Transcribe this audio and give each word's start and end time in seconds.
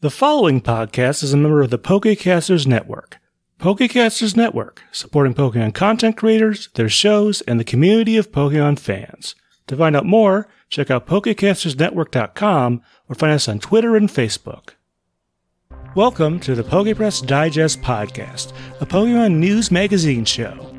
The 0.00 0.10
following 0.10 0.60
podcast 0.60 1.24
is 1.24 1.32
a 1.32 1.36
member 1.36 1.60
of 1.60 1.70
the 1.70 1.78
Pokecasters 1.78 2.68
Network. 2.68 3.18
Pokecasters 3.58 4.36
Network, 4.36 4.84
supporting 4.92 5.34
Pokemon 5.34 5.74
content 5.74 6.16
creators, 6.16 6.68
their 6.74 6.88
shows, 6.88 7.40
and 7.48 7.58
the 7.58 7.64
community 7.64 8.16
of 8.16 8.30
Pokemon 8.30 8.78
fans. 8.78 9.34
To 9.66 9.76
find 9.76 9.96
out 9.96 10.06
more, 10.06 10.46
check 10.68 10.88
out 10.88 11.08
PokecastersNetwork.com 11.08 12.82
or 13.08 13.14
find 13.16 13.32
us 13.32 13.48
on 13.48 13.58
Twitter 13.58 13.96
and 13.96 14.08
Facebook. 14.08 14.74
Welcome 15.96 16.38
to 16.42 16.54
the 16.54 16.62
Pokepress 16.62 17.26
Digest 17.26 17.82
Podcast, 17.82 18.52
a 18.80 18.86
Pokemon 18.86 19.38
news 19.38 19.72
magazine 19.72 20.24
show. 20.24 20.72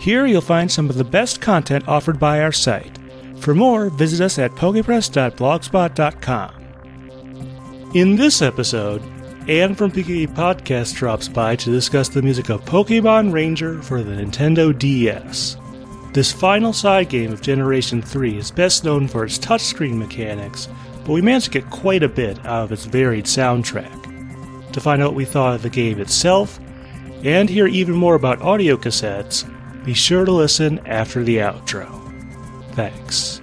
Here 0.00 0.24
you'll 0.24 0.40
find 0.40 0.72
some 0.72 0.88
of 0.88 0.96
the 0.96 1.04
best 1.04 1.42
content 1.42 1.86
offered 1.86 2.18
by 2.18 2.40
our 2.40 2.52
site. 2.52 2.98
For 3.40 3.54
more, 3.54 3.90
visit 3.90 4.24
us 4.24 4.38
at 4.38 4.52
pokepress.blogspot.com. 4.52 6.57
In 7.94 8.16
this 8.16 8.42
episode, 8.42 9.02
Anne 9.48 9.74
from 9.74 9.90
PKE 9.90 10.28
Podcast 10.34 10.94
drops 10.94 11.26
by 11.26 11.56
to 11.56 11.70
discuss 11.70 12.10
the 12.10 12.20
music 12.20 12.50
of 12.50 12.62
Pokemon 12.66 13.32
Ranger 13.32 13.80
for 13.80 14.02
the 14.02 14.12
Nintendo 14.12 14.78
DS. 14.78 15.56
This 16.12 16.30
final 16.30 16.74
side 16.74 17.08
game 17.08 17.32
of 17.32 17.40
Generation 17.40 18.02
3 18.02 18.36
is 18.36 18.50
best 18.50 18.84
known 18.84 19.08
for 19.08 19.24
its 19.24 19.38
touchscreen 19.38 19.96
mechanics, 19.96 20.68
but 21.06 21.12
we 21.14 21.22
managed 21.22 21.46
to 21.46 21.60
get 21.62 21.70
quite 21.70 22.02
a 22.02 22.10
bit 22.10 22.38
out 22.44 22.64
of 22.64 22.72
its 22.72 22.84
varied 22.84 23.24
soundtrack. 23.24 24.72
To 24.72 24.80
find 24.82 25.00
out 25.00 25.12
what 25.12 25.16
we 25.16 25.24
thought 25.24 25.54
of 25.54 25.62
the 25.62 25.70
game 25.70 25.98
itself, 25.98 26.60
and 27.24 27.48
hear 27.48 27.66
even 27.66 27.94
more 27.94 28.16
about 28.16 28.42
audio 28.42 28.76
cassettes, 28.76 29.46
be 29.86 29.94
sure 29.94 30.26
to 30.26 30.32
listen 30.32 30.78
after 30.86 31.24
the 31.24 31.38
outro. 31.38 31.88
Thanks. 32.74 33.40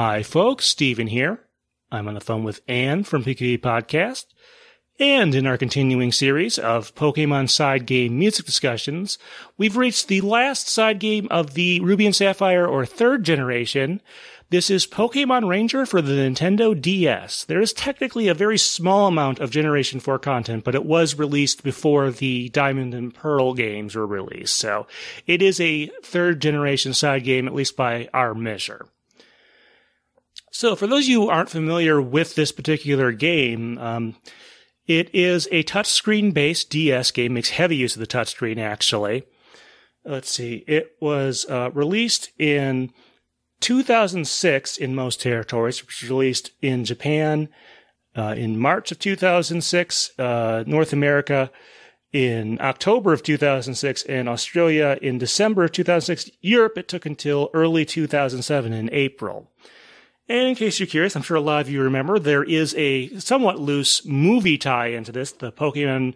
Hi, 0.00 0.22
folks. 0.22 0.70
Steven 0.70 1.08
here. 1.08 1.40
I'm 1.90 2.06
on 2.06 2.14
the 2.14 2.20
phone 2.20 2.44
with 2.44 2.60
Anne 2.68 3.02
from 3.02 3.24
PKE 3.24 3.58
Podcast. 3.58 4.26
And 5.00 5.34
in 5.34 5.44
our 5.44 5.58
continuing 5.58 6.12
series 6.12 6.56
of 6.56 6.94
Pokemon 6.94 7.50
side 7.50 7.84
game 7.84 8.16
music 8.16 8.46
discussions, 8.46 9.18
we've 9.56 9.76
reached 9.76 10.06
the 10.06 10.20
last 10.20 10.68
side 10.68 11.00
game 11.00 11.26
of 11.32 11.54
the 11.54 11.80
Ruby 11.80 12.06
and 12.06 12.14
Sapphire 12.14 12.64
or 12.64 12.86
third 12.86 13.24
generation. 13.24 14.00
This 14.50 14.70
is 14.70 14.86
Pokemon 14.86 15.48
Ranger 15.48 15.84
for 15.84 16.00
the 16.00 16.12
Nintendo 16.12 16.80
DS. 16.80 17.42
There 17.46 17.60
is 17.60 17.72
technically 17.72 18.28
a 18.28 18.34
very 18.34 18.56
small 18.56 19.08
amount 19.08 19.40
of 19.40 19.50
Generation 19.50 19.98
4 19.98 20.20
content, 20.20 20.62
but 20.62 20.76
it 20.76 20.84
was 20.84 21.18
released 21.18 21.64
before 21.64 22.12
the 22.12 22.50
Diamond 22.50 22.94
and 22.94 23.12
Pearl 23.12 23.52
games 23.52 23.96
were 23.96 24.06
released. 24.06 24.58
So 24.58 24.86
it 25.26 25.42
is 25.42 25.60
a 25.60 25.90
third 26.04 26.40
generation 26.40 26.94
side 26.94 27.24
game, 27.24 27.48
at 27.48 27.54
least 27.54 27.76
by 27.76 28.08
our 28.14 28.32
measure. 28.32 28.86
So, 30.58 30.74
for 30.74 30.88
those 30.88 31.04
of 31.04 31.10
you 31.10 31.20
who 31.20 31.28
aren't 31.28 31.50
familiar 31.50 32.02
with 32.02 32.34
this 32.34 32.50
particular 32.50 33.12
game, 33.12 33.78
um, 33.78 34.16
it 34.88 35.08
is 35.14 35.46
a 35.52 35.62
touchscreen 35.62 36.34
based 36.34 36.68
DS 36.70 37.12
game, 37.12 37.34
makes 37.34 37.50
heavy 37.50 37.76
use 37.76 37.94
of 37.94 38.00
the 38.00 38.08
touchscreen, 38.08 38.58
actually. 38.58 39.22
Let's 40.04 40.32
see, 40.32 40.64
it 40.66 40.96
was 41.00 41.46
uh, 41.48 41.70
released 41.74 42.32
in 42.40 42.92
2006 43.60 44.76
in 44.76 44.96
most 44.96 45.20
territories, 45.20 45.78
it 45.78 45.86
was 45.86 46.10
released 46.10 46.50
in 46.60 46.84
Japan 46.84 47.50
uh, 48.16 48.34
in 48.36 48.58
March 48.58 48.90
of 48.90 48.98
2006, 48.98 50.18
uh, 50.18 50.64
North 50.66 50.92
America 50.92 51.52
in 52.12 52.60
October 52.60 53.12
of 53.12 53.22
2006, 53.22 54.02
and 54.06 54.28
Australia 54.28 54.98
in 55.00 55.18
December 55.18 55.62
of 55.62 55.70
2006. 55.70 56.36
Europe, 56.40 56.76
it 56.76 56.88
took 56.88 57.06
until 57.06 57.48
early 57.54 57.84
2007 57.84 58.72
in 58.72 58.90
April. 58.92 59.52
And 60.28 60.48
in 60.48 60.54
case 60.54 60.78
you're 60.78 60.86
curious, 60.86 61.16
I'm 61.16 61.22
sure 61.22 61.36
a 61.36 61.40
lot 61.40 61.62
of 61.62 61.70
you 61.70 61.82
remember, 61.82 62.18
there 62.18 62.44
is 62.44 62.74
a 62.76 63.08
somewhat 63.18 63.58
loose 63.58 64.04
movie 64.04 64.58
tie 64.58 64.88
into 64.88 65.10
this, 65.10 65.32
the 65.32 65.50
Pokemon 65.50 66.14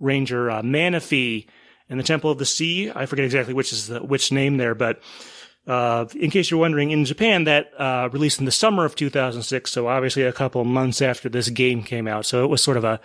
Ranger 0.00 0.50
uh, 0.50 0.62
Manaphy 0.62 1.46
and 1.88 1.98
the 1.98 2.04
Temple 2.04 2.30
of 2.30 2.38
the 2.38 2.44
Sea. 2.44 2.90
I 2.92 3.06
forget 3.06 3.24
exactly 3.24 3.54
which 3.54 3.72
is 3.72 3.86
the, 3.86 4.02
which 4.02 4.32
name 4.32 4.56
there, 4.56 4.74
but 4.74 5.00
uh, 5.66 6.06
in 6.16 6.30
case 6.30 6.50
you're 6.50 6.58
wondering, 6.58 6.90
in 6.90 7.04
Japan, 7.04 7.44
that 7.44 7.70
uh, 7.78 8.08
released 8.12 8.40
in 8.40 8.46
the 8.46 8.50
summer 8.50 8.84
of 8.84 8.96
2006, 8.96 9.70
so 9.70 9.86
obviously 9.86 10.24
a 10.24 10.32
couple 10.32 10.64
months 10.64 11.00
after 11.00 11.28
this 11.28 11.48
game 11.50 11.84
came 11.84 12.08
out. 12.08 12.26
So 12.26 12.42
it 12.42 12.48
was 12.48 12.62
sort 12.62 12.76
of 12.76 12.84
a, 12.84 13.00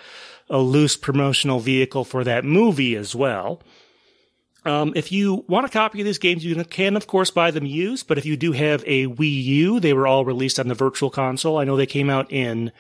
a 0.50 0.58
loose 0.58 0.98
promotional 0.98 1.60
vehicle 1.60 2.04
for 2.04 2.24
that 2.24 2.44
movie 2.44 2.96
as 2.96 3.14
well. 3.14 3.62
Um, 4.68 4.94
if 4.96 5.12
you 5.12 5.46
want 5.48 5.66
a 5.66 5.70
copy 5.70 6.02
of 6.02 6.06
these 6.06 6.18
games, 6.18 6.44
you 6.44 6.64
can, 6.66 6.98
of 6.98 7.08
course, 7.08 7.32
buy 7.32 7.52
them 7.52 7.66
used. 7.66 8.08
But 8.08 8.18
if 8.18 8.26
you 8.26 8.36
do 8.36 8.52
have 8.52 8.84
a 8.86 9.08
Wii 9.08 9.44
U, 9.44 9.80
they 9.80 9.94
were 9.94 10.08
all 10.08 10.26
released 10.26 10.60
on 10.60 10.68
the 10.68 10.76
Virtual 10.76 11.10
Console. 11.10 11.58
I 11.58 11.64
know 11.64 11.78
they 11.78 11.86
came 11.86 12.10
out 12.10 12.32
in 12.32 12.72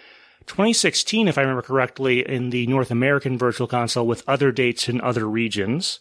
2016, 0.47 1.27
if 1.27 1.37
I 1.37 1.41
remember 1.41 1.61
correctly, 1.61 2.27
in 2.27 2.49
the 2.49 2.67
North 2.67 2.91
American 2.91 3.37
Virtual 3.37 3.67
Console 3.67 4.05
with 4.05 4.27
other 4.27 4.51
dates 4.51 4.89
in 4.89 5.01
other 5.01 5.27
regions. 5.27 5.99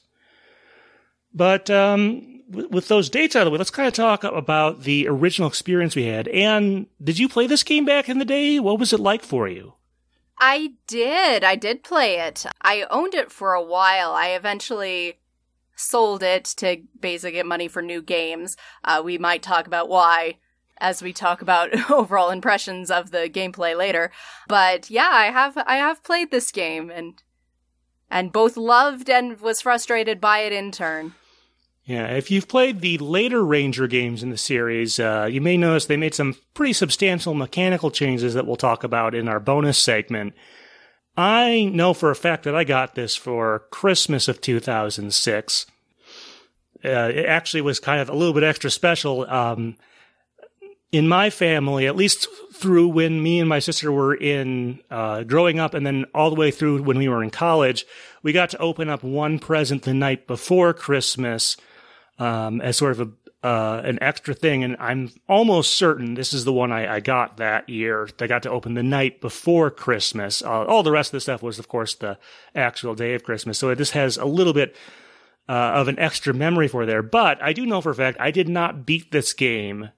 But 1.33 1.71
um, 1.71 2.43
with 2.49 2.89
those 2.89 3.11
dates 3.11 3.37
out 3.37 3.43
of 3.43 3.47
the 3.47 3.51
way, 3.51 3.59
let's 3.59 3.71
kind 3.71 3.89
of 3.89 3.95
talk 3.95 4.25
about 4.25 4.83
the 4.83 5.07
original 5.09 5.49
experience 5.49 5.95
we 5.95 6.07
had. 6.07 6.29
And 6.29 6.87
did 7.03 7.19
you 7.19 7.29
play 7.29 7.47
this 7.47 7.63
game 7.63 7.85
back 7.85 8.09
in 8.09 8.19
the 8.19 8.25
day? 8.25 8.59
What 8.59 8.79
was 8.79 8.93
it 8.93 9.01
like 9.01 9.23
for 9.23 9.47
you? 9.47 9.75
I 10.39 10.73
did. 10.87 11.45
I 11.45 11.57
did 11.57 11.83
play 11.83 12.21
it. 12.21 12.45
I 12.61 12.87
owned 12.91 13.15
it 13.15 13.33
for 13.33 13.55
a 13.55 13.63
while. 13.63 14.13
I 14.13 14.29
eventually 14.29 15.19
sold 15.77 16.23
it 16.23 16.45
to 16.45 16.83
basically 16.99 17.33
get 17.33 17.47
money 17.47 17.69
for 17.69 17.83
new 17.83 18.03
games. 18.03 18.57
Uh, 18.83 19.01
we 19.05 19.19
might 19.19 19.43
talk 19.43 19.67
about 19.67 19.89
why 19.89 20.39
as 20.79 21.03
we 21.03 21.13
talk 21.13 21.41
about 21.43 21.91
overall 21.91 22.31
impressions 22.31 22.91
of 22.91 23.11
the 23.11 23.31
gameplay 23.31 23.77
later. 23.77 24.11
But 24.49 24.91
yeah, 24.91 25.11
I 25.11 25.27
have 25.27 25.57
I 25.59 25.77
have 25.77 26.03
played 26.03 26.31
this 26.31 26.51
game 26.51 26.91
and 26.91 27.23
and 28.11 28.33
both 28.33 28.57
loved 28.57 29.11
and 29.11 29.41
was 29.41 29.61
frustrated 29.61 30.21
by 30.21 30.41
it 30.41 30.53
in 30.53 30.73
turn. 30.73 31.15
Yeah, 31.85 32.09
if 32.09 32.33
you've 32.33 32.49
played 32.49 32.81
the 32.81 32.99
later 32.99 33.45
Ranger 33.45 33.87
games 33.87 34.25
in 34.25 34.31
the 34.31 34.37
series, 34.37 34.99
uh, 34.99 35.29
you 35.31 35.41
may 35.41 35.57
notice 35.57 35.87
they 35.87 35.97
made 35.97 36.17
some 36.17 36.35
pretty 36.53 36.73
substantial 36.73 37.33
mechanical 37.33 37.93
changes 37.93 38.35
that 38.35 38.45
we'll 38.45 38.57
talk 38.57 38.83
about 38.83 39.15
in 39.15 39.29
our 39.29 39.39
bonus 39.39 39.79
segment. 39.79 40.35
I 41.17 41.71
know 41.73 41.95
for 41.95 42.11
a 42.11 42.17
fact 42.17 42.45
that 42.45 42.55
I 42.55 42.65
got 42.65 42.95
this 42.95 43.17
for 43.17 43.65
Christmas 43.71 44.29
of 44.29 44.41
2006. 44.41 45.67
Uh, 46.85 46.89
it 46.89 47.27
actually 47.27 47.63
was 47.63 47.81
kind 47.81 48.01
of 48.01 48.09
a 48.09 48.15
little 48.15 48.35
bit 48.35 48.43
extra 48.43 48.71
special. 48.71 49.29
Um, 49.29 49.77
in 50.93 51.09
my 51.09 51.31
family, 51.31 51.87
at 51.87 51.97
least 51.97 52.29
through 52.53 52.89
when 52.89 53.23
me 53.23 53.41
and 53.41 53.49
my 53.49 53.59
sister 53.59 53.91
were 53.91 54.15
in 54.15 54.81
uh, 54.91 55.25
growing 55.25 55.59
up, 55.59 55.75
and 55.75 55.87
then 55.87 56.05
all 56.15 56.31
the 56.31 56.37
way 56.37 56.51
through 56.51 56.83
when 56.83 56.99
we 56.99 57.09
were 57.09 57.23
in 57.23 57.31
college, 57.31 57.85
we 58.23 58.33
got 58.33 58.51
to 58.51 58.59
open 58.59 58.89
up 58.89 59.03
one 59.03 59.39
present 59.39 59.83
the 59.83 59.95
night 59.95 60.27
before 60.27 60.73
Christmas 60.73 61.57
um, 62.19 62.61
as 62.61 62.77
sort 62.77 62.93
of 62.93 63.01
a 63.01 63.11
uh, 63.43 63.81
an 63.85 63.99
extra 64.01 64.35
thing, 64.35 64.65
and 64.65 64.77
I'm 64.81 65.11
almost 65.29 65.77
certain 65.77 66.15
this 66.15 66.33
is 66.33 66.45
the 66.45 66.53
one 66.53 66.73
I, 66.73 66.97
I 66.97 67.01
got 67.01 67.37
that 67.37 67.69
year. 67.69 68.09
I 68.19 68.27
got 68.27 68.43
to 68.45 68.51
open 68.51 68.75
the 68.75 68.83
night 68.83 69.21
before 69.21 69.71
Christmas. 69.71 70.43
Uh, 70.43 70.65
all 70.65 70.83
the 70.83 70.91
rest 70.91 71.09
of 71.09 71.13
the 71.13 71.21
stuff 71.21 71.43
was, 71.43 71.59
of 71.59 71.69
course, 71.69 71.95
the 71.95 72.19
actual 72.55 72.95
day 72.95 73.15
of 73.15 73.23
Christmas. 73.23 73.59
So 73.59 73.75
this 73.75 73.91
has 73.91 74.17
a 74.17 74.25
little 74.25 74.53
bit 74.53 74.75
uh, 75.49 75.53
of 75.53 75.89
an 75.89 75.99
extra 75.99 76.35
memory 76.35 76.69
for 76.69 76.87
there. 76.87 77.03
But 77.03 77.43
I 77.43 77.53
do 77.53 77.67
know 77.67 77.81
for 77.81 77.91
a 77.91 77.95
fact 77.95 78.19
I 78.21 78.31
did 78.31 78.49
not 78.49 78.87
beat 78.87 79.13
this 79.13 79.33
game 79.33 79.91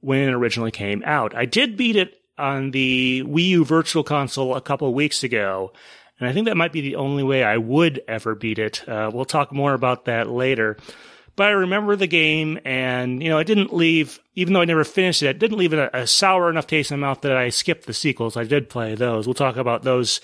when 0.00 0.28
it 0.28 0.34
originally 0.34 0.70
came 0.70 1.02
out. 1.04 1.34
I 1.34 1.44
did 1.44 1.76
beat 1.76 1.96
it 1.96 2.20
on 2.38 2.70
the 2.70 3.24
Wii 3.26 3.48
U 3.48 3.64
Virtual 3.64 4.04
Console 4.04 4.54
a 4.54 4.60
couple 4.60 4.92
weeks 4.94 5.22
ago. 5.22 5.72
And 6.18 6.28
I 6.28 6.32
think 6.32 6.46
that 6.46 6.56
might 6.56 6.72
be 6.72 6.80
the 6.82 6.96
only 6.96 7.24
way 7.24 7.42
I 7.42 7.56
would 7.56 8.00
ever 8.06 8.34
beat 8.34 8.58
it. 8.58 8.88
Uh, 8.88 9.10
we'll 9.12 9.24
talk 9.24 9.52
more 9.52 9.74
about 9.74 10.04
that 10.04 10.28
later. 10.28 10.76
But 11.34 11.46
I 11.46 11.50
remember 11.50 11.96
the 11.96 12.06
game, 12.06 12.58
and 12.64 13.22
you 13.22 13.30
know, 13.30 13.38
it 13.38 13.46
didn't 13.46 13.72
leave. 13.72 14.20
Even 14.34 14.52
though 14.52 14.60
I 14.60 14.66
never 14.66 14.84
finished 14.84 15.22
it, 15.22 15.28
it 15.28 15.38
didn't 15.38 15.58
leave 15.58 15.72
a, 15.72 15.88
a 15.92 16.06
sour 16.06 16.50
enough 16.50 16.66
taste 16.66 16.90
in 16.90 17.00
my 17.00 17.08
mouth 17.08 17.22
that 17.22 17.36
I 17.36 17.48
skipped 17.48 17.86
the 17.86 17.94
sequels. 17.94 18.36
I 18.36 18.44
did 18.44 18.68
play 18.68 18.94
those. 18.94 19.26
We'll 19.26 19.34
talk 19.34 19.56
about 19.56 19.82
those 19.82 20.20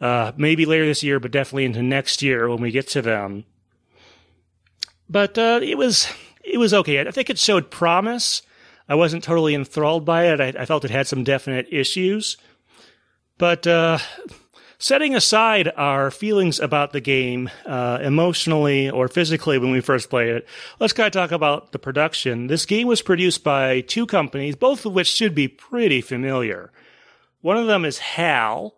uh, 0.00 0.32
maybe 0.36 0.64
later 0.64 0.86
this 0.86 1.02
year, 1.02 1.20
but 1.20 1.32
definitely 1.32 1.66
into 1.66 1.82
next 1.82 2.22
year 2.22 2.48
when 2.48 2.62
we 2.62 2.70
get 2.70 2.88
to 2.88 3.02
them. 3.02 3.44
But 5.08 5.36
uh, 5.38 5.60
it 5.62 5.76
was 5.76 6.10
it 6.44 6.58
was 6.58 6.72
okay. 6.72 7.06
I 7.06 7.10
think 7.10 7.30
it 7.30 7.38
showed 7.38 7.70
promise. 7.70 8.42
I 8.88 8.94
wasn't 8.94 9.24
totally 9.24 9.54
enthralled 9.54 10.06
by 10.06 10.28
it. 10.28 10.40
I, 10.40 10.62
I 10.62 10.64
felt 10.64 10.84
it 10.84 10.90
had 10.90 11.06
some 11.06 11.24
definite 11.24 11.66
issues, 11.70 12.38
but 13.36 13.66
uh, 13.66 13.98
setting 14.78 15.14
aside 15.14 15.72
our 15.76 16.10
feelings 16.10 16.60
about 16.60 16.92
the 16.92 17.00
game 17.00 17.50
uh, 17.66 17.98
emotionally 18.00 18.88
or 18.88 19.08
physically 19.08 19.58
when 19.58 19.72
we 19.72 19.80
first 19.80 20.08
played 20.08 20.28
it, 20.28 20.48
let's 20.78 20.92
kind 20.92 21.08
of 21.08 21.12
talk 21.12 21.32
about 21.32 21.72
the 21.72 21.78
production. 21.78 22.46
This 22.46 22.64
game 22.64 22.86
was 22.86 23.02
produced 23.02 23.42
by 23.42 23.80
two 23.80 24.06
companies, 24.06 24.54
both 24.54 24.86
of 24.86 24.94
which 24.94 25.08
should 25.08 25.34
be 25.34 25.48
pretty 25.48 26.00
familiar. 26.00 26.70
One 27.40 27.56
of 27.56 27.66
them 27.66 27.84
is 27.84 27.98
HAL, 27.98 28.74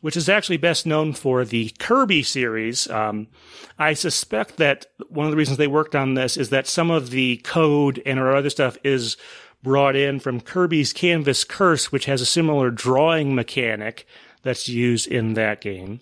which 0.00 0.16
is 0.16 0.28
actually 0.28 0.56
best 0.56 0.86
known 0.86 1.12
for 1.12 1.44
the 1.44 1.70
Kirby 1.78 2.24
series. 2.24 2.90
Um, 2.90 3.28
I 3.78 3.94
suspect 3.94 4.56
that 4.56 4.86
one 5.08 5.26
of 5.26 5.30
the 5.30 5.36
reasons 5.36 5.58
they 5.58 5.68
worked 5.68 5.94
on 5.94 6.14
this 6.14 6.36
is 6.36 6.50
that 6.50 6.66
some 6.66 6.90
of 6.90 7.10
the 7.10 7.36
code 7.38 8.02
and 8.04 8.18
or 8.18 8.34
other 8.34 8.50
stuff 8.50 8.76
is 8.82 9.16
brought 9.62 9.94
in 9.94 10.18
from 10.18 10.40
Kirby's 10.40 10.92
Canvas 10.92 11.44
Curse, 11.44 11.92
which 11.92 12.06
has 12.06 12.20
a 12.20 12.26
similar 12.26 12.72
drawing 12.72 13.36
mechanic 13.36 14.04
that's 14.42 14.68
used 14.68 15.06
in 15.06 15.34
that 15.34 15.60
game. 15.60 16.00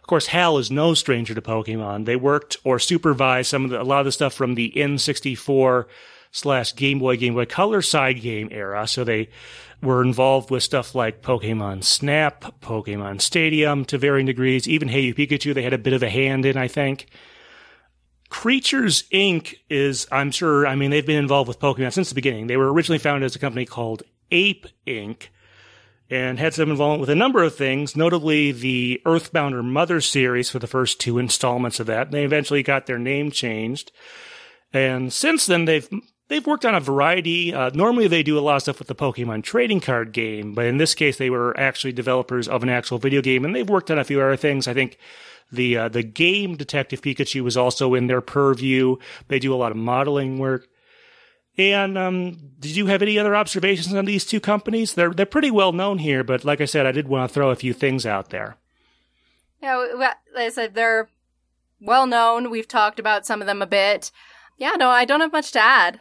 Of 0.00 0.06
course, 0.06 0.26
HAL 0.26 0.58
is 0.58 0.70
no 0.70 0.94
stranger 0.94 1.34
to 1.34 1.42
Pokemon. 1.42 2.04
They 2.04 2.16
worked 2.16 2.56
or 2.64 2.78
supervised 2.78 3.50
some 3.50 3.64
of 3.64 3.70
the, 3.70 3.80
a 3.80 3.84
lot 3.84 4.00
of 4.00 4.06
the 4.06 4.12
stuff 4.12 4.34
from 4.34 4.54
the 4.54 4.72
N64 4.74 5.86
slash 6.32 6.74
Game 6.74 6.98
Boy, 6.98 7.16
Game 7.16 7.34
Boy 7.34 7.46
Color 7.46 7.82
side 7.82 8.20
game 8.20 8.48
era. 8.50 8.86
So 8.86 9.04
they 9.04 9.28
were 9.82 10.02
involved 10.02 10.50
with 10.50 10.62
stuff 10.62 10.94
like 10.94 11.22
Pokemon 11.22 11.84
Snap, 11.84 12.60
Pokemon 12.60 13.20
Stadium 13.20 13.84
to 13.86 13.98
varying 13.98 14.26
degrees. 14.26 14.68
Even 14.68 14.88
Hey 14.88 15.00
You 15.00 15.14
Pikachu, 15.14 15.54
they 15.54 15.62
had 15.62 15.72
a 15.72 15.78
bit 15.78 15.92
of 15.92 16.02
a 16.02 16.10
hand 16.10 16.44
in, 16.44 16.56
I 16.56 16.68
think. 16.68 17.06
Creatures 18.28 19.04
Inc. 19.12 19.54
is, 19.68 20.06
I'm 20.12 20.30
sure, 20.30 20.66
I 20.66 20.76
mean, 20.76 20.90
they've 20.90 21.04
been 21.04 21.18
involved 21.18 21.48
with 21.48 21.58
Pokemon 21.58 21.92
since 21.92 22.10
the 22.10 22.14
beginning. 22.14 22.46
They 22.46 22.56
were 22.56 22.72
originally 22.72 22.98
founded 22.98 23.26
as 23.26 23.34
a 23.34 23.40
company 23.40 23.66
called 23.66 24.04
Ape 24.30 24.66
Inc. 24.86 25.28
and 26.10 26.40
had 26.40 26.54
some 26.54 26.70
involvement 26.70 27.00
with 27.00 27.10
a 27.10 27.14
number 27.14 27.42
of 27.42 27.54
things, 27.54 27.94
notably 27.94 28.50
the 28.50 29.00
Earthbound 29.06 29.54
or 29.54 29.62
Mother 29.62 30.00
series 30.00 30.50
for 30.50 30.58
the 30.58 30.66
first 30.66 30.98
two 30.98 31.18
installments 31.18 31.78
of 31.78 31.86
that. 31.86 32.10
They 32.10 32.24
eventually 32.24 32.64
got 32.64 32.86
their 32.86 32.98
name 32.98 33.30
changed. 33.30 33.92
And 34.72 35.12
since 35.12 35.46
then, 35.46 35.64
they've 35.64 35.88
they've 36.28 36.46
worked 36.46 36.64
on 36.64 36.74
a 36.74 36.80
variety. 36.80 37.54
Uh, 37.54 37.70
normally, 37.74 38.08
they 38.08 38.22
do 38.22 38.38
a 38.38 38.40
lot 38.40 38.56
of 38.56 38.62
stuff 38.62 38.78
with 38.80 38.88
the 38.88 38.94
Pokemon 38.94 39.44
trading 39.44 39.80
card 39.80 40.12
game, 40.12 40.52
but 40.54 40.66
in 40.66 40.78
this 40.78 40.94
case, 40.94 41.16
they 41.16 41.30
were 41.30 41.58
actually 41.58 41.92
developers 41.92 42.48
of 42.48 42.62
an 42.62 42.68
actual 42.68 42.98
video 42.98 43.22
game, 43.22 43.44
and 43.44 43.54
they've 43.54 43.68
worked 43.68 43.90
on 43.90 43.98
a 43.98 44.04
few 44.04 44.20
other 44.20 44.36
things. 44.36 44.66
I 44.66 44.74
think 44.74 44.98
the 45.52 45.76
uh, 45.76 45.88
the 45.88 46.02
game 46.02 46.56
Detective 46.56 47.02
Pikachu 47.02 47.42
was 47.42 47.56
also 47.56 47.94
in 47.94 48.06
their 48.06 48.20
purview. 48.20 48.96
They 49.28 49.38
do 49.38 49.54
a 49.54 49.56
lot 49.56 49.72
of 49.72 49.76
modeling 49.76 50.38
work. 50.38 50.68
And 51.60 51.98
um, 51.98 52.38
did 52.58 52.76
you 52.76 52.86
have 52.86 53.02
any 53.02 53.18
other 53.18 53.36
observations 53.36 53.94
on 53.94 54.04
these 54.04 54.24
two 54.24 54.40
companies? 54.40 54.94
They're 54.94 55.12
they're 55.12 55.26
pretty 55.26 55.50
well 55.50 55.72
known 55.72 55.98
here, 55.98 56.24
but 56.24 56.44
like 56.44 56.60
I 56.60 56.64
said, 56.64 56.86
I 56.86 56.92
did 56.92 57.08
want 57.08 57.28
to 57.28 57.34
throw 57.34 57.50
a 57.50 57.56
few 57.56 57.72
things 57.72 58.06
out 58.06 58.30
there. 58.30 58.56
Yeah, 59.62 59.76
like 59.96 60.16
I 60.36 60.48
said, 60.48 60.74
they're 60.74 61.08
well 61.80 62.06
known. 62.06 62.50
We've 62.50 62.68
talked 62.68 62.98
about 62.98 63.26
some 63.26 63.40
of 63.40 63.46
them 63.46 63.62
a 63.62 63.66
bit. 63.66 64.10
Yeah, 64.56 64.72
no, 64.78 64.88
I 64.88 65.04
don't 65.04 65.20
have 65.20 65.32
much 65.32 65.52
to 65.52 65.60
add. 65.60 66.00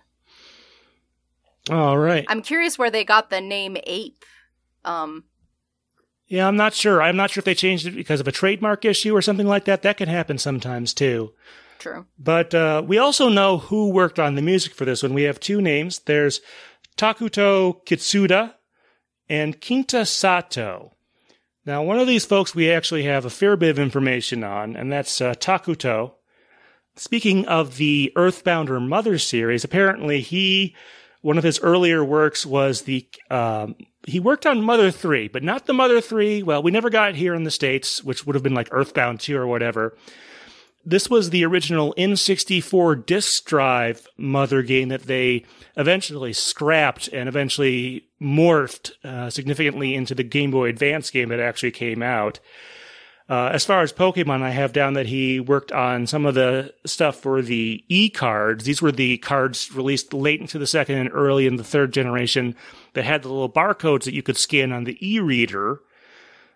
All 1.70 1.98
right. 1.98 2.26
I'm 2.28 2.42
curious 2.42 2.78
where 2.78 2.90
they 2.90 3.04
got 3.04 3.30
the 3.30 3.42
name 3.42 3.78
Ape. 3.84 4.26
Um, 4.84 5.26
yeah, 6.28 6.48
I'm 6.48 6.58
not 6.58 6.74
sure. 6.74 7.02
I'm 7.02 7.16
not 7.16 7.32
sure 7.32 7.42
if 7.42 7.46
they 7.46 7.56
changed 7.56 7.86
it 7.86 7.96
because 7.96 8.20
of 8.20 8.28
a 8.28 8.32
trademark 8.32 8.86
issue 8.86 9.16
or 9.16 9.22
something 9.22 9.48
like 9.48 9.66
that. 9.66 9.82
That 9.82 9.98
can 9.98 10.08
happen 10.08 10.38
sometimes 10.38 10.94
too. 10.94 11.34
True. 11.80 12.06
But 12.20 12.54
uh, 12.54 12.84
we 12.86 12.98
also 12.98 13.30
know 13.30 13.58
who 13.58 13.90
worked 13.90 14.20
on 14.20 14.36
the 14.36 14.42
music 14.42 14.74
for 14.74 14.86
this 14.86 15.02
one. 15.02 15.14
We 15.14 15.24
have 15.24 15.40
two 15.40 15.62
names. 15.62 16.00
There's 16.00 16.42
Takuto 16.98 17.84
Kitsuta 17.86 18.54
and 19.30 19.60
Kinta 19.60 20.06
Sato. 20.06 20.96
Now, 21.66 21.84
one 21.84 22.00
of 22.00 22.08
these 22.08 22.26
folks 22.26 22.54
we 22.54 22.72
actually 22.72 23.04
have 23.04 23.26
a 23.26 23.30
fair 23.30 23.56
bit 23.56 23.70
of 23.70 23.80
information 23.80 24.44
on, 24.44 24.76
and 24.76 24.92
that's 24.92 25.22
uh, 25.22 25.34
Takuto. 25.36 26.14
Speaking 26.96 27.48
of 27.48 27.78
the 27.78 28.12
Earthbound 28.16 28.70
or 28.70 28.81
Mother 28.81 29.18
series, 29.18 29.64
apparently 29.64 30.20
he 30.20 30.76
one 31.22 31.38
of 31.38 31.44
his 31.44 31.60
earlier 31.60 32.04
works 32.04 32.46
was 32.46 32.81
the 32.81 33.08
um, 33.30 33.76
he 34.06 34.20
worked 34.20 34.46
on 34.46 34.62
Mother 34.62 34.92
3, 34.92 35.28
but 35.28 35.44
not 35.44 35.66
the 35.66 35.74
Mother 35.74 36.02
3. 36.02 36.44
Well, 36.44 36.64
we 36.64 36.72
never 36.72 36.90
got 36.90 37.16
here 37.16 37.36
in 37.36 37.44
the 37.44 37.52
States, 37.52 38.04
which 38.04 38.26
would 38.26 38.36
have 38.36 38.44
been 38.44 38.54
like 38.54 38.70
Earthbound 38.72 39.20
2 39.20 39.38
or 39.38 39.48
whatever. 39.48 39.96
This 40.86 41.10
was 41.10 41.30
the 41.30 41.46
original 41.46 41.94
N64 41.98 43.06
disk 43.06 43.46
drive 43.46 44.08
Mother 44.18 44.62
game 44.62 44.90
that 44.90 45.04
they 45.04 45.46
eventually 45.76 46.34
scrapped 46.34 47.08
and 47.10 47.28
eventually 47.28 48.08
morphed 48.22 48.92
uh, 49.04 49.30
significantly 49.30 49.94
into 49.94 50.16
the 50.16 50.24
Game 50.24 50.52
Boy 50.52 50.70
Advance 50.70 51.12
game 51.12 51.30
that 51.30 51.40
actually 51.40 51.72
came 51.72 52.02
out. 52.02 52.40
Uh, 53.30 53.52
as 53.54 53.64
far 53.64 53.81
as 53.81 53.94
Pokemon, 53.94 54.42
I 54.42 54.50
have 54.50 54.74
down 54.74 54.94
that 54.94 55.06
he 55.06 55.40
worked 55.40 55.72
on 55.72 56.08
some 56.08 56.26
of 56.26 56.34
the 56.34 56.74
stuff 56.86 57.18
for 57.18 57.44
the 57.44 57.84
E 57.88 58.10
cards. 58.10 58.64
These 58.64 58.81
were 58.81 58.92
the 58.92 59.20
cards 59.20 59.72
released 59.72 60.16
late 60.16 60.42
into 60.42 60.58
the 60.58 60.66
second 60.66 60.98
and 60.98 61.12
early 61.14 61.46
in 61.46 61.58
the 61.58 61.64
third 61.64 61.94
generation 61.94 62.56
that 62.94 63.06
had 63.06 63.22
the 63.22 63.30
little 63.30 63.52
barcodes 63.52 64.06
that 64.06 64.16
you 64.16 64.24
could 64.24 64.38
scan 64.38 64.72
on 64.72 64.86
the 64.86 64.98
e 65.08 65.20
reader. 65.20 65.81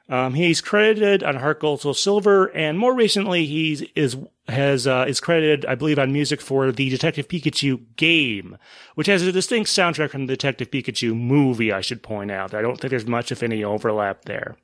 Um, 0.10 0.34
he's 0.34 0.60
credited 0.60 1.24
on 1.24 1.36
Heart 1.36 1.62
Gold 1.62 1.82
Soul 1.82 1.94
Silver, 1.94 2.48
and 2.48 2.78
more 2.78 2.94
recently, 2.94 3.46
he 3.46 3.90
is 3.96 4.18
has 4.50 4.86
uh, 4.86 5.06
is 5.08 5.22
credited, 5.22 5.66
I 5.66 5.76
believe, 5.76 5.98
on 5.98 6.12
music 6.12 6.42
for 6.42 6.72
the 6.72 6.90
Detective 6.90 7.30
Pikachu 7.30 7.82
game, 7.96 8.58
which 8.96 9.08
has 9.08 9.22
a 9.22 9.32
distinct 9.32 9.70
soundtrack 9.70 10.10
from 10.10 10.26
the 10.26 10.34
Detective 10.34 10.70
Pikachu 10.70 11.16
movie. 11.16 11.72
I 11.72 11.82
should 11.82 12.04
point 12.04 12.32
out. 12.32 12.54
I 12.54 12.62
don't 12.62 12.80
think 12.80 12.90
there's 12.90 13.08
much, 13.08 13.32
if 13.32 13.42
any, 13.42 13.64
overlap 13.64 14.26
there. 14.26 14.58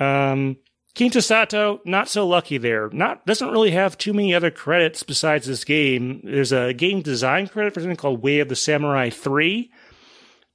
Um, 0.00 0.56
Kinta 0.94 1.22
Sato, 1.22 1.80
not 1.84 2.08
so 2.08 2.26
lucky 2.26 2.56
there. 2.56 2.88
Not 2.90 3.26
doesn't 3.26 3.50
really 3.50 3.72
have 3.72 3.98
too 3.98 4.12
many 4.12 4.32
other 4.32 4.50
credits 4.50 5.02
besides 5.02 5.46
this 5.46 5.64
game. 5.64 6.20
There's 6.22 6.52
a 6.52 6.72
game 6.72 7.02
design 7.02 7.48
credit 7.48 7.74
for 7.74 7.80
something 7.80 7.96
called 7.96 8.22
Way 8.22 8.38
of 8.38 8.48
the 8.48 8.56
Samurai 8.56 9.10
3, 9.10 9.70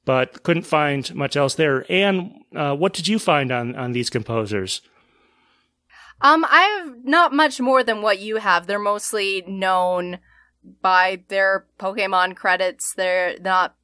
but 0.09 0.41
couldn't 0.41 0.63
find 0.63 1.13
much 1.13 1.37
else 1.37 1.53
there. 1.53 1.85
And 1.87 2.43
uh, 2.55 2.75
what 2.75 2.93
did 2.93 3.07
you 3.07 3.19
find 3.19 3.51
on, 3.51 3.75
on 3.75 3.91
these 3.91 4.09
composers? 4.09 4.81
Um, 6.19 6.47
I 6.49 6.61
have 6.61 7.05
not 7.05 7.31
much 7.31 7.61
more 7.61 7.83
than 7.83 8.01
what 8.01 8.17
you 8.17 8.37
have. 8.37 8.65
They're 8.65 8.79
mostly 8.79 9.43
known 9.45 10.17
by 10.81 11.21
their 11.27 11.67
Pokemon 11.77 12.35
credits. 12.35 12.91
They're 12.97 13.37
not 13.39 13.75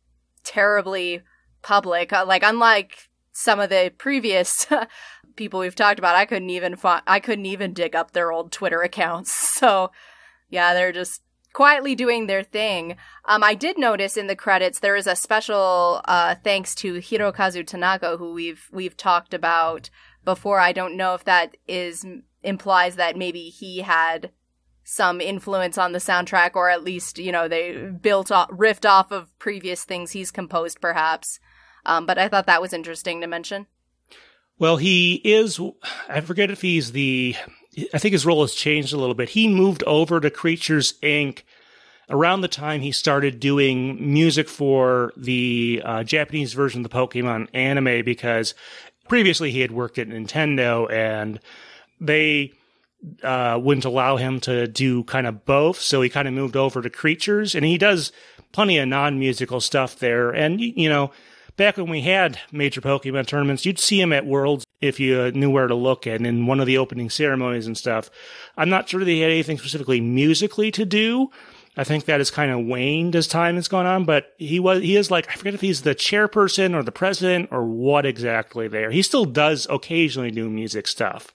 terribly 0.44 1.22
public. 1.62 2.12
Uh, 2.12 2.26
like, 2.26 2.42
unlike 2.42 3.08
some 3.32 3.60
of 3.60 3.70
the 3.70 3.94
previous 3.96 4.66
people 5.36 5.60
we've 5.60 5.76
talked 5.76 6.00
about, 6.00 6.16
I 6.16 6.26
couldn't 6.26 6.50
even 6.50 6.76
find, 6.76 7.04
I 7.06 7.20
couldn't 7.20 7.46
even 7.46 7.72
dig 7.72 7.96
up 7.96 8.14
their 8.14 8.32
old 8.32 8.52
Twitter 8.52 8.82
accounts. 8.82 9.52
So, 9.60 9.92
yeah, 10.50 10.74
they're 10.74 10.92
just 10.92 11.22
quietly 11.56 11.96
doing 11.96 12.28
their 12.28 12.44
thing. 12.44 12.98
Um, 13.24 13.42
I 13.42 13.56
did 13.56 13.78
notice 13.78 14.18
in 14.18 14.28
the 14.28 14.36
credits 14.36 14.80
there 14.80 14.98
is 14.98 15.08
a 15.08 15.16
special 15.16 16.02
uh, 16.04 16.36
thanks 16.44 16.76
to 16.76 16.96
Hirokazu 16.96 17.66
Tanaka, 17.66 18.18
who 18.18 18.34
we've 18.34 18.68
we've 18.74 18.98
talked 18.98 19.34
about 19.34 19.90
before. 20.26 20.60
I 20.60 20.74
don't 20.74 20.98
know 20.98 21.14
if 21.14 21.24
that 21.24 21.56
is 21.66 22.06
implies 22.44 22.98
that 22.98 23.16
maybe 23.16 23.44
he 23.44 23.80
had 23.80 24.32
some 24.84 25.22
influence 25.22 25.78
on 25.78 25.94
the 25.94 26.00
soundtrack, 26.00 26.56
or 26.56 26.70
at 26.70 26.84
least 26.84 27.18
you 27.18 27.32
know 27.32 27.48
they 27.48 27.74
built 28.02 28.32
off, 28.32 28.50
riffed 28.50 28.88
off 28.88 29.12
of 29.12 29.32
previous 29.40 29.86
things 29.86 30.12
he's 30.12 30.32
composed, 30.32 30.82
perhaps. 30.82 31.40
Um, 31.86 32.06
but 32.06 32.18
I 32.18 32.28
thought 32.28 32.48
that 32.48 32.62
was 32.62 32.74
interesting 32.74 33.22
to 33.22 33.28
mention. 33.28 33.68
Well, 34.60 34.76
he 34.76 35.22
is. 35.24 35.60
I 36.10 36.20
forget 36.20 36.52
if 36.52 36.62
he's 36.62 36.92
the. 36.92 37.38
I 37.94 37.98
think 37.98 38.14
his 38.14 38.26
role 38.26 38.42
has 38.42 38.54
changed 38.54 38.94
a 38.94 38.98
little 38.98 39.16
bit. 39.16 39.30
He 39.30 39.48
moved 39.48 39.84
over 39.84 40.20
to 40.20 40.30
Creatures 40.30 40.94
Inc. 41.04 41.44
around 42.10 42.42
the 42.42 42.48
time 42.48 42.82
he 42.82 42.92
started 42.92 43.40
doing 43.40 44.14
music 44.14 44.48
for 44.48 45.12
the 45.18 45.82
uh, 45.84 46.04
Japanese 46.04 46.54
version 46.54 46.86
of 46.86 46.92
the 46.92 46.98
Pokemon 46.98 47.48
anime 47.54 48.04
because 48.06 48.54
previously 49.08 49.52
he 49.52 49.62
had 49.62 49.72
worked 49.72 49.98
at 49.98 50.08
Nintendo 50.08 50.92
and 50.92 51.40
they 52.00 52.54
uh, 53.24 53.60
wouldn't 53.62 53.86
allow 53.86 54.18
him 54.18 54.40
to 54.42 54.68
do 54.68 55.04
kind 55.04 55.28
of 55.28 55.46
both. 55.46 55.80
So 55.80 56.02
he 56.02 56.10
kind 56.10 56.28
of 56.28 56.34
moved 56.34 56.56
over 56.56 56.82
to 56.82 56.90
Creatures 56.90 57.56
and 57.56 57.66
he 57.66 57.78
does 57.78 58.12
plenty 58.52 58.78
of 58.78 58.88
non 58.88 59.20
musical 59.20 59.60
stuff 59.60 60.00
there. 60.00 60.32
And, 60.32 60.60
you 60.60 60.90
know, 60.90 61.12
back 61.58 61.78
when 61.78 61.90
we 61.90 62.02
had 62.02 62.40
major 62.52 62.82
Pokemon 62.82 63.28
tournaments, 63.28 63.66
you'd 63.66 63.80
see 63.80 64.00
him 64.00 64.14
at 64.14 64.26
Worlds 64.26 64.66
if 64.88 65.00
you 65.00 65.32
knew 65.32 65.50
where 65.50 65.68
to 65.68 65.76
look 65.76 66.06
and 66.06 66.26
in 66.26 66.48
one 66.48 66.60
of 66.60 66.68
the 66.68 66.78
opening 66.78 67.10
ceremonies 67.10 67.68
and 67.68 67.78
stuff. 67.78 68.10
I'm 68.58 68.70
not 68.70 68.88
sure 68.88 69.04
they 69.04 69.20
had 69.20 69.32
anything 69.32 69.58
specifically 69.58 70.02
musically 70.02 70.72
to 70.72 70.86
do. 70.86 71.30
I 71.78 71.84
think 71.84 72.06
that 72.06 72.22
has 72.22 72.32
kind 72.32 72.52
of 72.52 72.66
waned 72.66 73.16
as 73.16 73.28
time 73.28 73.56
has 73.56 73.68
gone 73.68 73.86
on, 73.86 74.06
but 74.06 74.34
he 74.38 74.60
was, 74.60 74.82
he 74.82 74.96
is 74.96 75.12
like, 75.12 75.30
I 75.30 75.36
forget 75.36 75.54
if 75.54 75.62
he's 75.62 75.82
the 75.82 75.94
chairperson 75.94 76.74
or 76.74 76.84
the 76.84 76.92
president 76.92 77.50
or 77.52 77.66
what 77.66 78.06
exactly 78.06 78.68
there. 78.68 78.92
He 78.92 79.02
still 79.02 79.26
does 79.26 79.68
occasionally 79.70 80.32
do 80.32 80.50
music 80.50 80.88
stuff. 80.88 81.34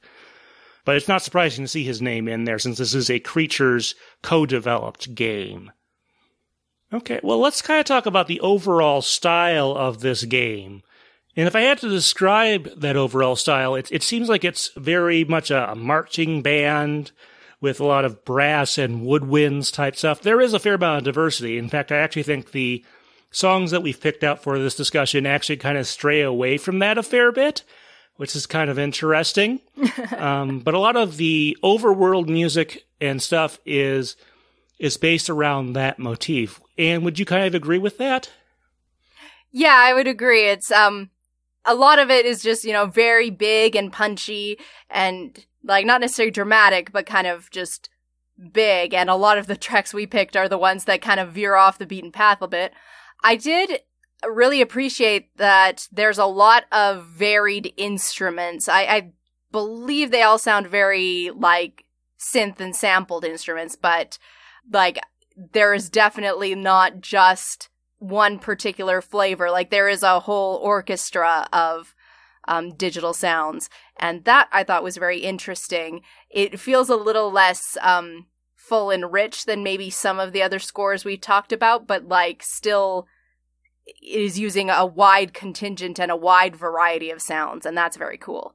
But 0.86 0.96
it's 0.96 1.08
not 1.08 1.22
surprising 1.22 1.64
to 1.64 1.68
see 1.68 1.84
his 1.84 2.00
name 2.00 2.26
in 2.26 2.44
there 2.44 2.58
since 2.58 2.78
this 2.78 2.94
is 2.94 3.10
a 3.10 3.20
creatures 3.20 3.94
co-developed 4.22 5.14
game. 5.14 5.72
Okay, 6.92 7.20
well, 7.22 7.38
let's 7.38 7.62
kind 7.62 7.78
of 7.78 7.86
talk 7.86 8.06
about 8.06 8.26
the 8.26 8.40
overall 8.40 9.02
style 9.02 9.72
of 9.72 10.00
this 10.00 10.24
game. 10.24 10.82
And 11.36 11.46
if 11.46 11.54
I 11.54 11.60
had 11.60 11.78
to 11.78 11.88
describe 11.88 12.68
that 12.80 12.96
overall 12.96 13.36
style, 13.36 13.74
it, 13.74 13.90
it 13.92 14.02
seems 14.02 14.28
like 14.28 14.44
it's 14.44 14.70
very 14.76 15.24
much 15.24 15.50
a, 15.50 15.72
a 15.72 15.74
marching 15.74 16.42
band 16.42 17.12
with 17.60 17.80
a 17.80 17.84
lot 17.84 18.04
of 18.04 18.24
brass 18.24 18.78
and 18.78 19.02
woodwinds 19.02 19.72
type 19.72 19.96
stuff. 19.96 20.22
There 20.22 20.40
is 20.40 20.54
a 20.54 20.58
fair 20.58 20.74
amount 20.74 20.98
of 20.98 21.04
diversity. 21.04 21.58
In 21.58 21.68
fact, 21.68 21.92
I 21.92 21.98
actually 21.98 22.22
think 22.22 22.50
the 22.50 22.84
songs 23.30 23.70
that 23.70 23.82
we've 23.82 24.00
picked 24.00 24.24
out 24.24 24.42
for 24.42 24.58
this 24.58 24.74
discussion 24.74 25.26
actually 25.26 25.58
kind 25.58 25.78
of 25.78 25.86
stray 25.86 26.22
away 26.22 26.58
from 26.58 26.78
that 26.80 26.98
a 26.98 27.02
fair 27.02 27.30
bit, 27.30 27.62
which 28.16 28.34
is 28.34 28.46
kind 28.46 28.70
of 28.70 28.78
interesting. 28.78 29.60
um, 30.16 30.60
but 30.60 30.74
a 30.74 30.78
lot 30.78 30.96
of 30.96 31.16
the 31.16 31.56
overworld 31.62 32.28
music 32.28 32.84
and 33.00 33.22
stuff 33.22 33.58
is 33.64 34.16
is 34.78 34.96
based 34.96 35.28
around 35.28 35.74
that 35.74 35.98
motif. 35.98 36.58
And 36.78 37.04
would 37.04 37.18
you 37.18 37.26
kind 37.26 37.46
of 37.46 37.54
agree 37.54 37.76
with 37.76 37.98
that? 37.98 38.30
Yeah, 39.52 39.76
I 39.76 39.92
would 39.92 40.06
agree. 40.06 40.48
It's 40.48 40.70
um 40.70 41.10
a 41.64 41.74
lot 41.74 41.98
of 41.98 42.10
it 42.10 42.26
is 42.26 42.42
just, 42.42 42.64
you 42.64 42.72
know, 42.72 42.86
very 42.86 43.30
big 43.30 43.76
and 43.76 43.92
punchy 43.92 44.58
and 44.88 45.44
like 45.62 45.84
not 45.86 46.00
necessarily 46.00 46.30
dramatic, 46.30 46.92
but 46.92 47.06
kind 47.06 47.26
of 47.26 47.50
just 47.50 47.90
big. 48.52 48.94
And 48.94 49.10
a 49.10 49.14
lot 49.14 49.38
of 49.38 49.46
the 49.46 49.56
tracks 49.56 49.92
we 49.92 50.06
picked 50.06 50.36
are 50.36 50.48
the 50.48 50.58
ones 50.58 50.84
that 50.84 51.02
kind 51.02 51.20
of 51.20 51.32
veer 51.32 51.54
off 51.54 51.78
the 51.78 51.86
beaten 51.86 52.12
path 52.12 52.40
a 52.40 52.48
bit. 52.48 52.72
I 53.22 53.36
did 53.36 53.80
really 54.26 54.60
appreciate 54.60 55.36
that 55.36 55.88
there's 55.92 56.18
a 56.18 56.26
lot 56.26 56.64
of 56.72 57.06
varied 57.06 57.72
instruments. 57.76 58.68
I, 58.68 58.82
I 58.82 59.12
believe 59.50 60.10
they 60.10 60.22
all 60.22 60.38
sound 60.38 60.66
very 60.66 61.30
like 61.34 61.84
synth 62.18 62.60
and 62.60 62.76
sampled 62.76 63.24
instruments, 63.24 63.76
but 63.76 64.18
like 64.70 64.98
there 65.52 65.72
is 65.72 65.88
definitely 65.88 66.54
not 66.54 67.00
just 67.00 67.69
one 68.00 68.38
particular 68.38 69.00
flavor. 69.00 69.50
Like 69.50 69.70
there 69.70 69.88
is 69.88 70.02
a 70.02 70.20
whole 70.20 70.56
orchestra 70.56 71.46
of 71.52 71.94
um, 72.48 72.74
digital 72.74 73.12
sounds, 73.12 73.70
and 73.98 74.24
that 74.24 74.48
I 74.50 74.64
thought 74.64 74.82
was 74.82 74.96
very 74.96 75.18
interesting. 75.18 76.02
It 76.28 76.58
feels 76.58 76.88
a 76.88 76.96
little 76.96 77.30
less 77.30 77.76
um, 77.80 78.26
full 78.56 78.90
and 78.90 79.12
rich 79.12 79.44
than 79.44 79.62
maybe 79.62 79.90
some 79.90 80.18
of 80.18 80.32
the 80.32 80.42
other 80.42 80.58
scores 80.58 81.04
we 81.04 81.16
talked 81.16 81.52
about, 81.52 81.86
but 81.86 82.08
like 82.08 82.42
still 82.42 83.06
is 84.02 84.38
using 84.38 84.70
a 84.70 84.86
wide 84.86 85.34
contingent 85.34 85.98
and 85.98 86.10
a 86.10 86.16
wide 86.16 86.56
variety 86.56 87.10
of 87.10 87.22
sounds, 87.22 87.66
and 87.66 87.76
that's 87.76 87.96
very 87.96 88.18
cool. 88.18 88.54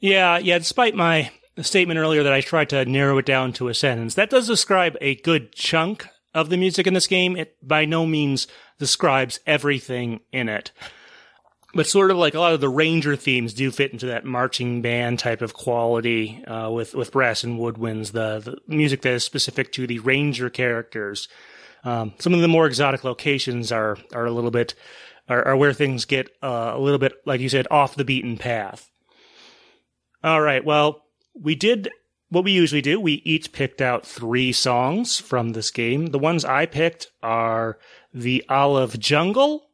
Yeah, 0.00 0.38
yeah. 0.38 0.58
Despite 0.58 0.94
my 0.94 1.30
statement 1.60 1.98
earlier 1.98 2.22
that 2.22 2.32
I 2.32 2.40
tried 2.40 2.70
to 2.70 2.84
narrow 2.84 3.18
it 3.18 3.26
down 3.26 3.52
to 3.54 3.68
a 3.68 3.74
sentence, 3.74 4.14
that 4.14 4.30
does 4.30 4.46
describe 4.46 4.96
a 5.00 5.14
good 5.16 5.52
chunk 5.52 6.08
of 6.34 6.48
the 6.48 6.56
music 6.56 6.86
in 6.86 6.94
this 6.94 7.06
game. 7.06 7.36
It 7.36 7.56
by 7.66 7.84
no 7.84 8.06
means 8.06 8.46
describes 8.78 9.40
everything 9.46 10.20
in 10.32 10.48
it. 10.48 10.72
But 11.72 11.86
sort 11.86 12.10
of 12.10 12.16
like 12.16 12.34
a 12.34 12.40
lot 12.40 12.52
of 12.52 12.60
the 12.60 12.68
ranger 12.68 13.14
themes 13.14 13.54
do 13.54 13.70
fit 13.70 13.92
into 13.92 14.06
that 14.06 14.24
marching 14.24 14.82
band 14.82 15.20
type 15.20 15.40
of 15.40 15.54
quality 15.54 16.44
uh, 16.44 16.70
with 16.70 16.94
with 16.94 17.12
brass 17.12 17.44
and 17.44 17.60
woodwinds, 17.60 18.12
the, 18.12 18.40
the 18.40 18.74
music 18.74 19.02
that 19.02 19.12
is 19.12 19.24
specific 19.24 19.70
to 19.72 19.86
the 19.86 20.00
ranger 20.00 20.50
characters. 20.50 21.28
Um, 21.84 22.12
some 22.18 22.34
of 22.34 22.40
the 22.40 22.48
more 22.48 22.66
exotic 22.66 23.04
locations 23.04 23.70
are 23.70 23.96
are 24.12 24.26
a 24.26 24.32
little 24.32 24.50
bit 24.50 24.74
are, 25.28 25.46
are 25.46 25.56
where 25.56 25.72
things 25.72 26.04
get 26.04 26.28
uh, 26.42 26.72
a 26.74 26.78
little 26.78 26.98
bit, 26.98 27.12
like 27.24 27.40
you 27.40 27.48
said, 27.48 27.68
off 27.70 27.94
the 27.94 28.04
beaten 28.04 28.36
path. 28.36 28.90
All 30.24 30.40
right, 30.40 30.64
well, 30.64 31.04
we 31.34 31.54
did 31.54 31.88
what 32.30 32.44
we 32.44 32.52
usually 32.52 32.80
do, 32.80 33.00
we 33.00 33.14
each 33.24 33.52
picked 33.52 33.82
out 33.82 34.06
three 34.06 34.52
songs 34.52 35.18
from 35.18 35.50
this 35.50 35.70
game. 35.70 36.06
The 36.06 36.18
ones 36.18 36.44
I 36.44 36.66
picked 36.66 37.08
are 37.22 37.78
the 38.14 38.44
Olive 38.48 38.98
Jungle, 38.98 39.68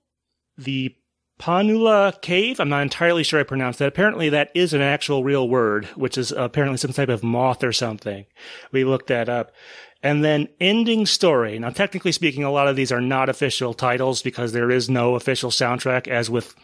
the 0.56 0.96
Panula 1.38 2.20
Cave. 2.22 2.58
I'm 2.58 2.70
not 2.70 2.82
entirely 2.82 3.22
sure 3.22 3.38
I 3.38 3.44
pronounced 3.44 3.78
that. 3.78 3.88
Apparently, 3.88 4.30
that 4.30 4.50
is 4.54 4.72
an 4.72 4.80
actual 4.80 5.22
real 5.22 5.48
word, 5.48 5.84
which 5.94 6.16
is 6.16 6.32
apparently 6.32 6.78
some 6.78 6.92
type 6.92 7.10
of 7.10 7.22
moth 7.22 7.62
or 7.62 7.72
something. 7.72 8.24
We 8.72 8.84
looked 8.84 9.08
that 9.08 9.28
up. 9.28 9.52
And 10.02 10.24
then 10.24 10.48
Ending 10.60 11.04
Story. 11.04 11.58
Now, 11.58 11.70
technically 11.70 12.12
speaking, 12.12 12.44
a 12.44 12.50
lot 12.50 12.68
of 12.68 12.76
these 12.76 12.92
are 12.92 13.00
not 13.00 13.28
official 13.28 13.74
titles 13.74 14.22
because 14.22 14.52
there 14.52 14.70
is 14.70 14.88
no 14.88 15.14
official 15.14 15.50
soundtrack, 15.50 16.08
as 16.08 16.30
with 16.30 16.54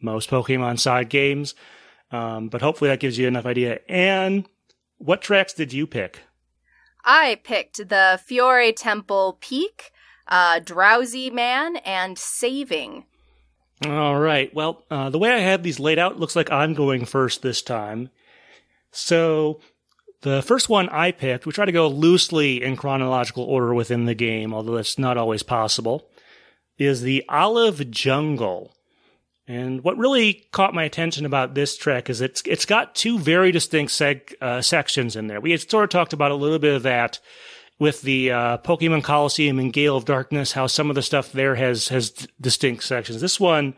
most 0.00 0.30
Pokemon 0.30 0.78
side 0.78 1.10
games. 1.10 1.54
Um, 2.10 2.48
but 2.48 2.62
hopefully 2.62 2.88
that 2.90 3.00
gives 3.00 3.18
you 3.18 3.26
enough 3.26 3.46
idea. 3.46 3.80
And 3.88 4.48
what 4.98 5.22
tracks 5.22 5.52
did 5.52 5.72
you 5.72 5.86
pick? 5.86 6.20
I 7.04 7.40
picked 7.44 7.88
the 7.88 8.20
Fiore 8.24 8.72
Temple 8.72 9.38
Peak, 9.40 9.92
uh, 10.26 10.58
Drowsy 10.58 11.30
Man, 11.30 11.76
and 11.76 12.18
Saving. 12.18 13.04
All 13.84 14.18
right. 14.18 14.52
Well, 14.54 14.84
uh, 14.90 15.10
the 15.10 15.18
way 15.18 15.30
I 15.32 15.38
have 15.38 15.62
these 15.62 15.78
laid 15.78 15.98
out 15.98 16.18
looks 16.18 16.34
like 16.34 16.50
I'm 16.50 16.74
going 16.74 17.04
first 17.04 17.42
this 17.42 17.62
time. 17.62 18.08
So, 18.90 19.60
the 20.22 20.42
first 20.42 20.68
one 20.68 20.88
I 20.88 21.12
picked, 21.12 21.46
we 21.46 21.52
try 21.52 21.66
to 21.66 21.72
go 21.72 21.86
loosely 21.86 22.62
in 22.62 22.76
chronological 22.76 23.44
order 23.44 23.74
within 23.74 24.06
the 24.06 24.14
game, 24.14 24.54
although 24.54 24.76
that's 24.76 24.98
not 24.98 25.18
always 25.18 25.42
possible, 25.42 26.08
is 26.78 27.02
the 27.02 27.24
Olive 27.28 27.90
Jungle. 27.90 28.75
And 29.48 29.84
what 29.84 29.96
really 29.96 30.46
caught 30.50 30.74
my 30.74 30.82
attention 30.84 31.24
about 31.24 31.54
this 31.54 31.76
track 31.76 32.10
is 32.10 32.20
it's 32.20 32.42
it's 32.46 32.66
got 32.66 32.94
two 32.94 33.18
very 33.18 33.52
distinct 33.52 33.92
seg, 33.92 34.34
uh, 34.40 34.60
sections 34.60 35.14
in 35.14 35.28
there. 35.28 35.40
We 35.40 35.52
had 35.52 35.70
sort 35.70 35.84
of 35.84 35.90
talked 35.90 36.12
about 36.12 36.32
a 36.32 36.36
little 36.36 36.58
bit 36.58 36.74
of 36.74 36.82
that 36.82 37.20
with 37.78 38.02
the 38.02 38.32
uh, 38.32 38.58
Pokemon 38.58 39.04
Colosseum 39.04 39.58
and 39.58 39.72
Gale 39.72 39.96
of 39.96 40.04
Darkness, 40.04 40.52
how 40.52 40.66
some 40.66 40.88
of 40.88 40.96
the 40.96 41.02
stuff 41.02 41.30
there 41.30 41.54
has 41.54 41.88
has 41.88 42.10
distinct 42.40 42.82
sections. 42.82 43.20
This 43.20 43.38
one 43.38 43.74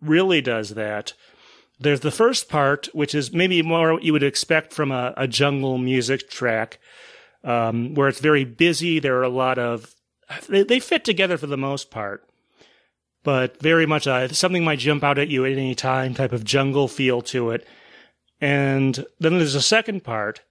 really 0.00 0.40
does 0.40 0.70
that. 0.70 1.12
There's 1.78 2.00
the 2.00 2.10
first 2.10 2.48
part, 2.48 2.88
which 2.92 3.14
is 3.14 3.32
maybe 3.32 3.62
more 3.62 3.92
what 3.92 4.02
you 4.02 4.12
would 4.12 4.22
expect 4.22 4.72
from 4.72 4.90
a, 4.90 5.14
a 5.16 5.28
jungle 5.28 5.78
music 5.78 6.30
track, 6.30 6.78
um, 7.44 7.94
where 7.94 8.08
it's 8.08 8.18
very 8.18 8.44
busy. 8.44 8.98
There 8.98 9.18
are 9.18 9.22
a 9.22 9.28
lot 9.28 9.58
of 9.58 9.94
they, 10.48 10.64
they 10.64 10.80
fit 10.80 11.04
together 11.04 11.38
for 11.38 11.46
the 11.46 11.56
most 11.56 11.92
part 11.92 12.25
but 13.26 13.60
very 13.60 13.86
much 13.86 14.06
uh, 14.06 14.28
something 14.28 14.62
might 14.62 14.78
jump 14.78 15.02
out 15.02 15.18
at 15.18 15.26
you 15.26 15.44
at 15.44 15.50
any 15.50 15.74
time 15.74 16.14
type 16.14 16.32
of 16.32 16.44
jungle 16.44 16.86
feel 16.86 17.20
to 17.20 17.50
it. 17.50 17.66
And 18.40 19.04
then 19.18 19.38
there's 19.38 19.56
a 19.56 19.60
second 19.60 20.04
part 20.04 20.42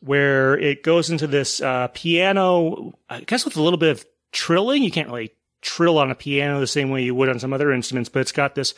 where 0.00 0.58
it 0.58 0.82
goes 0.82 1.10
into 1.10 1.28
this 1.28 1.60
uh, 1.60 1.86
piano, 1.94 2.98
I 3.08 3.20
guess 3.20 3.44
with 3.44 3.56
a 3.56 3.62
little 3.62 3.78
bit 3.78 3.92
of 3.92 4.04
trilling. 4.32 4.82
You 4.82 4.90
can't 4.90 5.06
really 5.06 5.30
trill 5.62 5.96
on 5.96 6.10
a 6.10 6.16
piano 6.16 6.58
the 6.58 6.66
same 6.66 6.90
way 6.90 7.04
you 7.04 7.14
would 7.14 7.28
on 7.28 7.38
some 7.38 7.52
other 7.52 7.70
instruments, 7.70 8.08
but 8.08 8.18
it's 8.18 8.32
got 8.32 8.56
this 8.56 8.74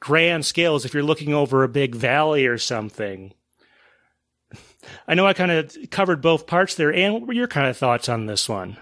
grand 0.00 0.44
scale 0.44 0.74
as 0.74 0.84
if 0.84 0.92
you're 0.92 1.04
looking 1.04 1.32
over 1.32 1.62
a 1.62 1.68
big 1.68 1.94
valley 1.94 2.46
or 2.46 2.58
something. 2.58 3.32
I 5.06 5.14
know 5.14 5.24
I 5.24 5.34
kind 5.34 5.52
of 5.52 5.76
covered 5.92 6.20
both 6.20 6.48
parts 6.48 6.74
there. 6.74 6.92
And 6.92 7.14
what 7.14 7.28
were 7.28 7.32
your 7.32 7.46
kind 7.46 7.68
of 7.68 7.76
thoughts 7.76 8.08
on 8.08 8.26
this 8.26 8.48
one? 8.48 8.76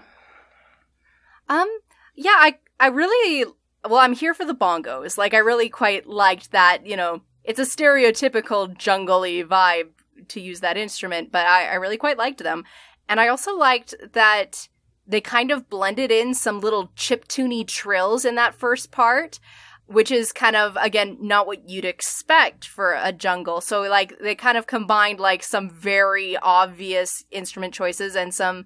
Um, 1.47 1.69
yeah, 2.15 2.31
I 2.35 2.57
I 2.79 2.87
really 2.87 3.45
well, 3.83 3.99
I'm 3.99 4.13
here 4.13 4.33
for 4.33 4.45
the 4.45 4.55
bongos. 4.55 5.17
Like, 5.17 5.33
I 5.33 5.39
really 5.39 5.69
quite 5.69 6.07
liked 6.07 6.51
that, 6.51 6.85
you 6.85 6.95
know, 6.95 7.21
it's 7.43 7.59
a 7.59 7.63
stereotypical 7.63 8.75
jungly 8.77 9.43
vibe 9.43 9.89
to 10.27 10.39
use 10.39 10.59
that 10.59 10.77
instrument, 10.77 11.31
but 11.31 11.45
I, 11.47 11.67
I 11.67 11.75
really 11.75 11.97
quite 11.97 12.17
liked 12.17 12.43
them. 12.43 12.63
And 13.09 13.19
I 13.19 13.27
also 13.27 13.57
liked 13.57 13.95
that 14.13 14.67
they 15.07 15.21
kind 15.21 15.51
of 15.51 15.69
blended 15.69 16.11
in 16.11 16.33
some 16.33 16.59
little 16.59 16.91
chip 16.95 17.27
tuney 17.27 17.67
trills 17.67 18.23
in 18.23 18.35
that 18.35 18.53
first 18.53 18.91
part, 18.91 19.39
which 19.87 20.11
is 20.11 20.31
kind 20.31 20.55
of, 20.55 20.77
again, 20.79 21.17
not 21.19 21.47
what 21.47 21.67
you'd 21.67 21.83
expect 21.83 22.65
for 22.65 22.93
a 22.93 23.11
jungle. 23.11 23.59
So, 23.59 23.81
like, 23.81 24.19
they 24.19 24.35
kind 24.35 24.57
of 24.57 24.67
combined, 24.67 25.19
like, 25.19 25.43
some 25.43 25.69
very 25.69 26.37
obvious 26.37 27.25
instrument 27.31 27.73
choices 27.73 28.15
and 28.15 28.33
some 28.33 28.65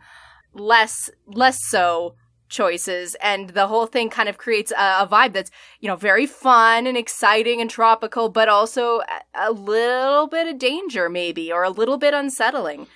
less, 0.54 1.10
less 1.26 1.58
so 1.70 2.16
choices 2.56 3.16
and 3.22 3.50
the 3.52 3.68
whole 3.68 3.86
thing 3.86 4.10
kind 4.10 4.30
of 4.30 4.38
creates 4.38 4.72
a, 4.72 5.04
a, 5.04 5.08
vibe 5.12 5.34
that's 5.34 5.52
you 5.80 5.88
know 5.88 5.96
very 5.96 6.26
fun 6.26 6.88
and 6.88 6.98
exciting 6.98 7.60
and 7.60 7.70
tropical 7.70 8.30
but 8.30 8.48
also 8.48 9.02
a, 9.02 9.50
a 9.50 9.52
little 9.52 10.28
bit 10.28 10.48
of 10.48 10.58
danger 10.58 11.10
maybe 11.10 11.52
or 11.52 11.64
a 11.64 11.70
little 11.70 11.98
bit 11.98 12.14
unsettling. 12.14 12.88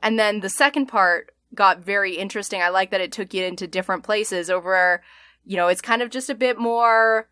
And 0.00 0.18
then 0.18 0.40
the 0.40 0.48
second 0.48 0.86
part 0.86 1.32
got 1.54 1.80
very 1.80 2.16
interesting. 2.16 2.62
I 2.62 2.68
like 2.68 2.90
that 2.90 3.00
it 3.00 3.10
took 3.10 3.34
you 3.34 3.44
into 3.44 3.66
different 3.66 4.04
places 4.04 4.48
over 4.48 5.02
you 5.48 5.56
know 5.56 5.66
it's 5.66 5.80
kind 5.80 6.02
of 6.02 6.10
just 6.10 6.30
a 6.30 6.34
bit 6.34 6.58
more 6.58 7.28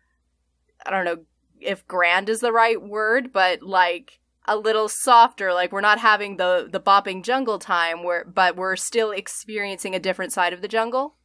i 0.85 0.89
don't 0.89 1.05
know 1.05 1.19
if 1.61 1.87
grand 1.87 2.27
is 2.27 2.41
the 2.41 2.51
right 2.51 2.81
word 2.81 3.31
but 3.31 3.61
like 3.61 4.19
a 4.45 4.57
little 4.57 4.89
softer 4.89 5.53
like 5.53 5.71
we're 5.71 5.81
not 5.81 5.99
having 5.99 6.37
the 6.37 6.67
the 6.69 6.79
bopping 6.79 7.23
jungle 7.23 7.59
time 7.59 8.03
where 8.03 8.25
but 8.25 8.55
we're 8.55 8.75
still 8.75 9.11
experiencing 9.11 9.93
a 9.93 9.99
different 9.99 10.33
side 10.33 10.51
of 10.51 10.61
the 10.61 10.67
jungle 10.67 11.15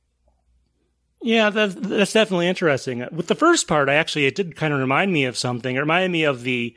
yeah, 1.22 1.50
that's, 1.50 1.74
that's 1.74 2.12
definitely 2.12 2.48
interesting. 2.48 3.06
With 3.12 3.28
the 3.28 3.34
first 3.34 3.68
part, 3.68 3.88
I 3.88 3.94
actually, 3.94 4.26
it 4.26 4.34
did 4.34 4.56
kind 4.56 4.72
of 4.72 4.80
remind 4.80 5.12
me 5.12 5.24
of 5.24 5.38
something. 5.38 5.76
It 5.76 5.80
reminded 5.80 6.10
me 6.10 6.24
of 6.24 6.42
the 6.42 6.76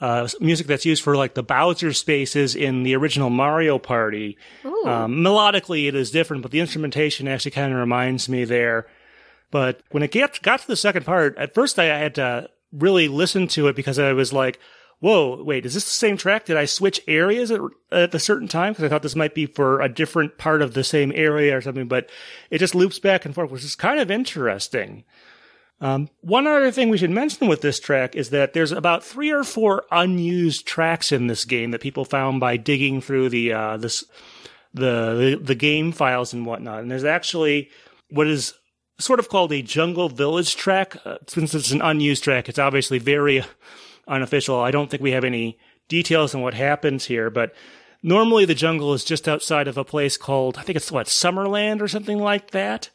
uh, 0.00 0.28
music 0.40 0.66
that's 0.66 0.84
used 0.84 1.02
for 1.02 1.16
like 1.16 1.34
the 1.34 1.42
Bowser 1.42 1.92
spaces 1.92 2.54
in 2.54 2.82
the 2.82 2.94
original 2.96 3.30
Mario 3.30 3.78
Party. 3.78 4.36
Um, 4.86 5.16
melodically, 5.16 5.88
it 5.88 5.94
is 5.94 6.10
different, 6.10 6.42
but 6.42 6.50
the 6.50 6.60
instrumentation 6.60 7.28
actually 7.28 7.52
kind 7.52 7.72
of 7.72 7.78
reminds 7.78 8.28
me 8.28 8.44
there. 8.44 8.86
But 9.50 9.80
when 9.90 10.02
it 10.02 10.10
get, 10.10 10.42
got 10.42 10.60
to 10.60 10.66
the 10.66 10.76
second 10.76 11.06
part, 11.06 11.38
at 11.38 11.54
first 11.54 11.78
I 11.78 11.84
had 11.84 12.16
to 12.16 12.50
really 12.72 13.06
listen 13.08 13.46
to 13.48 13.68
it 13.68 13.76
because 13.76 13.98
I 13.98 14.12
was 14.12 14.32
like, 14.32 14.58
whoa, 15.04 15.42
wait, 15.42 15.66
is 15.66 15.74
this 15.74 15.84
the 15.84 15.90
same 15.90 16.16
track? 16.16 16.46
Did 16.46 16.56
I 16.56 16.64
switch 16.64 17.02
areas 17.06 17.50
at, 17.50 17.60
at 17.92 18.14
a 18.14 18.18
certain 18.18 18.48
time? 18.48 18.72
Because 18.72 18.84
I 18.84 18.88
thought 18.88 19.02
this 19.02 19.14
might 19.14 19.34
be 19.34 19.44
for 19.44 19.82
a 19.82 19.88
different 19.88 20.38
part 20.38 20.62
of 20.62 20.72
the 20.72 20.82
same 20.82 21.12
area 21.14 21.54
or 21.54 21.60
something, 21.60 21.88
but 21.88 22.08
it 22.48 22.56
just 22.56 22.74
loops 22.74 22.98
back 22.98 23.26
and 23.26 23.34
forth, 23.34 23.50
which 23.50 23.64
is 23.64 23.76
kind 23.76 24.00
of 24.00 24.10
interesting. 24.10 25.04
Um, 25.82 26.08
one 26.22 26.46
other 26.46 26.70
thing 26.70 26.88
we 26.88 26.96
should 26.96 27.10
mention 27.10 27.48
with 27.48 27.60
this 27.60 27.78
track 27.78 28.16
is 28.16 28.30
that 28.30 28.54
there's 28.54 28.72
about 28.72 29.04
three 29.04 29.30
or 29.30 29.44
four 29.44 29.84
unused 29.90 30.66
tracks 30.66 31.12
in 31.12 31.26
this 31.26 31.44
game 31.44 31.72
that 31.72 31.82
people 31.82 32.06
found 32.06 32.40
by 32.40 32.56
digging 32.56 33.02
through 33.02 33.28
the 33.28 33.52
uh, 33.52 33.76
this 33.76 34.04
the, 34.72 35.36
the 35.36 35.40
the 35.42 35.54
game 35.54 35.92
files 35.92 36.32
and 36.32 36.46
whatnot. 36.46 36.80
And 36.80 36.90
there's 36.90 37.04
actually 37.04 37.68
what 38.08 38.26
is 38.26 38.54
sort 38.98 39.18
of 39.18 39.28
called 39.28 39.52
a 39.52 39.60
jungle 39.60 40.08
village 40.08 40.56
track. 40.56 40.96
Uh, 41.04 41.18
since 41.26 41.54
it's 41.54 41.72
an 41.72 41.82
unused 41.82 42.24
track, 42.24 42.48
it's 42.48 42.58
obviously 42.58 42.98
very 42.98 43.44
unofficial. 44.06 44.60
I 44.60 44.70
don't 44.70 44.90
think 44.90 45.02
we 45.02 45.12
have 45.12 45.24
any 45.24 45.58
details 45.88 46.34
on 46.34 46.42
what 46.42 46.54
happens 46.54 47.06
here, 47.06 47.30
but 47.30 47.54
normally 48.02 48.44
the 48.44 48.54
jungle 48.54 48.94
is 48.94 49.04
just 49.04 49.28
outside 49.28 49.68
of 49.68 49.78
a 49.78 49.84
place 49.84 50.16
called, 50.16 50.58
I 50.58 50.62
think 50.62 50.76
it's 50.76 50.92
what, 50.92 51.06
Summerland 51.06 51.80
or 51.80 51.88
something 51.88 52.18
like 52.18 52.50
that. 52.52 52.90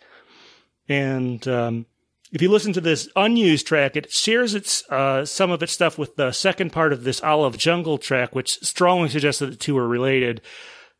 And, 0.87 1.47
um, 1.47 1.85
if 2.31 2.41
you 2.41 2.51
listen 2.51 2.73
to 2.73 2.81
this 2.81 3.09
unused 3.15 3.65
track, 3.65 3.95
it 3.95 4.11
shares 4.11 4.53
its 4.53 4.87
uh, 4.91 5.25
some 5.25 5.49
of 5.49 5.63
its 5.63 5.73
stuff 5.73 5.97
with 5.97 6.15
the 6.15 6.31
second 6.31 6.71
part 6.71 6.93
of 6.93 7.03
this 7.03 7.23
Olive 7.23 7.57
Jungle 7.57 7.97
track, 7.97 8.35
which 8.35 8.59
strongly 8.59 9.09
suggests 9.09 9.39
that 9.39 9.47
the 9.47 9.55
two 9.55 9.77
are 9.77 9.87
related. 9.87 10.41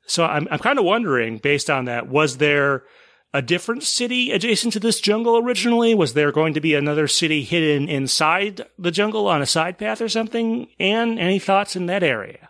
So 0.07 0.25
I'm 0.25 0.47
I'm 0.49 0.59
kind 0.59 0.79
of 0.79 0.85
wondering, 0.85 1.37
based 1.37 1.69
on 1.69 1.85
that, 1.85 2.07
was 2.07 2.37
there 2.37 2.83
a 3.33 3.41
different 3.41 3.83
city 3.83 4.31
adjacent 4.31 4.73
to 4.73 4.79
this 4.79 4.99
jungle 4.99 5.37
originally? 5.37 5.93
Was 5.93 6.13
there 6.13 6.31
going 6.31 6.53
to 6.53 6.61
be 6.61 6.73
another 6.73 7.07
city 7.07 7.43
hidden 7.43 7.87
inside 7.87 8.61
the 8.77 8.91
jungle 8.91 9.27
on 9.27 9.41
a 9.41 9.45
side 9.45 9.77
path 9.77 10.01
or 10.01 10.09
something? 10.09 10.67
And 10.79 11.19
any 11.19 11.39
thoughts 11.39 11.75
in 11.75 11.85
that 11.87 12.03
area? 12.03 12.49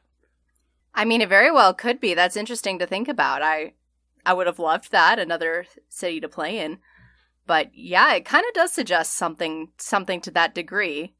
I 0.93 1.05
mean, 1.05 1.21
it 1.21 1.29
very 1.29 1.51
well 1.51 1.73
could 1.73 1.99
be. 1.99 2.13
That's 2.13 2.35
interesting 2.35 2.79
to 2.79 2.87
think 2.87 3.07
about. 3.07 3.41
I 3.41 3.73
I 4.25 4.33
would 4.33 4.47
have 4.47 4.59
loved 4.59 4.91
that 4.91 5.17
another 5.17 5.65
city 5.87 6.19
to 6.19 6.27
play 6.27 6.59
in. 6.59 6.79
But 7.47 7.71
yeah, 7.73 8.13
it 8.15 8.25
kind 8.25 8.45
of 8.47 8.53
does 8.53 8.71
suggest 8.71 9.17
something 9.17 9.69
something 9.77 10.21
to 10.21 10.31
that 10.31 10.53
degree. 10.53 11.13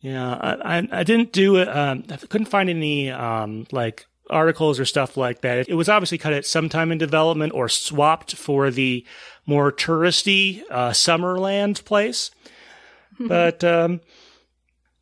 Yeah, 0.00 0.34
I 0.34 0.78
I, 0.78 0.88
I 0.92 1.02
didn't 1.04 1.32
do 1.32 1.56
it. 1.56 1.68
Um, 1.68 2.04
I 2.10 2.16
couldn't 2.16 2.48
find 2.48 2.68
any 2.68 3.10
um, 3.10 3.66
like 3.70 4.07
articles 4.30 4.78
or 4.78 4.84
stuff 4.84 5.16
like 5.16 5.40
that. 5.42 5.68
It 5.68 5.74
was 5.74 5.88
obviously 5.88 6.18
cut 6.18 6.32
at 6.32 6.46
some 6.46 6.68
time 6.68 6.92
in 6.92 6.98
development 6.98 7.52
or 7.54 7.68
swapped 7.68 8.34
for 8.36 8.70
the 8.70 9.04
more 9.46 9.72
touristy 9.72 10.62
uh, 10.70 10.90
Summerland 10.90 11.84
place. 11.84 12.30
but 13.20 13.64
um, 13.64 14.00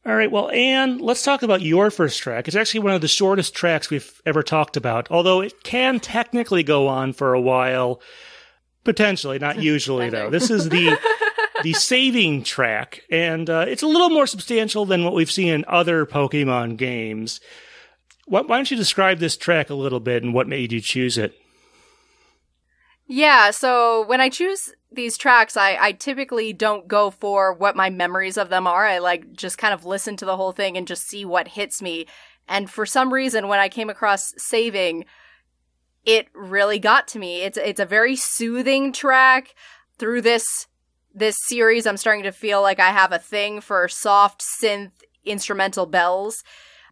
all 0.06 0.14
right, 0.14 0.30
well, 0.30 0.50
Anne, 0.50 0.98
let's 0.98 1.24
talk 1.24 1.42
about 1.42 1.62
your 1.62 1.90
first 1.90 2.20
track. 2.20 2.46
It's 2.46 2.56
actually 2.56 2.80
one 2.80 2.92
of 2.92 3.00
the 3.00 3.08
shortest 3.08 3.54
tracks 3.54 3.90
we've 3.90 4.22
ever 4.24 4.44
talked 4.44 4.76
about, 4.76 5.10
although 5.10 5.40
it 5.40 5.64
can 5.64 5.98
technically 5.98 6.62
go 6.62 6.86
on 6.86 7.12
for 7.12 7.34
a 7.34 7.40
while. 7.40 8.00
Potentially, 8.84 9.40
not 9.40 9.58
usually 9.60 10.08
though. 10.10 10.30
This 10.30 10.48
is 10.48 10.68
the 10.68 10.96
the 11.64 11.72
saving 11.72 12.44
track, 12.44 13.02
and 13.10 13.50
uh, 13.50 13.64
it's 13.66 13.82
a 13.82 13.88
little 13.88 14.10
more 14.10 14.28
substantial 14.28 14.86
than 14.86 15.02
what 15.02 15.12
we've 15.12 15.30
seen 15.30 15.48
in 15.48 15.64
other 15.66 16.06
Pokemon 16.06 16.76
games. 16.76 17.40
Why, 18.26 18.42
why 18.42 18.56
don't 18.56 18.70
you 18.70 18.76
describe 18.76 19.18
this 19.18 19.36
track 19.36 19.70
a 19.70 19.74
little 19.74 20.00
bit 20.00 20.22
and 20.22 20.34
what 20.34 20.48
made 20.48 20.72
you 20.72 20.80
choose 20.80 21.16
it? 21.16 21.40
Yeah, 23.06 23.52
so 23.52 24.04
when 24.06 24.20
I 24.20 24.28
choose 24.28 24.72
these 24.90 25.16
tracks, 25.16 25.56
I, 25.56 25.78
I 25.80 25.92
typically 25.92 26.52
don't 26.52 26.88
go 26.88 27.10
for 27.10 27.52
what 27.52 27.76
my 27.76 27.88
memories 27.88 28.36
of 28.36 28.48
them 28.48 28.66
are. 28.66 28.84
I 28.84 28.98
like 28.98 29.32
just 29.32 29.58
kind 29.58 29.72
of 29.72 29.84
listen 29.84 30.16
to 30.16 30.24
the 30.24 30.36
whole 30.36 30.52
thing 30.52 30.76
and 30.76 30.88
just 30.88 31.06
see 31.06 31.24
what 31.24 31.48
hits 31.48 31.80
me. 31.80 32.06
And 32.48 32.68
for 32.68 32.84
some 32.84 33.12
reason, 33.12 33.46
when 33.46 33.60
I 33.60 33.68
came 33.68 33.90
across 33.90 34.32
Saving, 34.36 35.04
it 36.04 36.28
really 36.34 36.80
got 36.80 37.06
to 37.08 37.18
me. 37.18 37.42
It's 37.42 37.58
it's 37.58 37.80
a 37.80 37.86
very 37.86 38.16
soothing 38.16 38.92
track. 38.92 39.54
Through 39.98 40.22
this 40.22 40.66
this 41.14 41.36
series, 41.48 41.86
I'm 41.86 41.96
starting 41.96 42.24
to 42.24 42.32
feel 42.32 42.60
like 42.60 42.80
I 42.80 42.90
have 42.90 43.12
a 43.12 43.18
thing 43.18 43.60
for 43.60 43.88
soft 43.88 44.42
synth 44.62 44.92
instrumental 45.24 45.86
bells 45.86 46.42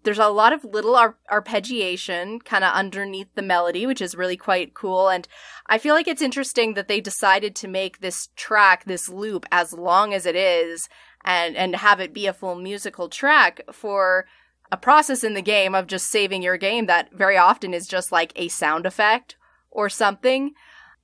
there's 0.05 0.19
a 0.19 0.29
lot 0.29 0.53
of 0.53 0.65
little 0.65 0.95
ar- 0.95 1.17
arpeggiation 1.31 2.45
kind 2.45 2.63
of 2.63 2.73
underneath 2.73 3.35
the 3.35 3.43
melody, 3.43 3.87
which 3.87 4.01
is 4.01 4.15
really 4.15 4.37
quite 4.37 4.75
cool. 4.75 5.09
And 5.09 5.27
I 5.67 5.79
feel 5.79 5.95
like 5.95 6.07
it's 6.07 6.23
interesting 6.23 6.75
that 6.75 6.89
they 6.89 7.01
decided 7.01 7.57
to 7.57 7.69
make 7.69 8.01
this 8.01 8.29
track, 8.37 8.85
this 8.85 9.09
loop, 9.09 9.47
as 9.51 9.73
long 9.73 10.15
as 10.15 10.27
it 10.27 10.37
is, 10.37 10.89
and 11.25 11.57
and 11.57 11.77
have 11.77 12.01
it 12.01 12.13
be 12.13 12.27
a 12.27 12.33
full 12.33 12.55
musical 12.55 13.09
track 13.09 13.63
for 13.73 14.27
a 14.71 14.77
process 14.77 15.25
in 15.25 15.35
the 15.35 15.43
game 15.43 15.75
of 15.75 15.87
just 15.87 16.09
saving 16.09 16.43
your 16.43 16.57
game 16.57 16.87
that 16.87 17.13
very 17.13 17.37
often 17.37 17.75
is 17.75 17.87
just 17.87 18.13
like 18.13 18.33
a 18.37 18.49
sound 18.49 18.87
effect 18.87 19.37
or 19.71 19.89
something. 19.89 20.53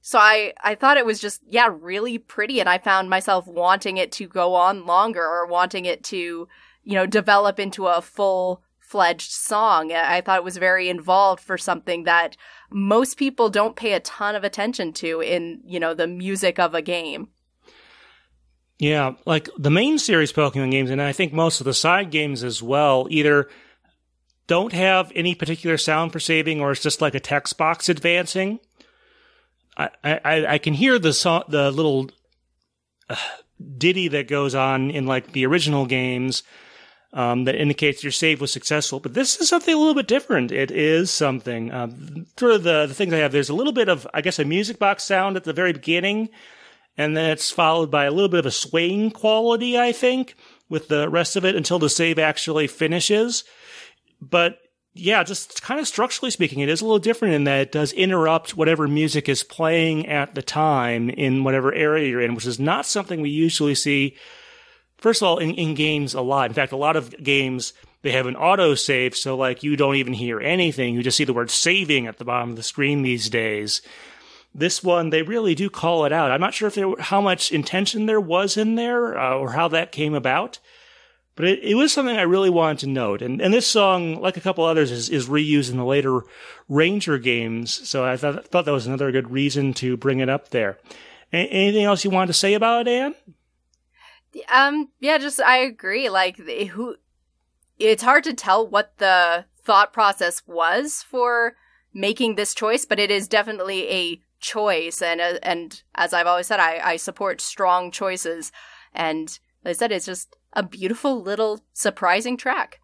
So 0.00 0.18
I, 0.18 0.54
I 0.64 0.74
thought 0.74 0.96
it 0.96 1.04
was 1.04 1.20
just, 1.20 1.42
yeah, 1.46 1.68
really 1.70 2.16
pretty. 2.16 2.58
And 2.58 2.68
I 2.68 2.78
found 2.78 3.10
myself 3.10 3.46
wanting 3.46 3.98
it 3.98 4.10
to 4.12 4.26
go 4.26 4.54
on 4.54 4.86
longer 4.86 5.22
or 5.22 5.46
wanting 5.46 5.84
it 5.84 6.02
to, 6.04 6.16
you 6.16 6.94
know, 6.94 7.06
develop 7.06 7.60
into 7.60 7.86
a 7.86 8.00
full 8.00 8.62
fledged 8.90 9.30
song. 9.30 9.92
I 9.92 10.20
thought 10.20 10.38
it 10.38 10.44
was 10.44 10.56
very 10.56 10.88
involved 10.88 11.44
for 11.44 11.56
something 11.56 12.02
that 12.04 12.36
most 12.72 13.16
people 13.16 13.48
don't 13.48 13.76
pay 13.76 13.92
a 13.92 14.00
ton 14.00 14.34
of 14.34 14.42
attention 14.42 14.92
to 14.94 15.20
in, 15.20 15.60
you 15.64 15.78
know, 15.78 15.94
the 15.94 16.08
music 16.08 16.58
of 16.58 16.74
a 16.74 16.82
game. 16.82 17.28
Yeah, 18.80 19.12
like 19.26 19.48
the 19.56 19.70
main 19.70 19.98
series 19.98 20.32
Pokemon 20.32 20.72
games, 20.72 20.90
and 20.90 21.00
I 21.00 21.12
think 21.12 21.32
most 21.32 21.60
of 21.60 21.66
the 21.66 21.74
side 21.74 22.10
games 22.10 22.42
as 22.42 22.64
well, 22.64 23.06
either 23.10 23.48
don't 24.48 24.72
have 24.72 25.12
any 25.14 25.36
particular 25.36 25.78
sound 25.78 26.12
for 26.12 26.18
saving 26.18 26.60
or 26.60 26.72
it's 26.72 26.82
just 26.82 27.00
like 27.00 27.14
a 27.14 27.20
text 27.20 27.56
box 27.56 27.88
advancing. 27.88 28.58
I, 29.76 29.90
I, 30.02 30.46
I 30.54 30.58
can 30.58 30.74
hear 30.74 30.98
the 30.98 31.12
song, 31.12 31.44
the 31.48 31.70
little 31.70 32.10
uh, 33.08 33.14
ditty 33.78 34.08
that 34.08 34.26
goes 34.26 34.56
on 34.56 34.90
in 34.90 35.06
like 35.06 35.30
the 35.30 35.46
original 35.46 35.86
games 35.86 36.42
um, 37.12 37.44
that 37.44 37.56
indicates 37.56 38.02
your 38.02 38.12
save 38.12 38.40
was 38.40 38.52
successful. 38.52 39.00
But 39.00 39.14
this 39.14 39.40
is 39.40 39.48
something 39.48 39.74
a 39.74 39.78
little 39.78 39.94
bit 39.94 40.06
different. 40.06 40.52
It 40.52 40.70
is 40.70 41.10
something. 41.10 41.72
Um, 41.72 42.26
through 42.36 42.58
the, 42.58 42.86
the 42.86 42.94
things 42.94 43.12
I 43.12 43.18
have, 43.18 43.32
there's 43.32 43.48
a 43.48 43.54
little 43.54 43.72
bit 43.72 43.88
of, 43.88 44.06
I 44.14 44.20
guess, 44.20 44.38
a 44.38 44.44
music 44.44 44.78
box 44.78 45.04
sound 45.04 45.36
at 45.36 45.44
the 45.44 45.52
very 45.52 45.72
beginning, 45.72 46.28
and 46.96 47.16
then 47.16 47.30
it's 47.30 47.50
followed 47.50 47.90
by 47.90 48.04
a 48.04 48.10
little 48.10 48.28
bit 48.28 48.40
of 48.40 48.46
a 48.46 48.50
swaying 48.50 49.10
quality, 49.10 49.78
I 49.78 49.92
think, 49.92 50.34
with 50.68 50.88
the 50.88 51.08
rest 51.08 51.36
of 51.36 51.44
it 51.44 51.56
until 51.56 51.78
the 51.78 51.88
save 51.88 52.18
actually 52.18 52.68
finishes. 52.68 53.44
But 54.20 54.58
yeah, 54.92 55.22
just 55.22 55.62
kind 55.62 55.80
of 55.80 55.86
structurally 55.88 56.30
speaking, 56.30 56.60
it 56.60 56.68
is 56.68 56.80
a 56.80 56.84
little 56.84 56.98
different 56.98 57.34
in 57.34 57.44
that 57.44 57.60
it 57.60 57.72
does 57.72 57.92
interrupt 57.92 58.56
whatever 58.56 58.86
music 58.88 59.28
is 59.28 59.42
playing 59.42 60.06
at 60.08 60.34
the 60.34 60.42
time 60.42 61.08
in 61.10 61.44
whatever 61.44 61.72
area 61.72 62.08
you're 62.08 62.20
in, 62.20 62.34
which 62.34 62.46
is 62.46 62.58
not 62.58 62.86
something 62.86 63.20
we 63.20 63.30
usually 63.30 63.74
see 63.74 64.16
first 65.00 65.22
of 65.22 65.28
all, 65.28 65.38
in, 65.38 65.54
in 65.54 65.74
games 65.74 66.14
a 66.14 66.20
lot. 66.20 66.50
In 66.50 66.54
fact, 66.54 66.72
a 66.72 66.76
lot 66.76 66.96
of 66.96 67.14
games 67.22 67.72
they 68.02 68.12
have 68.12 68.26
an 68.26 68.36
auto 68.36 68.74
save, 68.74 69.14
so 69.14 69.36
like 69.36 69.62
you 69.62 69.76
don't 69.76 69.96
even 69.96 70.14
hear 70.14 70.40
anything. 70.40 70.94
You 70.94 71.02
just 71.02 71.16
see 71.16 71.24
the 71.24 71.34
word 71.34 71.50
saving 71.50 72.06
at 72.06 72.18
the 72.18 72.24
bottom 72.24 72.50
of 72.50 72.56
the 72.56 72.62
screen 72.62 73.02
these 73.02 73.28
days. 73.28 73.82
This 74.54 74.82
one, 74.82 75.10
they 75.10 75.22
really 75.22 75.54
do 75.54 75.70
call 75.70 76.04
it 76.04 76.12
out. 76.12 76.30
I'm 76.30 76.40
not 76.40 76.54
sure 76.54 76.68
if 76.68 76.74
there, 76.74 76.92
how 76.98 77.20
much 77.20 77.52
intention 77.52 78.06
there 78.06 78.20
was 78.20 78.56
in 78.56 78.74
there 78.74 79.18
uh, 79.18 79.34
or 79.34 79.52
how 79.52 79.68
that 79.68 79.92
came 79.92 80.14
about, 80.14 80.58
but 81.36 81.44
it, 81.44 81.62
it, 81.62 81.74
was 81.74 81.92
something 81.92 82.16
I 82.16 82.22
really 82.22 82.50
wanted 82.50 82.80
to 82.80 82.86
note. 82.88 83.22
And, 83.22 83.40
and 83.40 83.54
this 83.54 83.66
song, 83.66 84.20
like 84.20 84.36
a 84.36 84.40
couple 84.40 84.64
others, 84.64 84.90
is, 84.90 85.08
is 85.08 85.28
reused 85.28 85.70
in 85.70 85.76
the 85.76 85.84
later 85.84 86.22
Ranger 86.68 87.18
games. 87.18 87.88
So 87.88 88.04
I 88.04 88.16
thought, 88.16 88.46
thought 88.48 88.64
that 88.64 88.72
was 88.72 88.86
another 88.86 89.12
good 89.12 89.30
reason 89.30 89.72
to 89.74 89.96
bring 89.96 90.18
it 90.18 90.28
up 90.28 90.48
there. 90.48 90.78
A- 91.32 91.36
anything 91.36 91.84
else 91.84 92.04
you 92.04 92.10
wanted 92.10 92.28
to 92.28 92.32
say 92.32 92.54
about 92.54 92.88
it, 92.88 92.90
Anne? 92.90 93.14
Um, 94.52 94.88
yeah, 95.00 95.18
just 95.18 95.40
I 95.40 95.58
agree. 95.58 96.08
Like, 96.08 96.36
who? 96.36 96.96
It's 97.78 98.02
hard 98.02 98.24
to 98.24 98.34
tell 98.34 98.66
what 98.66 98.98
the 98.98 99.46
thought 99.62 99.92
process 99.92 100.42
was 100.46 101.02
for 101.02 101.54
making 101.92 102.34
this 102.34 102.54
choice, 102.54 102.84
but 102.84 102.98
it 102.98 103.10
is 103.10 103.28
definitely 103.28 103.90
a 103.90 104.22
choice. 104.40 105.02
And 105.02 105.20
uh, 105.20 105.38
and 105.42 105.82
as 105.94 106.12
I've 106.12 106.26
always 106.26 106.46
said, 106.46 106.60
I 106.60 106.80
I 106.82 106.96
support 106.96 107.40
strong 107.40 107.90
choices. 107.90 108.52
And 108.94 109.38
like 109.64 109.70
I 109.70 109.74
said, 109.74 109.92
it's 109.92 110.06
just 110.06 110.36
a 110.52 110.62
beautiful 110.62 111.22
little 111.22 111.60
surprising 111.72 112.36
track. 112.36 112.80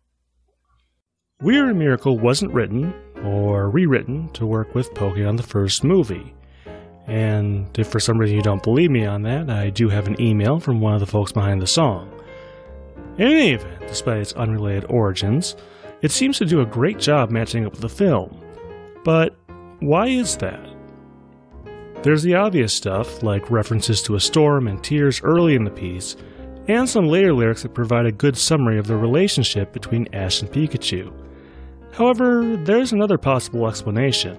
We 1.40 1.58
Are 1.58 1.70
a 1.70 1.74
Miracle 1.74 2.18
wasn't 2.18 2.52
written 2.52 2.94
or 3.22 3.68
rewritten 3.68 4.30
to 4.30 4.46
work 4.46 4.74
with 4.74 4.94
Pokemon 4.94 5.36
the 5.36 5.42
first 5.42 5.84
movie. 5.84 6.34
And 7.06 7.66
if 7.78 7.88
for 7.88 8.00
some 8.00 8.18
reason 8.18 8.36
you 8.36 8.42
don't 8.42 8.62
believe 8.62 8.90
me 8.90 9.04
on 9.04 9.22
that, 9.22 9.48
I 9.48 9.70
do 9.70 9.88
have 9.88 10.06
an 10.06 10.20
email 10.20 10.58
from 10.58 10.80
one 10.80 10.94
of 10.94 11.00
the 11.00 11.06
folks 11.06 11.32
behind 11.32 11.62
the 11.62 11.66
song. 11.66 12.12
In 13.18 13.28
any 13.28 13.52
event, 13.52 13.80
despite 13.86 14.18
its 14.18 14.32
unrelated 14.32 14.86
origins, 14.90 15.56
it 16.02 16.10
seems 16.10 16.38
to 16.38 16.44
do 16.44 16.60
a 16.60 16.66
great 16.66 16.98
job 16.98 17.30
matching 17.30 17.64
up 17.64 17.72
with 17.72 17.80
the 17.80 17.88
film. 17.88 18.40
But 19.04 19.36
why 19.80 20.08
is 20.08 20.36
that? 20.38 20.68
There's 22.02 22.22
the 22.22 22.34
obvious 22.34 22.74
stuff, 22.74 23.22
like 23.22 23.50
references 23.50 24.02
to 24.02 24.16
a 24.16 24.20
storm 24.20 24.68
and 24.68 24.82
tears 24.82 25.22
early 25.22 25.54
in 25.54 25.64
the 25.64 25.70
piece, 25.70 26.16
and 26.68 26.88
some 26.88 27.06
later 27.06 27.32
lyrics 27.32 27.62
that 27.62 27.74
provide 27.74 28.06
a 28.06 28.12
good 28.12 28.36
summary 28.36 28.78
of 28.78 28.86
the 28.86 28.96
relationship 28.96 29.72
between 29.72 30.12
Ash 30.12 30.42
and 30.42 30.50
Pikachu. 30.50 31.12
However, 31.92 32.56
there's 32.58 32.92
another 32.92 33.16
possible 33.16 33.66
explanation. 33.66 34.38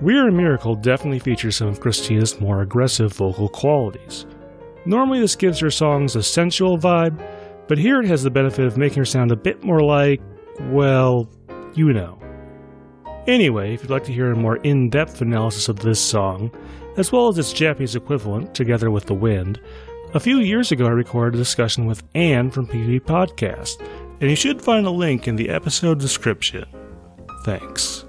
We 0.00 0.16
Are 0.16 0.28
a 0.28 0.32
Miracle 0.32 0.76
definitely 0.76 1.18
features 1.18 1.56
some 1.56 1.68
of 1.68 1.80
Christina's 1.80 2.40
more 2.40 2.62
aggressive 2.62 3.12
vocal 3.12 3.50
qualities. 3.50 4.24
Normally, 4.86 5.20
this 5.20 5.36
gives 5.36 5.58
her 5.58 5.70
songs 5.70 6.16
a 6.16 6.22
sensual 6.22 6.78
vibe, 6.78 7.22
but 7.68 7.76
here 7.76 8.00
it 8.00 8.06
has 8.06 8.22
the 8.22 8.30
benefit 8.30 8.64
of 8.64 8.78
making 8.78 8.96
her 8.96 9.04
sound 9.04 9.30
a 9.30 9.36
bit 9.36 9.62
more 9.62 9.82
like, 9.82 10.22
well, 10.70 11.28
you 11.74 11.92
know. 11.92 12.18
Anyway, 13.26 13.74
if 13.74 13.82
you'd 13.82 13.90
like 13.90 14.04
to 14.04 14.12
hear 14.12 14.32
a 14.32 14.36
more 14.36 14.56
in 14.58 14.88
depth 14.88 15.20
analysis 15.20 15.68
of 15.68 15.80
this 15.80 16.00
song, 16.00 16.50
as 16.96 17.12
well 17.12 17.28
as 17.28 17.36
its 17.36 17.52
Japanese 17.52 17.94
equivalent, 17.94 18.54
Together 18.54 18.90
with 18.90 19.04
the 19.04 19.14
Wind. 19.14 19.60
A 20.14 20.20
few 20.20 20.38
years 20.38 20.72
ago, 20.72 20.86
I 20.86 20.90
recorded 20.90 21.34
a 21.34 21.38
discussion 21.38 21.84
with 21.84 22.02
Anne 22.14 22.50
from 22.50 22.66
PvP 22.66 23.02
Podcast, 23.02 23.86
and 24.22 24.30
you 24.30 24.36
should 24.36 24.62
find 24.62 24.86
a 24.86 24.90
link 24.90 25.28
in 25.28 25.36
the 25.36 25.50
episode 25.50 26.00
description. 26.00 26.64
Thanks. 27.44 28.06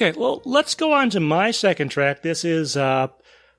Okay, 0.00 0.16
well, 0.16 0.42
let's 0.44 0.76
go 0.76 0.92
on 0.92 1.10
to 1.10 1.18
my 1.18 1.50
second 1.50 1.88
track. 1.88 2.22
This 2.22 2.44
is 2.44 2.76
uh, 2.76 3.08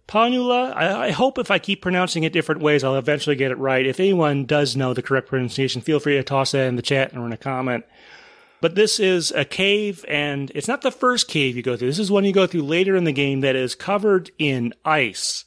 Panula. 0.08 0.74
I, 0.74 1.08
I, 1.08 1.12
hope 1.12 1.38
if 1.38 1.52
I 1.52 1.60
keep 1.60 1.82
pronouncing 1.82 2.24
it 2.24 2.32
different 2.32 2.62
ways, 2.62 2.82
I'll 2.82 2.96
eventually 2.96 3.36
get 3.36 3.52
it 3.52 3.58
right. 3.58 3.86
If 3.86 4.00
anyone 4.00 4.46
does 4.46 4.74
know 4.74 4.94
the 4.94 5.02
correct 5.02 5.28
pronunciation, 5.28 5.82
feel 5.82 6.00
free 6.00 6.16
to 6.16 6.24
toss 6.24 6.52
that 6.54 6.68
in 6.68 6.78
the 6.78 6.82
chat 6.82 7.14
or 7.14 7.26
in 7.26 7.34
a 7.34 7.38
comment. 7.38 7.84
But 8.62 8.76
this 8.76 9.02
is 9.02 9.32
a 9.32 9.44
cave, 9.44 10.06
and 10.08 10.50
it's 10.56 10.70
not 10.70 10.82
the 10.82 10.92
first 10.92 11.28
cave 11.28 11.58
you 11.58 11.62
go 11.62 11.76
through. 11.76 11.90
This 11.90 12.00
is 12.00 12.10
one 12.10 12.24
you 12.24 12.32
go 12.32 12.48
through 12.48 12.64
later 12.64 12.96
in 12.96 13.04
the 13.04 13.12
game 13.12 13.42
that 13.42 13.58
is 13.58 13.76
covered 13.76 14.32
in 14.40 14.74
ice. 14.86 15.44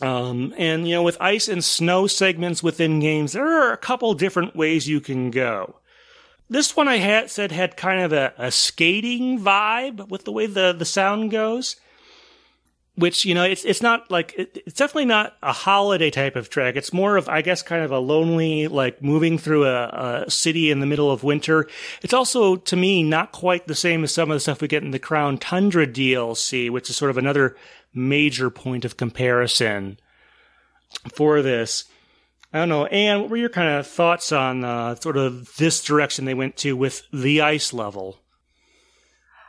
Um, 0.00 0.54
and, 0.56 0.88
you 0.88 0.94
know, 0.94 1.02
with 1.02 1.18
ice 1.20 1.46
and 1.46 1.62
snow 1.62 2.06
segments 2.06 2.62
within 2.62 3.00
games, 3.00 3.34
there 3.34 3.46
are 3.46 3.74
a 3.74 3.76
couple 3.76 4.14
different 4.14 4.56
ways 4.56 4.88
you 4.88 5.02
can 5.02 5.30
go. 5.30 5.76
This 6.48 6.76
one 6.76 6.88
I 6.88 6.96
had 6.96 7.30
said 7.30 7.52
had 7.52 7.76
kind 7.76 8.00
of 8.00 8.12
a, 8.12 8.32
a 8.38 8.50
skating 8.50 9.40
vibe 9.40 10.08
with 10.08 10.24
the 10.24 10.32
way 10.32 10.46
the, 10.46 10.72
the 10.72 10.84
sound 10.84 11.30
goes 11.30 11.76
which 12.96 13.24
you 13.24 13.34
know 13.34 13.44
it's 13.44 13.64
it's 13.64 13.82
not 13.82 14.10
like 14.10 14.34
it, 14.36 14.62
it's 14.66 14.78
definitely 14.78 15.04
not 15.04 15.36
a 15.42 15.52
holiday 15.52 16.10
type 16.10 16.34
of 16.34 16.48
track. 16.48 16.76
It's 16.76 16.92
more 16.92 17.16
of 17.16 17.28
i 17.28 17.42
guess 17.42 17.62
kind 17.62 17.84
of 17.84 17.92
a 17.92 17.98
lonely 17.98 18.68
like 18.68 19.02
moving 19.02 19.38
through 19.38 19.66
a, 19.66 20.24
a, 20.26 20.30
city 20.30 20.70
in 20.70 20.80
the 20.80 20.86
middle 20.86 21.10
of 21.10 21.22
winter. 21.22 21.68
It's 22.02 22.14
also 22.14 22.56
to 22.56 22.76
me 22.76 23.02
not 23.02 23.32
quite 23.32 23.66
the 23.66 23.74
same 23.74 24.02
as 24.02 24.12
some 24.12 24.30
of 24.30 24.34
the 24.34 24.40
stuff 24.40 24.60
we 24.60 24.68
get 24.68 24.82
in 24.82 24.90
the 24.90 24.98
crown 24.98 25.38
tundra 25.38 25.86
dlc 25.86 26.70
which 26.70 26.90
is 26.90 26.96
sort 26.96 27.10
of 27.10 27.18
another 27.18 27.56
major 27.94 28.50
point 28.50 28.84
of 28.84 28.96
comparison 28.96 29.98
for 31.12 31.42
this 31.42 31.84
i 32.56 32.60
don't 32.60 32.68
know 32.68 32.86
and 32.86 33.22
what 33.22 33.30
were 33.30 33.36
your 33.36 33.48
kind 33.48 33.68
of 33.68 33.86
thoughts 33.86 34.32
on 34.32 34.64
uh, 34.64 34.94
sort 34.96 35.16
of 35.16 35.54
this 35.56 35.82
direction 35.82 36.24
they 36.24 36.34
went 36.34 36.56
to 36.56 36.76
with 36.76 37.02
the 37.12 37.40
ice 37.40 37.72
level 37.72 38.18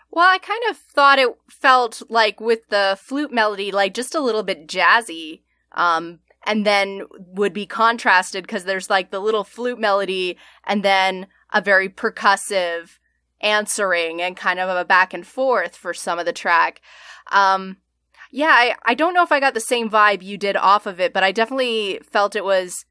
well, 0.09 0.25
I 0.25 0.39
kind 0.39 0.63
of 0.71 0.77
thought 0.77 1.19
it 1.19 1.29
felt 1.47 2.01
like 2.09 2.39
with 2.39 2.69
the 2.69 2.97
flute 2.99 3.31
melody, 3.31 3.71
like 3.71 3.93
just 3.93 4.15
a 4.15 4.19
little 4.19 4.41
bit 4.41 4.65
jazzy. 4.65 5.41
Um, 5.73 6.21
and 6.47 6.65
then 6.65 7.03
would 7.17 7.53
be 7.53 7.65
contrasted 7.65 8.43
because 8.43 8.63
there's 8.63 8.89
like 8.89 9.11
the 9.11 9.19
little 9.19 9.43
flute 9.43 9.77
melody 9.77 10.37
and 10.63 10.81
then 10.81 11.27
a 11.53 11.61
very 11.61 11.89
percussive 11.89 12.97
answering 13.41 14.21
and 14.21 14.35
kind 14.35 14.59
of 14.59 14.75
a 14.75 14.85
back 14.85 15.13
and 15.13 15.27
forth 15.27 15.75
for 15.75 15.93
some 15.93 16.17
of 16.17 16.25
the 16.25 16.33
track. 16.33 16.81
Um, 17.31 17.77
yeah, 18.31 18.47
I, 18.47 18.75
I 18.85 18.93
don't 18.93 19.13
know 19.13 19.23
if 19.23 19.31
I 19.31 19.39
got 19.39 19.53
the 19.53 19.59
same 19.59 19.89
vibe 19.89 20.23
you 20.23 20.37
did 20.37 20.55
off 20.55 20.85
of 20.85 20.99
it, 20.99 21.13
but 21.13 21.23
I 21.23 21.31
definitely 21.31 21.99
felt 22.09 22.35
it 22.35 22.45
was 22.45 22.85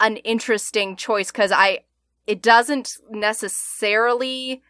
an 0.00 0.16
interesting 0.18 0.96
choice 0.96 1.30
because 1.30 1.52
I, 1.52 1.80
it 2.26 2.42
doesn't 2.42 2.90
necessarily 3.10 4.62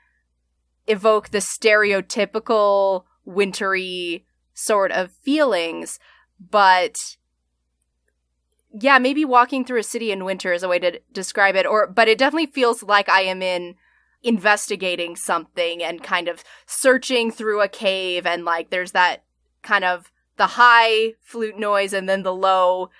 evoke 0.86 1.28
the 1.28 1.38
stereotypical 1.38 3.04
wintry 3.24 4.24
sort 4.54 4.90
of 4.90 5.12
feelings, 5.22 5.98
but 6.38 6.96
yeah, 8.72 8.98
maybe 8.98 9.24
walking 9.24 9.64
through 9.64 9.80
a 9.80 9.84
city 9.84 10.12
in 10.12 10.24
winter 10.24 10.52
is 10.52 10.62
a 10.62 10.68
way 10.68 10.78
to 10.78 11.00
describe 11.12 11.56
it 11.56 11.66
or 11.66 11.86
but 11.86 12.08
it 12.08 12.18
definitely 12.18 12.46
feels 12.46 12.82
like 12.82 13.08
I 13.08 13.22
am 13.22 13.42
in 13.42 13.76
investigating 14.22 15.16
something 15.16 15.82
and 15.82 16.02
kind 16.02 16.28
of 16.28 16.42
searching 16.66 17.30
through 17.30 17.60
a 17.60 17.68
cave 17.68 18.26
and 18.26 18.44
like 18.44 18.70
there's 18.70 18.92
that 18.92 19.24
kind 19.62 19.84
of 19.84 20.10
the 20.36 20.46
high 20.46 21.14
flute 21.22 21.58
noise 21.58 21.92
and 21.92 22.08
then 22.08 22.22
the 22.22 22.34
low 22.34 22.90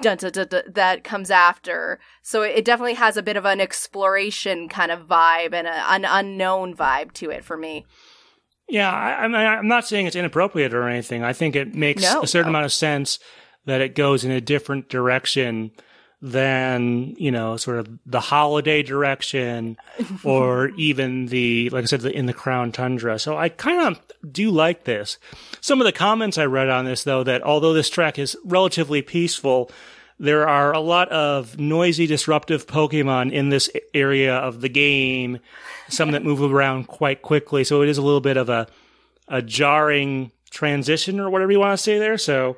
dun, 0.00 0.16
dun, 0.16 0.32
dun, 0.32 0.48
dun, 0.48 0.62
that 0.68 1.04
comes 1.04 1.30
after. 1.30 1.98
So 2.22 2.42
it 2.42 2.64
definitely 2.64 2.94
has 2.94 3.16
a 3.16 3.22
bit 3.22 3.36
of 3.36 3.44
an 3.44 3.60
exploration 3.60 4.68
kind 4.68 4.90
of 4.90 5.06
vibe 5.06 5.52
and 5.52 5.66
a, 5.66 5.92
an 5.92 6.04
unknown 6.04 6.74
vibe 6.74 7.12
to 7.14 7.30
it 7.30 7.44
for 7.44 7.56
me. 7.56 7.86
Yeah, 8.68 8.92
I, 8.92 9.24
am 9.24 9.68
not 9.68 9.86
saying 9.86 10.06
it's 10.06 10.16
inappropriate 10.16 10.74
or 10.74 10.88
anything. 10.88 11.24
I 11.24 11.32
think 11.32 11.56
it 11.56 11.74
makes 11.74 12.02
no, 12.02 12.22
a 12.22 12.26
certain 12.26 12.52
no. 12.52 12.58
amount 12.58 12.66
of 12.66 12.72
sense 12.72 13.18
that 13.64 13.80
it 13.80 13.94
goes 13.94 14.24
in 14.24 14.30
a 14.30 14.40
different 14.40 14.88
direction 14.88 15.72
than 16.20 17.14
you 17.16 17.30
know 17.30 17.56
sort 17.56 17.78
of 17.78 17.88
the 18.04 18.20
holiday 18.20 18.82
direction 18.82 19.76
or 20.24 20.68
even 20.70 21.26
the 21.26 21.70
like 21.70 21.84
i 21.84 21.86
said 21.86 22.00
the, 22.00 22.12
in 22.12 22.26
the 22.26 22.32
crown 22.32 22.72
tundra. 22.72 23.18
So 23.18 23.36
i 23.36 23.48
kind 23.48 23.80
of 23.80 24.32
do 24.32 24.50
like 24.50 24.84
this. 24.84 25.18
Some 25.60 25.80
of 25.80 25.84
the 25.84 25.92
comments 25.92 26.38
i 26.38 26.44
read 26.44 26.68
on 26.68 26.84
this 26.84 27.04
though 27.04 27.22
that 27.24 27.42
although 27.42 27.72
this 27.72 27.90
track 27.90 28.18
is 28.18 28.36
relatively 28.44 29.02
peaceful 29.02 29.70
there 30.20 30.48
are 30.48 30.72
a 30.72 30.80
lot 30.80 31.08
of 31.10 31.58
noisy 31.60 32.06
disruptive 32.06 32.66
pokemon 32.66 33.30
in 33.32 33.50
this 33.50 33.70
area 33.94 34.34
of 34.34 34.60
the 34.60 34.68
game 34.68 35.38
some 35.88 36.10
that 36.10 36.24
move 36.24 36.42
around 36.42 36.88
quite 36.88 37.22
quickly. 37.22 37.64
So 37.64 37.82
it 37.82 37.88
is 37.88 37.98
a 37.98 38.02
little 38.02 38.20
bit 38.20 38.36
of 38.36 38.48
a 38.48 38.66
a 39.28 39.42
jarring 39.42 40.32
transition 40.50 41.20
or 41.20 41.28
whatever 41.30 41.52
you 41.52 41.60
want 41.60 41.76
to 41.76 41.82
say 41.82 41.98
there. 41.98 42.18
So 42.18 42.56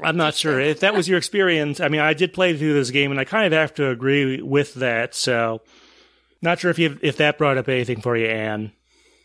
I'm 0.00 0.16
not 0.16 0.34
sure 0.34 0.60
if 0.60 0.80
that 0.80 0.94
was 0.94 1.08
your 1.08 1.18
experience. 1.18 1.80
I 1.80 1.88
mean, 1.88 2.00
I 2.00 2.14
did 2.14 2.32
play 2.32 2.56
through 2.56 2.74
this 2.74 2.90
game, 2.90 3.10
and 3.10 3.18
I 3.18 3.24
kind 3.24 3.46
of 3.46 3.58
have 3.58 3.74
to 3.74 3.88
agree 3.88 4.40
with 4.40 4.74
that. 4.74 5.14
So, 5.14 5.62
not 6.40 6.60
sure 6.60 6.70
if 6.70 6.78
you 6.78 6.98
if 7.02 7.16
that 7.16 7.38
brought 7.38 7.58
up 7.58 7.68
anything 7.68 8.00
for 8.00 8.16
you, 8.16 8.26
Anne. 8.26 8.72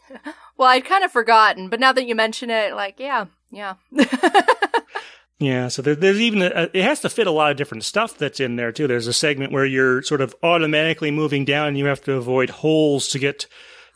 Well, 0.55 0.69
I'd 0.69 0.85
kind 0.85 1.03
of 1.03 1.11
forgotten, 1.11 1.69
but 1.69 1.79
now 1.79 1.93
that 1.93 2.05
you 2.05 2.13
mention 2.13 2.51
it, 2.51 2.75
like, 2.75 2.99
yeah, 2.99 3.25
yeah. 3.49 3.73
yeah, 5.39 5.67
so 5.67 5.81
there, 5.81 5.95
there's 5.95 6.19
even 6.19 6.43
a, 6.43 6.69
it 6.73 6.83
has 6.83 6.99
to 7.01 7.09
fit 7.09 7.25
a 7.25 7.31
lot 7.31 7.49
of 7.49 7.57
different 7.57 7.83
stuff 7.83 8.17
that's 8.17 8.39
in 8.39 8.55
there 8.55 8.71
too. 8.71 8.85
There's 8.87 9.07
a 9.07 9.13
segment 9.13 9.51
where 9.51 9.65
you're 9.65 10.03
sort 10.03 10.21
of 10.21 10.35
automatically 10.43 11.09
moving 11.09 11.43
down, 11.43 11.69
and 11.69 11.77
you 11.77 11.85
have 11.85 12.03
to 12.03 12.13
avoid 12.13 12.51
holes 12.51 13.07
to 13.09 13.19
get 13.19 13.47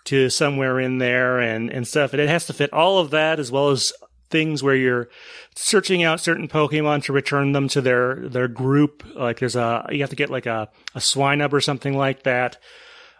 to 0.05 0.29
somewhere 0.29 0.79
in 0.79 0.97
there 0.97 1.39
and 1.39 1.69
and 1.69 1.87
stuff. 1.87 2.13
And 2.13 2.21
it 2.21 2.29
has 2.29 2.47
to 2.47 2.53
fit 2.53 2.73
all 2.73 2.97
of 2.97 3.11
that 3.11 3.39
as 3.39 3.51
well 3.51 3.69
as 3.69 3.93
things 4.29 4.61
where 4.63 4.75
you're 4.75 5.09
searching 5.55 6.03
out 6.03 6.19
certain 6.19 6.47
Pokemon 6.47 7.03
to 7.03 7.13
return 7.13 7.51
them 7.51 7.67
to 7.69 7.81
their 7.81 8.15
their 8.27 8.47
group. 8.47 9.03
Like 9.15 9.39
there's 9.39 9.55
a 9.55 9.87
you 9.91 10.01
have 10.01 10.09
to 10.09 10.15
get 10.15 10.29
like 10.29 10.45
a 10.45 10.69
a 10.95 10.99
Swinub 10.99 11.53
or 11.53 11.61
something 11.61 11.97
like 11.97 12.23
that. 12.23 12.57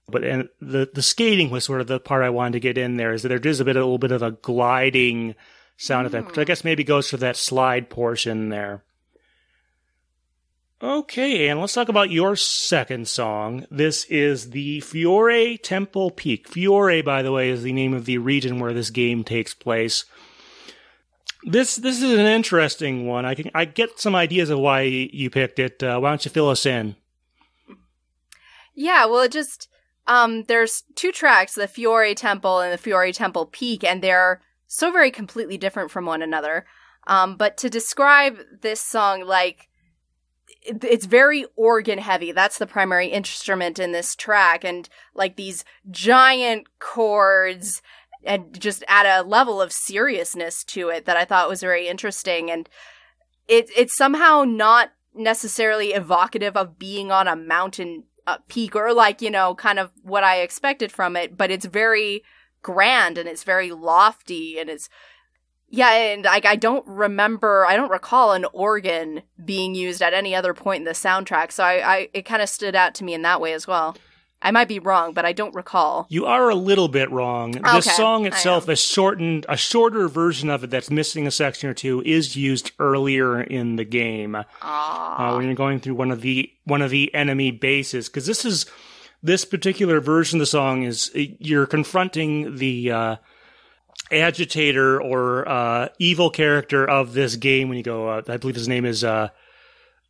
But 0.10 0.24
and 0.24 0.50
the 0.62 0.90
the 0.94 1.02
skating 1.02 1.50
was 1.50 1.66
sort 1.66 1.82
of 1.82 1.88
the 1.88 2.00
part 2.00 2.24
I 2.24 2.30
wanted 2.30 2.54
to 2.54 2.60
get 2.60 2.78
in 2.78 2.98
there 2.98 3.14
is 3.14 3.24
that 3.24 3.30
there 3.30 3.40
is 3.40 3.60
a 3.60 3.66
bit 3.66 3.76
a 3.76 3.80
little 3.80 3.98
bit 3.98 4.12
of 4.12 4.24
a 4.24 4.32
gliding 4.32 5.36
sound 5.78 6.06
mm. 6.06 6.10
effect, 6.10 6.28
which 6.28 6.38
I 6.38 6.44
guess 6.44 6.64
maybe 6.64 6.84
goes 6.84 7.10
for 7.10 7.18
that 7.18 7.36
slide 7.36 7.90
portion 7.90 8.50
there. 8.50 8.84
Okay, 10.82 11.48
and 11.48 11.60
let's 11.60 11.74
talk 11.74 11.90
about 11.90 12.12
your 12.12 12.36
second 12.36 13.08
song. 13.08 13.66
This 13.72 14.06
is 14.06 14.52
the 14.52 14.80
Fiore 14.82 15.58
Temple 15.58 16.12
Peak. 16.12 16.48
Fiore, 16.48 17.02
by 17.02 17.24
the 17.24 17.32
way, 17.32 17.50
is 17.50 17.64
the 17.64 17.74
name 17.74 17.96
of 17.96 18.06
the 18.06 18.20
region 18.20 18.60
where 18.60 18.74
this 18.74 18.92
game 18.92 19.24
takes 19.24 19.56
place. 19.56 20.06
This 21.48 21.78
this 21.78 22.04
is 22.04 22.12
an 22.12 22.26
interesting 22.26 23.08
one. 23.08 23.26
I 23.26 23.34
can 23.34 23.50
I 23.56 23.64
get 23.64 24.00
some 24.02 24.16
ideas 24.16 24.50
of 24.50 24.60
why 24.60 24.82
you 24.82 25.30
picked 25.30 25.60
it. 25.60 25.82
Uh, 25.82 25.98
why 25.98 26.10
don't 26.10 26.26
you 26.26 26.30
fill 26.30 26.50
us 26.50 26.66
in? 26.66 26.98
Yeah, 28.76 29.06
well, 29.06 29.22
it 29.22 29.32
just 29.32 29.70
um, 30.08 30.44
there's 30.44 30.84
two 30.96 31.14
tracks, 31.14 31.56
the 31.56 31.68
Fiore 31.68 32.14
Temple 32.14 32.60
and 32.60 32.74
the 32.74 32.78
Fiore 32.78 33.14
Temple 33.14 33.46
Peak, 33.46 33.86
and 33.86 34.02
they're 34.02 34.42
so 34.68 34.92
very 34.92 35.10
completely 35.10 35.58
different 35.58 35.90
from 35.90 36.06
one 36.06 36.22
another. 36.22 36.66
Um, 37.08 37.38
but 37.38 37.56
to 37.58 37.70
describe 37.70 38.40
this 38.62 38.82
song, 38.82 39.24
like 39.26 39.70
it's 40.64 41.06
very 41.06 41.46
organ 41.56 42.00
heavy. 42.00 42.34
That's 42.34 42.58
the 42.58 42.68
primary 42.68 43.08
instrument 43.08 43.80
in 43.80 43.94
this 43.94 44.18
track, 44.18 44.66
and 44.66 44.90
like 45.16 45.38
these 45.38 45.64
giant 45.90 46.68
chords 46.80 47.82
and 48.24 48.60
just 48.60 48.84
add 48.88 49.06
a 49.06 49.28
level 49.28 49.62
of 49.62 49.72
seriousness 49.72 50.64
to 50.66 50.90
it 50.90 51.06
that 51.06 51.18
I 51.18 51.26
thought 51.26 51.50
was 51.50 51.62
very 51.62 51.88
interesting. 51.88 52.52
And 52.52 52.70
it 53.48 53.70
it's 53.76 53.96
somehow 53.98 54.44
not 54.46 54.92
necessarily 55.14 55.94
evocative 55.94 56.56
of 56.56 56.78
being 56.78 57.12
on 57.12 57.28
a 57.28 57.36
mountain 57.36 58.04
peak 58.50 58.76
or 58.76 58.94
like 58.94 59.22
you 59.22 59.32
know 59.32 59.56
kind 59.56 59.80
of 59.80 59.92
what 60.04 60.24
I 60.24 60.42
expected 60.42 60.92
from 60.92 61.16
it, 61.16 61.38
but 61.38 61.52
it's 61.52 61.66
very 61.66 62.24
grand 62.62 63.18
and 63.18 63.30
it's 63.30 63.44
very 63.44 63.72
lofty 63.72 64.60
and 64.60 64.70
it's 64.70 64.90
yeah, 65.70 65.92
and 65.92 66.24
like 66.24 66.46
I 66.46 66.56
don't 66.56 66.88
remember, 66.88 67.66
I 67.66 67.76
don't 67.76 67.92
recall 67.92 68.32
an 68.32 68.46
organ 68.54 69.24
being 69.44 69.76
used 69.76 70.02
at 70.02 70.14
any 70.14 70.34
other 70.34 70.54
point 70.54 70.80
in 70.80 70.86
the 70.86 70.92
soundtrack. 70.92 71.52
So 71.52 71.64
I, 71.64 71.96
I 71.96 72.10
it 72.14 72.22
kind 72.24 72.42
of 72.42 72.50
stood 72.50 72.76
out 72.76 72.96
to 72.96 73.04
me 73.04 73.14
in 73.14 73.22
that 73.24 73.42
way 73.42 73.54
as 73.54 73.68
well. 73.68 73.98
I 74.42 74.52
might 74.52 74.68
be 74.68 74.80
wrong, 74.80 75.14
but 75.14 75.26
I 75.26 75.34
don't 75.34 75.56
recall. 75.56 76.06
You 76.10 76.26
are 76.28 76.50
a 76.50 76.56
little 76.56 76.88
bit 76.88 77.10
wrong. 77.12 77.58
Okay, 77.58 77.76
this 77.76 77.96
song 77.96 78.26
itself, 78.28 78.68
a 78.68 78.76
shortened, 78.76 79.46
a 79.50 79.58
shorter 79.58 80.08
version 80.08 80.50
of 80.50 80.64
it 80.64 80.70
that's 80.70 80.92
missing 80.92 81.26
a 81.26 81.32
section 81.32 81.70
or 81.70 81.74
two, 81.74 82.04
is 82.06 82.36
used 82.36 82.72
earlier 82.78 83.42
in 83.42 83.78
the 83.78 83.84
game 83.84 84.36
uh, 84.36 85.34
when 85.34 85.46
you're 85.46 85.56
going 85.56 85.80
through 85.80 85.96
one 85.96 86.12
of 86.12 86.22
the 86.22 86.52
one 86.66 86.84
of 86.84 86.92
the 86.92 87.14
enemy 87.16 87.50
bases. 87.50 88.10
Because 88.10 88.28
this 88.28 88.46
is 88.46 88.68
this 89.24 89.44
particular 89.44 90.00
version 90.00 90.38
of 90.38 90.42
the 90.42 90.46
song 90.46 90.84
is 90.84 91.10
you're 91.16 91.66
confronting 91.66 92.58
the 92.58 92.92
uh, 92.92 93.16
agitator 94.12 95.02
or 95.02 95.50
uh, 95.50 95.88
evil 95.98 96.30
character 96.30 96.88
of 96.88 97.14
this 97.14 97.36
game. 97.36 97.70
When 97.70 97.78
you 97.78 97.84
go, 97.84 98.08
uh, 98.08 98.22
I 98.28 98.38
believe 98.38 98.56
his 98.56 98.68
name 98.68 98.86
is 98.86 99.04
uh, 99.04 99.30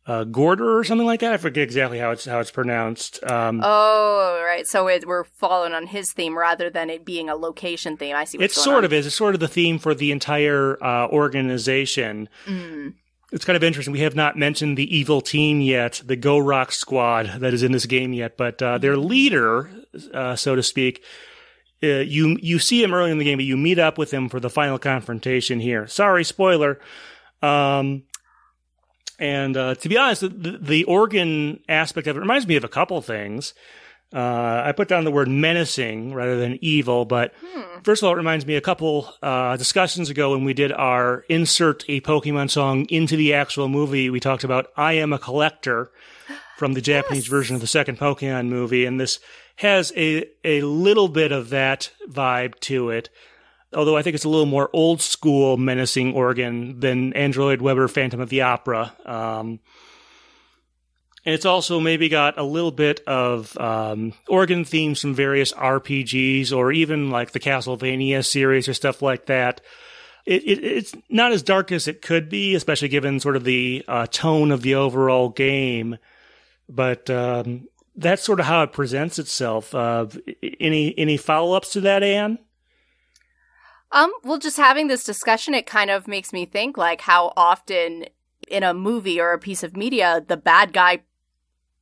uh, 0.08 0.24
Gordor 0.24 0.80
or 0.80 0.84
something 0.84 1.06
like 1.06 1.20
that. 1.20 1.34
I 1.34 1.36
forget 1.36 1.62
exactly 1.62 1.98
how 1.98 2.10
it's 2.12 2.24
how 2.24 2.40
it's 2.40 2.50
pronounced. 2.50 3.22
Um, 3.24 3.60
oh, 3.62 4.42
right. 4.44 4.66
So 4.66 4.88
it, 4.88 5.06
we're 5.06 5.24
following 5.24 5.74
on 5.74 5.86
his 5.86 6.12
theme 6.12 6.36
rather 6.36 6.70
than 6.70 6.88
it 6.88 7.04
being 7.04 7.28
a 7.28 7.36
location 7.36 7.98
theme. 7.98 8.16
I 8.16 8.24
see. 8.24 8.38
it 8.38 8.50
sort 8.50 8.78
on. 8.78 8.84
of 8.84 8.92
is. 8.94 9.06
It's 9.06 9.14
sort 9.14 9.34
of 9.34 9.40
the 9.40 9.48
theme 9.48 9.78
for 9.78 9.94
the 9.94 10.10
entire 10.10 10.82
uh, 10.82 11.08
organization. 11.08 12.30
Mm. 12.46 12.94
It's 13.30 13.44
kind 13.44 13.58
of 13.58 13.62
interesting. 13.62 13.92
We 13.92 14.00
have 14.00 14.16
not 14.16 14.38
mentioned 14.38 14.78
the 14.78 14.96
evil 14.96 15.20
team 15.20 15.60
yet, 15.60 16.00
the 16.02 16.16
Go 16.16 16.38
Rock 16.38 16.72
squad 16.72 17.40
that 17.40 17.52
is 17.52 17.62
in 17.62 17.72
this 17.72 17.84
game 17.84 18.14
yet, 18.14 18.38
but 18.38 18.62
uh, 18.62 18.78
their 18.78 18.96
leader, 18.96 19.70
uh, 20.14 20.34
so 20.34 20.56
to 20.56 20.62
speak, 20.62 21.04
uh, 21.82 21.98
you 21.98 22.38
you 22.40 22.58
see 22.58 22.82
him 22.82 22.94
early 22.94 23.10
in 23.10 23.18
the 23.18 23.24
game, 23.26 23.36
but 23.36 23.44
you 23.44 23.58
meet 23.58 23.78
up 23.78 23.98
with 23.98 24.10
him 24.10 24.30
for 24.30 24.40
the 24.40 24.48
final 24.48 24.78
confrontation 24.78 25.60
here. 25.60 25.86
Sorry, 25.86 26.24
spoiler. 26.24 26.80
Um, 27.42 28.04
and 29.18 29.56
uh, 29.56 29.74
to 29.76 29.88
be 29.88 29.96
honest, 29.96 30.22
the, 30.22 30.58
the, 30.60 30.84
organ 30.84 31.60
aspect 31.68 32.06
of 32.06 32.16
it 32.16 32.20
reminds 32.20 32.46
me 32.46 32.56
of 32.56 32.64
a 32.64 32.68
couple 32.68 33.00
things. 33.02 33.52
Uh, 34.12 34.62
I 34.64 34.72
put 34.72 34.88
down 34.88 35.04
the 35.04 35.10
word 35.10 35.28
menacing 35.28 36.14
rather 36.14 36.38
than 36.38 36.58
evil, 36.62 37.04
but 37.04 37.34
hmm. 37.44 37.80
first 37.82 38.02
of 38.02 38.06
all, 38.06 38.14
it 38.14 38.16
reminds 38.16 38.46
me 38.46 38.54
a 38.54 38.60
couple 38.60 39.12
uh, 39.22 39.56
discussions 39.56 40.08
ago 40.08 40.30
when 40.30 40.44
we 40.44 40.54
did 40.54 40.72
our 40.72 41.24
insert 41.28 41.84
a 41.88 42.00
Pokemon 42.00 42.50
song 42.50 42.86
into 42.88 43.16
the 43.16 43.34
actual 43.34 43.68
movie. 43.68 44.08
We 44.08 44.20
talked 44.20 44.44
about 44.44 44.68
"I 44.76 44.94
Am 44.94 45.12
a 45.12 45.18
Collector" 45.18 45.90
from 46.56 46.72
the 46.72 46.80
Japanese 46.94 47.24
yes. 47.24 47.30
version 47.30 47.54
of 47.54 47.60
the 47.60 47.66
second 47.66 47.98
Pokemon 47.98 48.48
movie, 48.48 48.86
and 48.86 48.98
this 48.98 49.18
has 49.56 49.92
a 49.96 50.24
a 50.42 50.62
little 50.62 51.08
bit 51.08 51.32
of 51.32 51.50
that 51.50 51.90
vibe 52.08 52.58
to 52.60 52.90
it 52.90 53.10
although 53.74 53.96
I 53.96 54.02
think 54.02 54.14
it's 54.14 54.24
a 54.24 54.28
little 54.28 54.46
more 54.46 54.70
old 54.72 55.00
school 55.00 55.56
menacing 55.56 56.14
organ 56.14 56.80
than 56.80 57.12
Andrew 57.12 57.44
Lloyd 57.44 57.60
Webber 57.60 57.88
Phantom 57.88 58.20
of 58.20 58.28
the 58.28 58.42
Opera. 58.42 58.92
Um, 59.04 59.60
and 61.24 61.34
it's 61.34 61.44
also 61.44 61.78
maybe 61.78 62.08
got 62.08 62.38
a 62.38 62.42
little 62.42 62.70
bit 62.70 63.00
of 63.06 63.54
um, 63.58 64.14
organ 64.28 64.64
themes 64.64 65.00
from 65.00 65.14
various 65.14 65.52
RPGs 65.52 66.56
or 66.56 66.72
even 66.72 67.10
like 67.10 67.32
the 67.32 67.40
Castlevania 67.40 68.24
series 68.24 68.68
or 68.68 68.74
stuff 68.74 69.02
like 69.02 69.26
that. 69.26 69.60
It, 70.24 70.42
it, 70.44 70.64
it's 70.64 70.94
not 71.10 71.32
as 71.32 71.42
dark 71.42 71.72
as 71.72 71.88
it 71.88 72.02
could 72.02 72.28
be, 72.28 72.54
especially 72.54 72.88
given 72.88 73.20
sort 73.20 73.36
of 73.36 73.44
the 73.44 73.84
uh, 73.88 74.06
tone 74.06 74.50
of 74.50 74.62
the 74.62 74.76
overall 74.76 75.28
game. 75.28 75.98
But 76.68 77.10
um, 77.10 77.68
that's 77.96 78.22
sort 78.22 78.40
of 78.40 78.46
how 78.46 78.62
it 78.62 78.72
presents 78.72 79.18
itself. 79.18 79.74
Uh, 79.74 80.06
any 80.60 80.96
any 80.98 81.16
follow 81.16 81.54
ups 81.56 81.72
to 81.72 81.80
that, 81.82 82.02
Anne? 82.02 82.38
Um, 83.90 84.12
well, 84.22 84.38
just 84.38 84.56
having 84.56 84.88
this 84.88 85.04
discussion, 85.04 85.54
it 85.54 85.66
kind 85.66 85.90
of 85.90 86.06
makes 86.06 86.32
me 86.32 86.44
think 86.44 86.76
like 86.76 87.02
how 87.02 87.32
often 87.36 88.06
in 88.46 88.62
a 88.62 88.74
movie 88.74 89.20
or 89.20 89.32
a 89.32 89.38
piece 89.38 89.62
of 89.62 89.76
media 89.76 90.24
the 90.26 90.36
bad 90.36 90.72
guy 90.72 91.02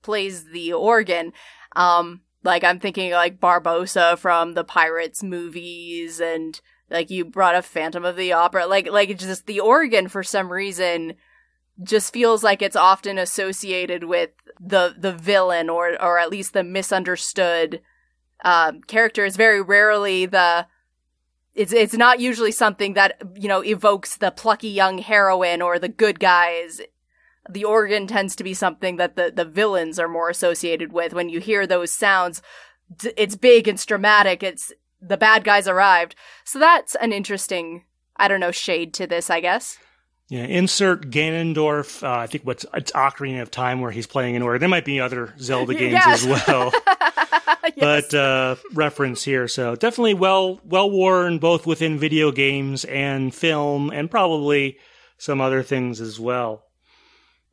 plays 0.02 0.44
the 0.46 0.72
organ. 0.72 1.32
Um, 1.74 2.22
like 2.44 2.64
I'm 2.64 2.78
thinking 2.78 3.10
like 3.10 3.40
Barbossa 3.40 4.16
from 4.18 4.54
the 4.54 4.64
Pirates 4.64 5.22
movies, 5.22 6.20
and 6.20 6.60
like 6.90 7.10
you 7.10 7.24
brought 7.24 7.56
a 7.56 7.62
Phantom 7.62 8.04
of 8.04 8.16
the 8.16 8.32
Opera. 8.32 8.66
Like 8.66 8.90
like 8.90 9.10
it's 9.10 9.24
just 9.24 9.46
the 9.46 9.60
organ 9.60 10.08
for 10.08 10.22
some 10.22 10.52
reason 10.52 11.14
just 11.82 12.12
feels 12.12 12.42
like 12.42 12.62
it's 12.62 12.76
often 12.76 13.18
associated 13.18 14.04
with 14.04 14.30
the 14.60 14.94
the 14.96 15.12
villain 15.12 15.68
or 15.68 16.00
or 16.02 16.18
at 16.18 16.30
least 16.30 16.52
the 16.52 16.64
misunderstood 16.64 17.80
um, 18.44 18.80
character. 18.82 19.24
Is 19.24 19.36
very 19.36 19.60
rarely 19.60 20.24
the 20.24 20.68
it's 21.56 21.72
it's 21.72 21.94
not 21.94 22.20
usually 22.20 22.52
something 22.52 22.92
that 22.94 23.20
you 23.34 23.48
know 23.48 23.64
evokes 23.64 24.16
the 24.18 24.30
plucky 24.30 24.68
young 24.68 24.98
heroine 24.98 25.62
or 25.62 25.78
the 25.78 25.88
good 25.88 26.20
guys 26.20 26.80
the 27.48 27.64
organ 27.64 28.06
tends 28.06 28.36
to 28.36 28.44
be 28.44 28.54
something 28.54 28.96
that 28.96 29.16
the 29.16 29.32
the 29.34 29.44
villains 29.44 29.98
are 29.98 30.08
more 30.08 30.28
associated 30.28 30.92
with 30.92 31.12
when 31.12 31.28
you 31.28 31.40
hear 31.40 31.66
those 31.66 31.90
sounds 31.90 32.42
it's 33.16 33.34
big 33.34 33.66
and 33.66 33.84
dramatic 33.86 34.42
it's 34.42 34.72
the 35.00 35.16
bad 35.16 35.42
guys 35.42 35.66
arrived 35.66 36.14
so 36.44 36.58
that's 36.58 36.94
an 36.96 37.12
interesting 37.12 37.84
i 38.16 38.28
don't 38.28 38.40
know 38.40 38.52
shade 38.52 38.92
to 38.92 39.06
this 39.06 39.30
i 39.30 39.40
guess 39.40 39.78
yeah, 40.28 40.42
insert 40.42 41.08
Ganondorf. 41.08 42.02
Uh, 42.02 42.18
I 42.18 42.26
think 42.26 42.44
what's 42.44 42.66
it's 42.74 42.90
Ocarina 42.90 43.42
of 43.42 43.50
Time 43.52 43.80
where 43.80 43.92
he's 43.92 44.08
playing 44.08 44.34
an 44.34 44.42
organ. 44.42 44.58
There 44.58 44.68
might 44.68 44.84
be 44.84 44.98
other 44.98 45.32
Zelda 45.38 45.72
games 45.78 45.92
yes. 45.92 46.26
as 46.26 46.48
well. 46.48 46.72
yes. 47.76 48.08
But 48.10 48.14
uh, 48.14 48.56
reference 48.74 49.22
here, 49.22 49.48
so 49.48 49.76
definitely 49.76 50.14
well 50.14 50.60
well 50.64 50.90
worn 50.90 51.38
both 51.38 51.66
within 51.66 51.98
video 51.98 52.32
games 52.32 52.84
and 52.84 53.34
film, 53.34 53.90
and 53.90 54.10
probably 54.10 54.78
some 55.18 55.40
other 55.40 55.62
things 55.62 56.00
as 56.00 56.20
well. 56.20 56.64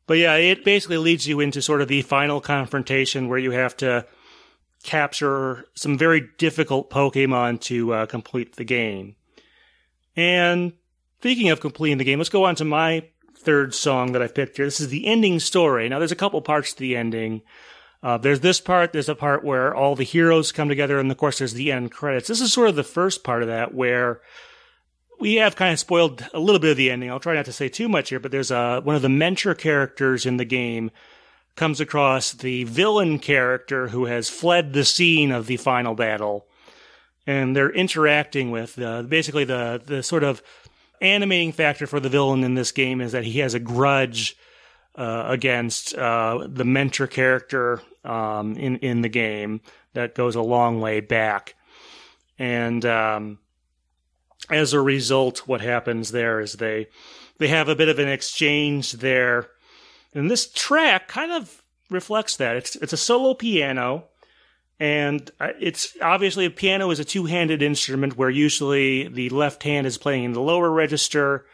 But 0.06 0.18
yeah, 0.18 0.34
it 0.34 0.64
basically 0.64 0.98
leads 0.98 1.26
you 1.26 1.40
into 1.40 1.62
sort 1.62 1.80
of 1.80 1.88
the 1.88 2.02
final 2.02 2.40
confrontation 2.40 3.28
where 3.28 3.38
you 3.38 3.52
have 3.52 3.76
to 3.78 4.06
capture 4.82 5.64
some 5.74 5.96
very 5.96 6.28
difficult 6.36 6.90
Pokemon 6.90 7.60
to 7.62 7.92
uh, 7.94 8.06
complete 8.06 8.56
the 8.56 8.64
game. 8.64 9.16
And 10.14 10.74
Speaking 11.24 11.48
of 11.48 11.58
completing 11.58 11.96
the 11.96 12.04
game, 12.04 12.18
let's 12.18 12.28
go 12.28 12.44
on 12.44 12.54
to 12.56 12.66
my 12.66 13.02
third 13.34 13.72
song 13.74 14.12
that 14.12 14.20
I 14.20 14.26
picked 14.26 14.58
here. 14.58 14.66
This 14.66 14.78
is 14.78 14.88
the 14.88 15.06
ending 15.06 15.40
story. 15.40 15.88
Now, 15.88 15.98
there's 15.98 16.12
a 16.12 16.16
couple 16.16 16.42
parts 16.42 16.74
to 16.74 16.80
the 16.80 16.96
ending. 16.98 17.40
Uh, 18.04 18.18
there's 18.18 18.40
this 18.40 18.60
part. 18.60 18.92
There's 18.92 19.08
a 19.08 19.14
part 19.14 19.42
where 19.42 19.74
all 19.74 19.96
the 19.96 20.04
heroes 20.04 20.52
come 20.52 20.68
together, 20.68 20.98
and 20.98 21.10
of 21.10 21.16
course, 21.16 21.38
there's 21.38 21.54
the 21.54 21.72
end 21.72 21.90
credits. 21.90 22.28
This 22.28 22.42
is 22.42 22.52
sort 22.52 22.68
of 22.68 22.76
the 22.76 22.84
first 22.84 23.24
part 23.24 23.40
of 23.40 23.48
that 23.48 23.72
where 23.72 24.20
we 25.18 25.36
have 25.36 25.56
kind 25.56 25.72
of 25.72 25.80
spoiled 25.80 26.22
a 26.34 26.38
little 26.38 26.58
bit 26.58 26.72
of 26.72 26.76
the 26.76 26.90
ending. 26.90 27.10
I'll 27.10 27.18
try 27.18 27.34
not 27.34 27.46
to 27.46 27.52
say 27.52 27.70
too 27.70 27.88
much 27.88 28.10
here, 28.10 28.20
but 28.20 28.30
there's 28.30 28.50
a 28.50 28.82
one 28.84 28.94
of 28.94 29.00
the 29.00 29.08
mentor 29.08 29.54
characters 29.54 30.26
in 30.26 30.36
the 30.36 30.44
game 30.44 30.90
comes 31.56 31.80
across 31.80 32.32
the 32.32 32.64
villain 32.64 33.18
character 33.18 33.88
who 33.88 34.04
has 34.04 34.28
fled 34.28 34.74
the 34.74 34.84
scene 34.84 35.32
of 35.32 35.46
the 35.46 35.56
final 35.56 35.94
battle, 35.94 36.44
and 37.26 37.56
they're 37.56 37.72
interacting 37.72 38.50
with 38.50 38.78
uh, 38.78 39.00
basically 39.00 39.44
the 39.44 39.80
the 39.82 40.02
sort 40.02 40.24
of 40.24 40.42
animating 41.00 41.52
factor 41.52 41.86
for 41.86 42.00
the 42.00 42.10
villain 42.10 42.44
in 42.44 42.54
this 42.54 42.70
game 42.70 43.00
is 43.00 43.12
that 43.12 43.24
he 43.24 43.38
has 43.38 43.54
a 43.54 43.58
grudge 43.58 44.36
uh, 44.96 45.24
against 45.28 45.94
uh, 45.94 46.46
the 46.48 46.64
mentor 46.64 47.06
character 47.06 47.82
um, 48.04 48.56
in 48.56 48.76
in 48.78 49.02
the 49.02 49.08
game 49.08 49.60
that 49.92 50.14
goes 50.14 50.34
a 50.34 50.42
long 50.42 50.80
way 50.80 51.00
back, 51.00 51.54
and 52.38 52.84
um, 52.84 53.38
as 54.50 54.72
a 54.72 54.80
result, 54.80 55.46
what 55.46 55.60
happens 55.60 56.10
there 56.10 56.40
is 56.40 56.54
they 56.54 56.88
they 57.38 57.48
have 57.48 57.68
a 57.68 57.76
bit 57.76 57.88
of 57.88 57.98
an 57.98 58.08
exchange 58.08 58.92
there, 58.92 59.48
and 60.14 60.30
this 60.30 60.50
track 60.52 61.08
kind 61.08 61.32
of 61.32 61.62
reflects 61.90 62.36
that. 62.36 62.56
It's 62.56 62.76
it's 62.76 62.92
a 62.92 62.98
solo 62.98 63.34
piano. 63.34 64.04
And 64.80 65.30
uh, 65.38 65.50
it's 65.60 65.96
obviously 66.02 66.46
a 66.46 66.50
piano 66.50 66.90
is 66.90 66.98
a 66.98 67.04
two-handed 67.04 67.62
instrument 67.62 68.18
where 68.18 68.28
usually 68.28 69.06
the 69.06 69.28
left 69.28 69.62
hand 69.62 69.86
is 69.86 69.98
playing 69.98 70.24
in 70.24 70.32
the 70.32 70.40
lower 70.40 70.68
register 70.68 71.46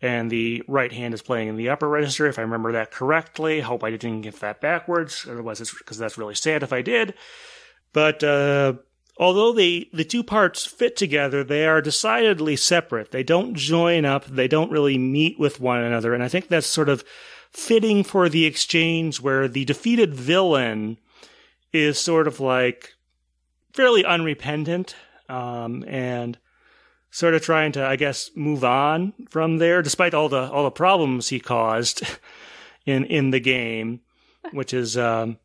and 0.00 0.30
the 0.30 0.62
right 0.68 0.92
hand 0.92 1.14
is 1.14 1.22
playing 1.22 1.48
in 1.48 1.56
the 1.56 1.68
upper 1.68 1.88
register 1.88 2.26
if 2.26 2.38
i 2.38 2.42
remember 2.42 2.72
that 2.72 2.90
correctly. 2.90 3.60
Hope 3.60 3.84
i 3.84 3.90
didn't 3.90 4.22
get 4.22 4.40
that 4.40 4.60
backwards. 4.60 5.26
Otherwise 5.28 5.60
it's 5.60 5.76
because 5.76 5.98
that's 5.98 6.18
really 6.18 6.34
sad 6.34 6.62
if 6.62 6.72
i 6.72 6.82
did. 6.82 7.14
But 7.92 8.22
uh, 8.22 8.74
although 9.16 9.52
they 9.52 9.88
the 9.92 10.04
two 10.04 10.22
parts 10.22 10.66
fit 10.66 10.96
together 10.96 11.42
they 11.42 11.66
are 11.66 11.82
decidedly 11.82 12.56
separate. 12.56 13.10
They 13.10 13.22
don't 13.22 13.54
join 13.54 14.04
up. 14.04 14.24
They 14.26 14.48
don't 14.48 14.70
really 14.70 14.98
meet 14.98 15.38
with 15.38 15.60
one 15.60 15.82
another. 15.82 16.14
And 16.14 16.22
i 16.22 16.28
think 16.28 16.48
that's 16.48 16.66
sort 16.66 16.88
of 16.88 17.04
fitting 17.50 18.04
for 18.04 18.28
the 18.28 18.44
exchange 18.44 19.20
where 19.20 19.48
the 19.48 19.64
defeated 19.64 20.14
villain 20.14 20.98
is 21.72 21.98
sort 21.98 22.26
of 22.26 22.40
like 22.40 22.94
fairly 23.72 24.04
unrepentant 24.04 24.94
um, 25.28 25.84
and 25.86 26.38
sort 27.18 27.34
of 27.34 27.42
trying 27.42 27.72
to, 27.72 27.84
I 27.84 27.96
guess, 27.96 28.30
move 28.36 28.62
on 28.62 29.12
from 29.28 29.58
there, 29.58 29.82
despite 29.82 30.14
all 30.14 30.28
the 30.28 30.48
all 30.52 30.62
the 30.62 30.70
problems 30.70 31.30
he 31.30 31.40
caused 31.40 32.02
in 32.86 33.04
in 33.06 33.32
the 33.32 33.40
game, 33.40 34.02
which 34.52 34.72
is 34.72 34.96
um, 34.96 35.38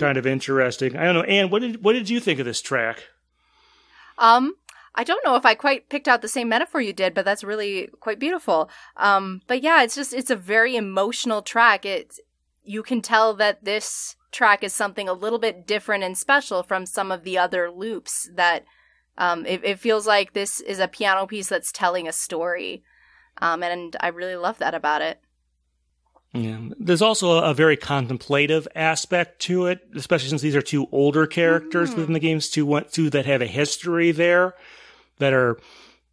kind 0.00 0.18
of 0.18 0.26
interesting. 0.26 0.96
I 0.96 1.04
don't 1.04 1.14
know, 1.14 1.22
Anne, 1.22 1.48
what 1.50 1.62
did 1.62 1.84
what 1.84 1.92
did 1.92 2.10
you 2.10 2.18
think 2.18 2.40
of 2.40 2.46
this 2.46 2.60
track? 2.60 3.04
Um, 4.18 4.56
I 4.96 5.04
don't 5.04 5.24
know 5.24 5.36
if 5.36 5.46
I 5.46 5.54
quite 5.54 5.88
picked 5.88 6.08
out 6.08 6.20
the 6.20 6.26
same 6.26 6.48
metaphor 6.48 6.80
you 6.80 6.92
did, 6.92 7.14
but 7.14 7.24
that's 7.24 7.44
really 7.44 7.88
quite 8.00 8.18
beautiful. 8.18 8.68
Um, 8.96 9.42
but 9.46 9.62
yeah, 9.62 9.84
it's 9.84 9.94
just 9.94 10.12
it's 10.12 10.30
a 10.30 10.36
very 10.36 10.74
emotional 10.74 11.42
track. 11.42 11.86
It 11.86 12.16
you 12.64 12.82
can 12.82 13.02
tell 13.02 13.34
that 13.34 13.64
this 13.64 14.16
track 14.32 14.64
is 14.64 14.72
something 14.72 15.08
a 15.08 15.12
little 15.12 15.38
bit 15.38 15.64
different 15.64 16.02
and 16.02 16.18
special 16.18 16.64
from 16.64 16.86
some 16.86 17.12
of 17.12 17.22
the 17.22 17.38
other 17.38 17.70
loops 17.70 18.28
that 18.34 18.64
um, 19.20 19.46
it, 19.46 19.64
it, 19.64 19.78
feels 19.78 20.06
like 20.06 20.32
this 20.32 20.60
is 20.60 20.78
a 20.80 20.88
piano 20.88 21.26
piece 21.26 21.48
that's 21.48 21.70
telling 21.70 22.08
a 22.08 22.12
story 22.12 22.82
um, 23.38 23.62
and 23.62 23.96
i 24.00 24.08
really 24.08 24.36
love 24.36 24.58
that 24.58 24.74
about 24.74 25.02
it 25.02 25.20
yeah 26.32 26.58
there's 26.78 27.02
also 27.02 27.38
a, 27.38 27.54
very 27.54 27.76
contemplative 27.76 28.66
aspect 28.74 29.40
to 29.40 29.66
it 29.66 29.80
especially 29.94 30.28
since 30.28 30.42
these 30.42 30.56
are 30.56 30.62
two 30.62 30.88
older 30.90 31.26
characters 31.26 31.90
mm-hmm. 31.90 32.00
within 32.00 32.14
the 32.14 32.20
games 32.20 32.48
two, 32.48 32.80
two 32.90 33.10
that 33.10 33.26
have 33.26 33.42
a 33.42 33.46
history 33.46 34.10
there 34.10 34.54
that 35.18 35.32
are 35.32 35.58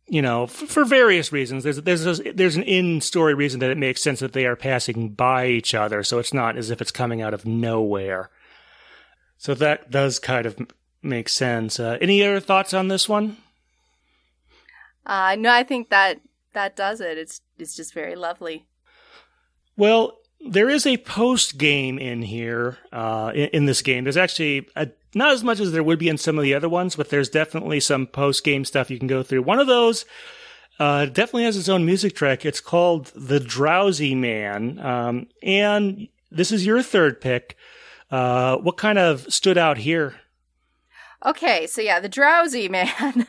you 0.09 0.21
know, 0.21 0.43
f- 0.43 0.51
for 0.51 0.85
various 0.85 1.31
reasons. 1.31 1.63
There's 1.63 1.81
there's 1.81 2.21
there's 2.33 2.55
an 2.55 2.63
in 2.63 3.01
story 3.01 3.33
reason 3.33 3.59
that 3.59 3.69
it 3.69 3.77
makes 3.77 4.01
sense 4.01 4.19
that 4.21 4.33
they 4.33 4.45
are 4.45 4.55
passing 4.55 5.09
by 5.09 5.47
each 5.47 5.73
other, 5.73 6.03
so 6.03 6.17
it's 6.19 6.33
not 6.33 6.57
as 6.57 6.69
if 6.69 6.81
it's 6.81 6.91
coming 6.91 7.21
out 7.21 7.33
of 7.33 7.45
nowhere. 7.45 8.29
So 9.37 9.53
that 9.55 9.91
does 9.91 10.17
kind 10.17 10.45
of 10.45 10.57
make 11.07 11.29
sense. 11.29 11.79
Uh, 11.79 11.97
any 12.01 12.23
other 12.23 12.39
thoughts 12.39 12.73
on 12.73 12.87
this 12.87 13.07
one? 13.09 13.37
Uh, 15.05 15.35
no, 15.39 15.51
I 15.51 15.63
think 15.63 15.89
that 15.89 16.19
that 16.53 16.75
does 16.75 17.01
it. 17.01 17.17
It's 17.17 17.41
it's 17.57 17.75
just 17.75 17.93
very 17.93 18.15
lovely. 18.15 18.65
Well, 19.77 20.17
there 20.39 20.69
is 20.69 20.85
a 20.85 20.97
post 20.97 21.57
game 21.57 21.97
in 21.97 22.21
here 22.21 22.77
uh, 22.91 23.31
in, 23.33 23.49
in, 23.49 23.65
this 23.65 23.81
game. 23.81 24.03
There's 24.03 24.17
actually 24.17 24.67
a, 24.75 24.89
not 25.15 25.31
as 25.31 25.43
much 25.43 25.59
as 25.59 25.71
there 25.71 25.83
would 25.83 25.99
be 25.99 26.09
in 26.09 26.17
some 26.17 26.37
of 26.37 26.43
the 26.43 26.53
other 26.53 26.69
ones, 26.69 26.95
but 26.95 27.09
there's 27.09 27.29
definitely 27.29 27.79
some 27.79 28.07
post 28.07 28.43
game 28.43 28.65
stuff 28.65 28.89
you 28.89 28.99
can 28.99 29.07
go 29.07 29.23
through. 29.23 29.43
One 29.43 29.59
of 29.59 29.67
those 29.67 30.05
uh, 30.79 31.05
definitely 31.05 31.45
has 31.45 31.57
its 31.57 31.69
own 31.69 31.85
music 31.85 32.15
track. 32.15 32.45
It's 32.45 32.59
called 32.59 33.11
"The 33.15 33.39
Drowsy 33.39 34.13
Man," 34.15 34.79
um, 34.79 35.27
and 35.41 36.07
this 36.31 36.51
is 36.51 36.65
your 36.65 36.81
third 36.81 37.21
pick. 37.21 37.55
Uh, 38.11 38.57
what 38.57 38.77
kind 38.77 38.97
of 38.97 39.31
stood 39.33 39.57
out 39.57 39.77
here? 39.77 40.15
Okay, 41.25 41.67
so 41.67 41.81
yeah, 41.81 41.99
the 41.99 42.09
Drowsy 42.09 42.69
Man, 42.69 43.27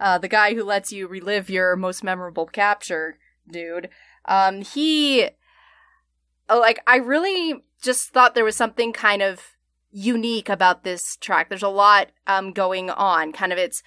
uh, 0.00 0.18
the 0.18 0.28
guy 0.28 0.54
who 0.54 0.64
lets 0.64 0.92
you 0.92 1.06
relive 1.06 1.50
your 1.50 1.76
most 1.76 2.04
memorable 2.04 2.46
capture, 2.46 3.18
dude. 3.50 3.88
Um, 4.26 4.62
he 4.62 5.30
Oh, 6.48 6.60
like 6.60 6.80
I 6.86 6.96
really 6.96 7.64
just 7.82 8.10
thought 8.10 8.34
there 8.34 8.44
was 8.44 8.56
something 8.56 8.92
kind 8.92 9.22
of 9.22 9.56
unique 9.90 10.48
about 10.48 10.84
this 10.84 11.16
track. 11.16 11.48
There's 11.48 11.62
a 11.62 11.68
lot 11.68 12.08
um 12.26 12.52
going 12.52 12.90
on. 12.90 13.32
Kind 13.32 13.52
of 13.52 13.58
it's 13.58 13.82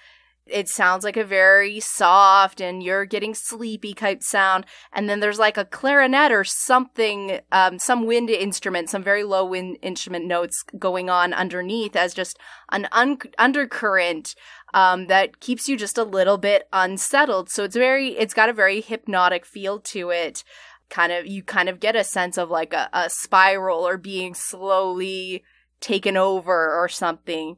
it 0.50 0.68
sounds 0.68 1.04
like 1.04 1.16
a 1.16 1.24
very 1.24 1.80
soft 1.80 2.60
and 2.60 2.82
you're 2.82 3.04
getting 3.04 3.34
sleepy 3.34 3.94
type 3.94 4.22
sound. 4.22 4.66
And 4.92 5.08
then 5.08 5.20
there's 5.20 5.38
like 5.38 5.56
a 5.56 5.64
clarinet 5.64 6.32
or 6.32 6.44
something 6.44 7.40
um, 7.52 7.78
some 7.78 8.06
wind 8.06 8.30
instrument 8.30 8.90
some 8.90 9.02
very 9.02 9.24
low 9.24 9.44
wind 9.44 9.78
instrument 9.82 10.26
notes 10.26 10.62
going 10.78 11.10
on 11.10 11.32
underneath 11.32 11.96
as 11.96 12.14
just 12.14 12.38
an 12.70 12.88
un- 12.92 13.18
undercurrent 13.38 14.34
um, 14.74 15.06
that 15.06 15.40
keeps 15.40 15.68
you 15.68 15.76
just 15.76 15.98
a 15.98 16.04
little 16.04 16.38
bit 16.38 16.68
unsettled. 16.72 17.50
So 17.50 17.64
it's 17.64 17.76
very 17.76 18.10
it's 18.18 18.34
got 18.34 18.48
a 18.48 18.52
very 18.54 18.80
hypnotic 18.80 19.46
feel 19.46 19.80
to 19.80 20.10
it. 20.10 20.44
Kind 20.90 21.12
of 21.12 21.26
you 21.26 21.42
kind 21.42 21.68
of 21.68 21.80
get 21.80 21.96
a 21.96 22.04
sense 22.04 22.38
of 22.38 22.50
like 22.50 22.72
a, 22.72 22.88
a 22.92 23.10
spiral 23.10 23.86
or 23.86 23.96
being 23.96 24.34
slowly 24.34 25.44
taken 25.80 26.16
over 26.16 26.74
or 26.74 26.88
something. 26.88 27.56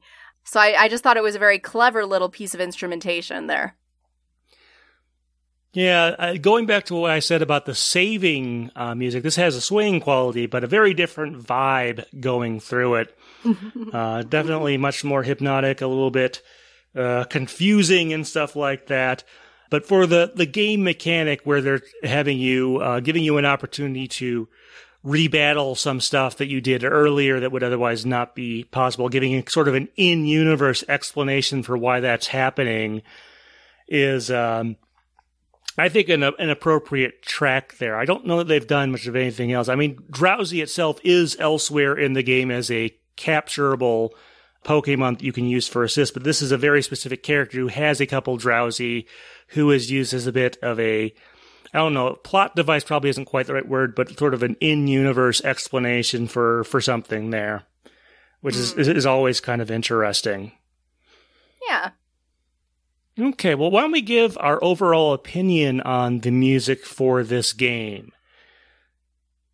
So 0.51 0.59
I, 0.59 0.75
I 0.77 0.89
just 0.89 1.05
thought 1.05 1.17
it 1.17 1.23
was 1.23 1.37
a 1.37 1.39
very 1.39 1.61
clever 1.61 2.05
little 2.05 2.29
piece 2.29 2.55
of 2.55 2.61
instrumentation 2.61 3.47
there. 3.47 3.77
Yeah, 5.73 6.17
uh, 6.19 6.35
going 6.39 6.67
back 6.67 6.87
to 6.87 6.97
what 6.97 7.13
I 7.13 7.21
said 7.21 7.41
about 7.41 7.67
the 7.67 7.75
saving 7.77 8.73
uh, 8.75 8.97
music, 8.97 9.23
this 9.23 9.37
has 9.37 9.55
a 9.55 9.61
swing 9.61 10.01
quality, 10.01 10.47
but 10.47 10.65
a 10.65 10.67
very 10.67 10.93
different 10.93 11.41
vibe 11.41 12.05
going 12.19 12.59
through 12.59 12.97
it. 12.97 13.19
uh, 13.93 14.23
definitely 14.23 14.77
much 14.77 15.05
more 15.05 15.23
hypnotic, 15.23 15.83
a 15.83 15.87
little 15.87 16.11
bit 16.11 16.43
uh, 16.97 17.23
confusing 17.31 18.13
and 18.13 18.27
stuff 18.27 18.57
like 18.57 18.89
that. 18.89 19.23
But 19.71 19.87
for 19.87 20.05
the, 20.05 20.33
the 20.35 20.47
game 20.47 20.83
mechanic 20.83 21.43
where 21.45 21.61
they're 21.61 21.83
having 22.03 22.39
you, 22.39 22.79
uh, 22.79 22.99
giving 22.99 23.23
you 23.23 23.39
an 23.39 23.45
opportunity 23.47 24.09
to 24.09 24.49
rebattle 25.05 25.77
some 25.77 26.01
stuff 26.01 26.37
that 26.37 26.49
you 26.49 26.61
did 26.61 26.85
earlier 26.85 27.41
that 27.41 27.53
would 27.53 27.63
otherwise 27.63 28.05
not 28.05 28.35
be 28.35 28.65
possible, 28.65 29.09
giving 29.09 29.47
sort 29.47 29.69
of 29.69 29.75
an 29.75 29.89
in 29.97 30.27
universe 30.27 30.85
explanation 30.89 31.63
for 31.63 31.77
why 31.77 32.01
that's 32.01 32.27
happening 32.27 33.03
is, 33.89 34.31
um, 34.31 34.77
I 35.79 35.89
think 35.89 36.11
an, 36.11 36.23
an 36.23 36.51
appropriate 36.51 37.23
track 37.23 37.79
there. 37.79 37.97
I 37.97 38.05
don't 38.05 38.27
know 38.27 38.39
that 38.39 38.49
they've 38.49 38.67
done 38.67 38.93
much 38.93 39.07
of 39.07 39.17
anything 39.17 39.53
else. 39.53 39.69
I 39.69 39.75
mean, 39.75 39.97
Drowzee 40.11 40.63
itself 40.63 41.01
is 41.03 41.37
elsewhere 41.41 41.97
in 41.97 42.13
the 42.13 42.23
game 42.23 42.51
as 42.51 42.71
a 42.71 42.95
capturable 43.17 44.11
Pokemon 44.65 45.19
that 45.19 45.25
you 45.25 45.33
can 45.33 45.47
use 45.47 45.67
for 45.67 45.83
assist, 45.83 46.13
but 46.13 46.25
this 46.25 46.43
is 46.43 46.53
a 46.53 46.59
very 46.59 46.83
specific 46.83 47.23
character 47.23 47.59
who 47.59 47.69
has 47.69 48.01
a 48.01 48.07
couple 48.07 48.37
Drowzee 48.37 49.07
who 49.49 49.71
is 49.71 49.91
used 49.91 50.13
as 50.13 50.27
a 50.27 50.33
bit 50.33 50.59
of 50.63 50.79
a 50.79 51.15
I 51.73 51.79
don't 51.79 51.95
know, 51.95 52.15
plot 52.15 52.57
device 52.57 52.85
probably 52.85 53.11
isn't 53.11 53.27
quite 53.27 53.47
the 53.47 53.55
right 53.55 53.69
word, 53.69 53.95
but 53.95 54.19
sort 54.19 54.35
of 54.35 54.43
an 54.43 54.57
in-universe 54.61 55.43
explanation 55.45 56.27
for 56.27 56.65
for 56.65 56.81
something 56.81 57.31
there, 57.31 57.65
which 58.41 58.57
mm. 58.57 58.79
is 58.79 58.89
is 58.89 59.07
always 59.07 59.41
kind 59.41 59.63
of 59.63 59.71
interesting. 59.71 60.53
Yeah. 61.69 61.91
Okay, 63.19 63.55
well, 63.55 63.71
why 63.71 63.83
don't 63.83 63.93
we 63.93 64.01
give 64.01 64.39
our 64.41 64.63
overall 64.63 65.13
opinion 65.13 65.81
on 65.83 66.21
the 66.21 66.31
music 66.31 66.85
for 66.85 67.23
this 67.23 67.53
game? 67.53 68.13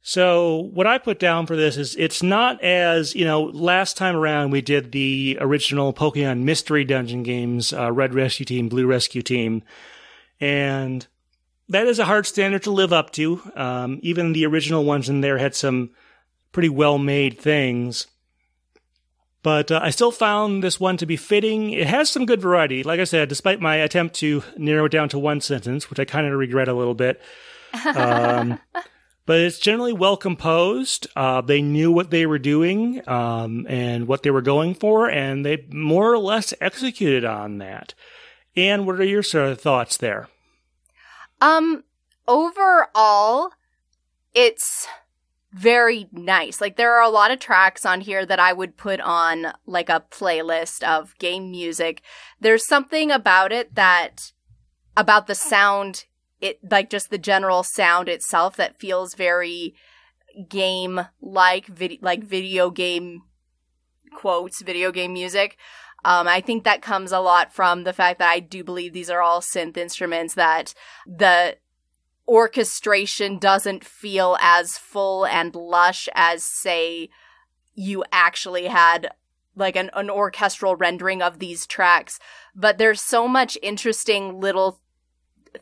So 0.09 0.71
what 0.73 0.87
I 0.87 0.99
put 0.99 1.19
down 1.19 1.47
for 1.47 1.57
this 1.57 1.77
is 1.77 1.97
it's 1.97 2.23
not 2.23 2.63
as, 2.63 3.17
you 3.17 3.25
know, 3.25 3.43
last 3.43 3.97
time 3.97 4.15
around 4.15 4.53
we 4.53 4.61
did 4.61 4.93
the 4.93 5.37
original 5.41 5.93
Pokemon 5.93 6.43
Mystery 6.43 6.85
Dungeon 6.85 7.25
games, 7.25 7.73
uh, 7.73 7.91
Red 7.91 8.15
Rescue 8.15 8.47
Team, 8.47 8.69
Blue 8.69 8.87
Rescue 8.87 9.23
Team. 9.23 9.65
And 10.39 11.05
that 11.69 11.87
is 11.87 11.99
a 11.99 12.05
hard 12.05 12.27
standard 12.27 12.63
to 12.65 12.71
live 12.71 12.93
up 12.93 13.11
to. 13.13 13.41
Um, 13.55 13.99
even 14.03 14.33
the 14.33 14.47
original 14.47 14.85
ones 14.85 15.09
in 15.09 15.21
there 15.21 15.39
had 15.39 15.55
some 15.55 15.91
pretty 16.53 16.69
well 16.69 16.99
made 16.99 17.39
things. 17.39 18.07
But 19.43 19.71
uh, 19.71 19.81
I 19.83 19.91
still 19.91 20.11
found 20.11 20.63
this 20.65 20.81
one 20.81 20.97
to 20.97 21.07
be 21.07 21.17
fitting. 21.17 21.71
It 21.71 21.87
has 21.87 22.11
some 22.11 22.27
good 22.27 22.41
variety. 22.41 22.83
Like 22.83 22.99
I 22.99 23.05
said, 23.05 23.29
despite 23.29 23.61
my 23.61 23.77
attempt 23.77 24.17
to 24.17 24.43
narrow 24.57 24.87
it 24.87 24.93
down 24.93 25.09
to 25.11 25.19
one 25.19 25.41
sentence, 25.41 25.89
which 25.89 26.01
I 26.01 26.05
kind 26.05 26.27
of 26.27 26.33
regret 26.33 26.67
a 26.67 26.75
little 26.75 26.95
bit. 26.95 27.21
Um, 27.95 28.59
but 29.27 29.39
it's 29.39 29.59
generally 29.59 29.93
well 29.93 30.17
composed. 30.17 31.07
Uh, 31.15 31.43
they 31.43 31.63
knew 31.63 31.93
what 31.93 32.11
they 32.11 32.27
were 32.27 32.39
doing 32.39 33.09
um, 33.09 33.67
and 33.69 34.09
what 34.09 34.23
they 34.23 34.31
were 34.31 34.43
going 34.43 34.75
for, 34.75 35.09
and 35.09 35.47
they 35.47 35.65
more 35.71 36.13
or 36.13 36.19
less 36.19 36.53
executed 36.61 37.25
on 37.25 37.59
that. 37.59 37.95
And 38.57 38.87
what 38.87 38.99
are 38.99 39.05
your 39.05 39.23
sort 39.23 39.51
of 39.51 39.61
thoughts 39.61 39.97
there? 39.97 40.29
Um, 41.40 41.85
overall, 42.27 43.51
it's 44.35 44.87
very 45.53 46.09
nice. 46.12 46.61
Like 46.61 46.77
there 46.77 46.94
are 46.94 47.03
a 47.03 47.09
lot 47.09 47.31
of 47.31 47.38
tracks 47.38 47.87
on 47.87 48.03
here 48.03 48.27
that 48.27 48.38
I 48.38 48.53
would 48.53 48.77
put 48.77 49.01
on 49.01 49.53
like 49.64 49.88
a 49.88 50.05
playlist 50.11 50.83
of 50.83 51.16
game 51.18 51.51
music. 51.51 52.03
There's 52.40 52.66
something 52.66 53.11
about 53.11 53.53
it 53.53 53.75
that 53.75 54.33
about 54.96 55.27
the 55.27 55.35
sound 55.35 56.05
it 56.40 56.59
like 56.70 56.90
just 56.90 57.11
the 57.11 57.18
general 57.18 57.62
sound 57.62 58.09
itself 58.09 58.57
that 58.57 58.79
feels 58.79 59.14
very 59.14 59.75
game 60.49 61.07
like 61.20 61.66
vid- 61.66 62.03
like 62.03 62.22
video 62.22 62.70
game 62.70 63.22
quotes 64.14 64.62
video 64.62 64.92
game 64.92 65.12
music 65.12 65.57
um, 66.07 66.29
I 66.29 66.40
think 66.40 66.62
that 66.62 66.83
comes 66.83 67.11
a 67.11 67.19
lot 67.19 67.53
from 67.53 67.83
the 67.83 67.92
fact 67.92 68.21
that 68.21 68.31
I 68.31 68.38
do 68.38 68.62
believe 68.62 68.92
these 68.92 69.11
are 69.11 69.21
all 69.21 69.40
synth 69.40 69.77
instruments 69.77 70.35
that 70.35 70.73
the 71.05 71.57
orchestration 72.29 73.38
doesn't 73.38 73.85
feel 73.85 74.38
as 74.40 74.79
full 74.79 75.27
and 75.27 75.53
lush 75.57 76.09
as 76.14 76.45
say 76.45 77.11
you 77.75 78.05
actually 78.12 78.69
had 78.69 79.11
like 79.57 79.75
an, 79.75 79.90
an 79.95 80.09
orchestral 80.09 80.77
rendering 80.77 81.23
of 81.23 81.40
these 81.40 81.66
tracks. 81.66 82.21
But 82.55 82.79
there's 82.79 83.01
so 83.01 83.27
much 83.27 83.59
interesting 83.61 84.40
little 84.40 84.81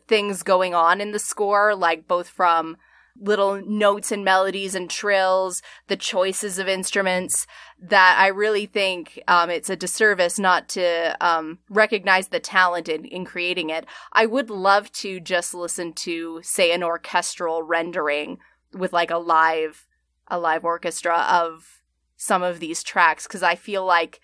things 0.07 0.43
going 0.43 0.75
on 0.75 1.01
in 1.01 1.11
the 1.11 1.17
score, 1.17 1.73
like 1.73 2.07
both 2.07 2.29
from 2.29 2.77
little 3.19 3.61
notes 3.65 4.11
and 4.11 4.23
melodies 4.23 4.75
and 4.75 4.89
trills, 4.89 5.61
the 5.87 5.95
choices 5.95 6.59
of 6.59 6.67
instruments, 6.67 7.47
that 7.81 8.17
I 8.19 8.27
really 8.27 8.65
think 8.65 9.21
um, 9.27 9.49
it's 9.49 9.69
a 9.69 9.75
disservice 9.75 10.39
not 10.39 10.69
to 10.69 11.15
um, 11.19 11.59
recognize 11.69 12.29
the 12.29 12.39
talent 12.39 12.87
in, 12.87 13.05
in 13.05 13.25
creating 13.25 13.69
it. 13.69 13.85
I 14.13 14.25
would 14.25 14.49
love 14.49 14.91
to 14.93 15.19
just 15.19 15.53
listen 15.53 15.93
to, 15.93 16.39
say, 16.41 16.71
an 16.71 16.83
orchestral 16.83 17.63
rendering 17.63 18.39
with 18.73 18.93
like 18.93 19.11
a 19.11 19.17
live, 19.17 19.85
a 20.27 20.39
live 20.39 20.63
orchestra 20.63 21.17
of 21.29 21.81
some 22.15 22.43
of 22.43 22.59
these 22.59 22.81
tracks 22.81 23.27
because 23.27 23.43
I 23.43 23.55
feel 23.55 23.85
like 23.85 24.21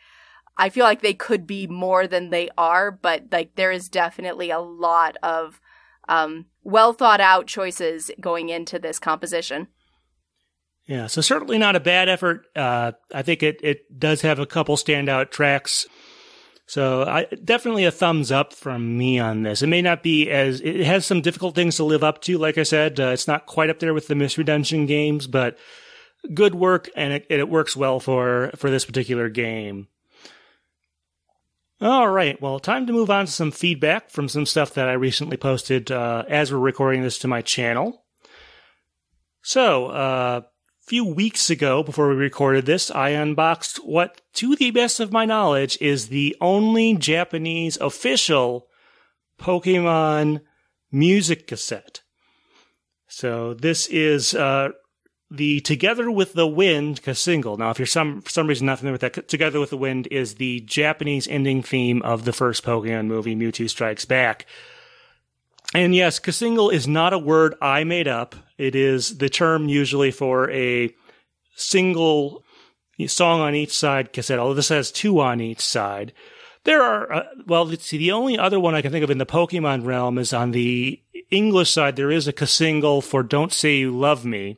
I 0.57 0.69
feel 0.69 0.85
like 0.85 1.01
they 1.01 1.13
could 1.13 1.47
be 1.47 1.65
more 1.65 2.07
than 2.07 2.29
they 2.29 2.49
are, 2.57 2.91
but 2.91 3.25
like 3.31 3.55
there 3.55 3.71
is 3.71 3.89
definitely 3.89 4.49
a 4.49 4.59
lot 4.59 5.17
of 5.23 5.61
um, 6.09 6.45
well 6.63 6.93
thought 6.93 7.21
out 7.21 7.47
choices 7.47 8.11
going 8.19 8.49
into 8.49 8.77
this 8.77 8.99
composition. 8.99 9.67
Yeah, 10.87 11.07
so 11.07 11.21
certainly 11.21 11.57
not 11.57 11.75
a 11.75 11.79
bad 11.79 12.09
effort. 12.09 12.45
Uh, 12.55 12.93
I 13.13 13.21
think 13.21 13.43
it 13.43 13.59
it 13.63 13.99
does 13.99 14.21
have 14.21 14.39
a 14.39 14.45
couple 14.45 14.75
standout 14.75 15.31
tracks. 15.31 15.85
So 16.65 17.03
I 17.03 17.25
definitely 17.43 17.85
a 17.85 17.91
thumbs 17.91 18.31
up 18.31 18.53
from 18.53 18.97
me 18.97 19.19
on 19.19 19.43
this. 19.43 19.61
It 19.61 19.67
may 19.67 19.81
not 19.81 20.03
be 20.03 20.29
as 20.29 20.61
it 20.61 20.85
has 20.85 21.05
some 21.05 21.21
difficult 21.21 21.53
things 21.53 21.75
to 21.77 21.83
live 21.83 22.03
up 22.03 22.21
to. 22.21 22.37
Like 22.37 22.57
I 22.57 22.63
said, 22.63 22.99
uh, 22.99 23.07
it's 23.07 23.27
not 23.27 23.45
quite 23.45 23.69
up 23.69 23.79
there 23.79 23.93
with 23.93 24.07
the 24.07 24.15
Mystery 24.15 24.43
Dungeon 24.43 24.85
games, 24.85 25.27
but 25.27 25.57
good 26.33 26.55
work 26.55 26.89
and 26.95 27.13
it, 27.13 27.25
it 27.29 27.49
works 27.49 27.75
well 27.75 27.99
for 27.99 28.51
for 28.55 28.69
this 28.69 28.85
particular 28.85 29.29
game. 29.29 29.87
All 31.81 32.07
right. 32.07 32.39
Well, 32.39 32.59
time 32.59 32.85
to 32.85 32.93
move 32.93 33.09
on 33.09 33.25
to 33.25 33.31
some 33.31 33.51
feedback 33.51 34.11
from 34.11 34.29
some 34.29 34.45
stuff 34.45 34.75
that 34.75 34.87
I 34.87 34.93
recently 34.93 35.35
posted 35.35 35.91
uh, 35.91 36.23
as 36.29 36.51
we're 36.51 36.59
recording 36.59 37.01
this 37.01 37.17
to 37.19 37.27
my 37.27 37.41
channel. 37.41 38.05
So, 39.41 39.87
uh, 39.87 40.41
few 40.91 41.05
weeks 41.05 41.49
ago, 41.49 41.81
before 41.81 42.09
we 42.09 42.15
recorded 42.15 42.65
this, 42.65 42.91
I 42.91 43.11
unboxed 43.11 43.77
what, 43.77 44.19
to 44.33 44.57
the 44.57 44.71
best 44.71 44.99
of 44.99 45.09
my 45.09 45.23
knowledge, 45.23 45.77
is 45.79 46.09
the 46.09 46.35
only 46.41 46.95
Japanese 46.95 47.77
official 47.77 48.67
Pokemon 49.39 50.41
music 50.91 51.47
cassette. 51.47 52.01
So 53.07 53.53
this 53.53 53.87
is 53.87 54.35
uh, 54.35 54.71
the 55.29 55.61
Together 55.61 56.11
with 56.11 56.33
the 56.33 56.45
Wind 56.45 56.99
single. 57.13 57.55
Now, 57.55 57.69
if 57.69 57.79
you're 57.79 57.85
some 57.85 58.19
for 58.19 58.29
some 58.29 58.47
reason 58.47 58.65
not 58.67 58.79
familiar 58.79 58.99
with 58.99 59.13
that, 59.13 59.29
Together 59.29 59.61
with 59.61 59.69
the 59.69 59.77
Wind 59.77 60.09
is 60.11 60.35
the 60.35 60.59
Japanese 60.59 61.25
ending 61.25 61.63
theme 61.63 62.01
of 62.01 62.25
the 62.25 62.33
first 62.33 62.65
Pokemon 62.65 63.05
movie, 63.05 63.33
Mewtwo 63.33 63.69
Strikes 63.69 64.03
Back. 64.03 64.45
And 65.73 65.95
yes, 65.95 66.19
single 66.35 66.69
is 66.69 66.87
not 66.87 67.13
a 67.13 67.19
word 67.19 67.55
I 67.61 67.83
made 67.83 68.07
up. 68.07 68.35
It 68.57 68.75
is 68.75 69.17
the 69.17 69.29
term 69.29 69.69
usually 69.69 70.11
for 70.11 70.51
a 70.51 70.93
single 71.55 72.43
song 73.07 73.39
on 73.39 73.55
each 73.55 73.75
side 73.75 74.13
cassette, 74.13 74.37
although 74.37 74.53
this 74.53 74.69
has 74.69 74.91
two 74.91 75.19
on 75.21 75.39
each 75.39 75.61
side. 75.61 76.13
There 76.63 76.83
are, 76.83 77.11
uh, 77.11 77.23
well, 77.47 77.65
let's 77.65 77.85
see, 77.85 77.97
the 77.97 78.11
only 78.11 78.37
other 78.37 78.59
one 78.59 78.75
I 78.75 78.81
can 78.81 78.91
think 78.91 79.03
of 79.03 79.09
in 79.09 79.17
the 79.17 79.25
Pokemon 79.25 79.85
realm 79.85 80.17
is 80.19 80.33
on 80.33 80.51
the 80.51 81.01
English 81.31 81.71
side, 81.71 81.95
there 81.95 82.11
is 82.11 82.27
a 82.27 82.47
single 82.47 83.01
for 83.01 83.23
Don't 83.23 83.51
Say 83.51 83.77
You 83.77 83.97
Love 83.97 84.25
Me 84.25 84.57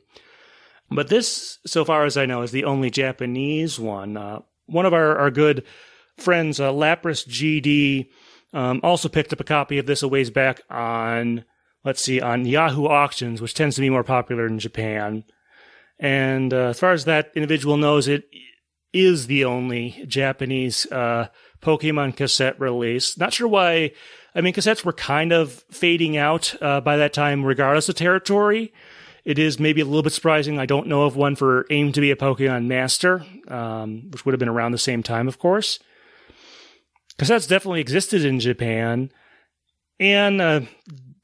but 0.90 1.08
this, 1.08 1.58
so 1.66 1.84
far 1.84 2.04
as 2.04 2.16
I 2.16 2.26
know, 2.26 2.42
is 2.42 2.50
the 2.50 2.64
only 2.64 2.90
Japanese 2.90 3.78
one. 3.80 4.16
Uh, 4.16 4.40
one 4.66 4.86
of 4.86 4.94
our, 4.94 5.18
our 5.18 5.30
good 5.30 5.64
friends, 6.16 6.60
uh, 6.60 6.70
Lapras 6.70 7.26
GD, 7.26 8.08
um, 8.54 8.80
also 8.82 9.08
picked 9.08 9.32
up 9.32 9.40
a 9.40 9.44
copy 9.44 9.78
of 9.78 9.86
this 9.86 10.02
a 10.02 10.08
ways 10.08 10.30
back 10.30 10.62
on, 10.70 11.44
let's 11.84 12.00
see, 12.00 12.20
on 12.20 12.46
Yahoo 12.46 12.86
Auctions, 12.86 13.42
which 13.42 13.52
tends 13.52 13.74
to 13.74 13.82
be 13.82 13.90
more 13.90 14.04
popular 14.04 14.46
in 14.46 14.58
Japan. 14.58 15.24
And 15.98 16.54
uh, 16.54 16.68
as 16.68 16.78
far 16.78 16.92
as 16.92 17.04
that 17.04 17.32
individual 17.34 17.76
knows, 17.76 18.08
it 18.08 18.24
is 18.92 19.26
the 19.26 19.44
only 19.44 20.04
Japanese 20.06 20.86
uh, 20.92 21.28
Pokemon 21.60 22.16
cassette 22.16 22.58
release. 22.60 23.18
Not 23.18 23.32
sure 23.32 23.48
why. 23.48 23.90
I 24.34 24.40
mean, 24.40 24.54
cassettes 24.54 24.84
were 24.84 24.92
kind 24.92 25.32
of 25.32 25.64
fading 25.70 26.16
out 26.16 26.54
uh, 26.62 26.80
by 26.80 26.96
that 26.96 27.12
time, 27.12 27.44
regardless 27.44 27.88
of 27.88 27.96
territory. 27.96 28.72
It 29.24 29.38
is 29.38 29.58
maybe 29.58 29.80
a 29.80 29.84
little 29.84 30.02
bit 30.02 30.12
surprising. 30.12 30.58
I 30.58 30.66
don't 30.66 30.86
know 30.86 31.02
of 31.02 31.16
one 31.16 31.34
for 31.34 31.66
Aim 31.70 31.92
to 31.92 32.00
be 32.00 32.10
a 32.10 32.16
Pokemon 32.16 32.66
Master, 32.66 33.24
um, 33.48 34.10
which 34.10 34.24
would 34.24 34.32
have 34.32 34.38
been 34.38 34.48
around 34.48 34.72
the 34.72 34.78
same 34.78 35.02
time, 35.02 35.26
of 35.26 35.38
course. 35.38 35.80
Because 37.16 37.28
that's 37.28 37.46
definitely 37.46 37.80
existed 37.80 38.24
in 38.24 38.40
Japan. 38.40 39.10
And 40.00 40.40
uh, 40.40 40.60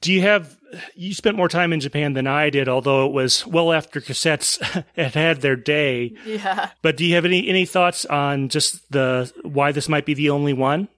do 0.01 0.13
you 0.13 0.23
have 0.23 0.57
you 0.95 1.15
spent 1.15 1.37
more 1.37 1.49
time 1.49 1.73
in 1.73 1.81
Japan 1.81 2.13
than 2.13 2.27
I 2.27 2.51
did, 2.51 2.69
although 2.69 3.07
it 3.07 3.13
was 3.13 3.47
well 3.47 3.73
after 3.73 4.01
cassettes 4.01 4.61
had 4.97 5.15
had 5.15 5.41
their 5.41 5.57
day. 5.57 6.15
Yeah. 6.25 6.71
But 6.83 6.97
do 6.97 7.05
you 7.05 7.15
have 7.15 7.25
any 7.25 7.49
any 7.49 7.67
thoughts 7.67 8.05
on 8.07 8.49
just 8.49 8.91
the 8.91 9.33
why 9.43 9.73
this 9.73 9.89
might 9.89 10.07
be 10.07 10.15
the 10.15 10.31
only 10.31 10.53
one? 10.53 10.89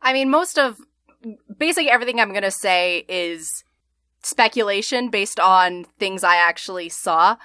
I 0.00 0.12
mean, 0.12 0.30
most 0.30 0.58
of 0.58 0.78
basically 1.58 1.90
everything 1.90 2.20
I'm 2.20 2.30
going 2.30 2.42
to 2.42 2.50
say 2.50 3.04
is 3.08 3.64
speculation 4.22 5.10
based 5.10 5.40
on 5.40 5.84
things 5.98 6.24
I 6.24 6.36
actually 6.36 6.88
saw. 6.88 7.36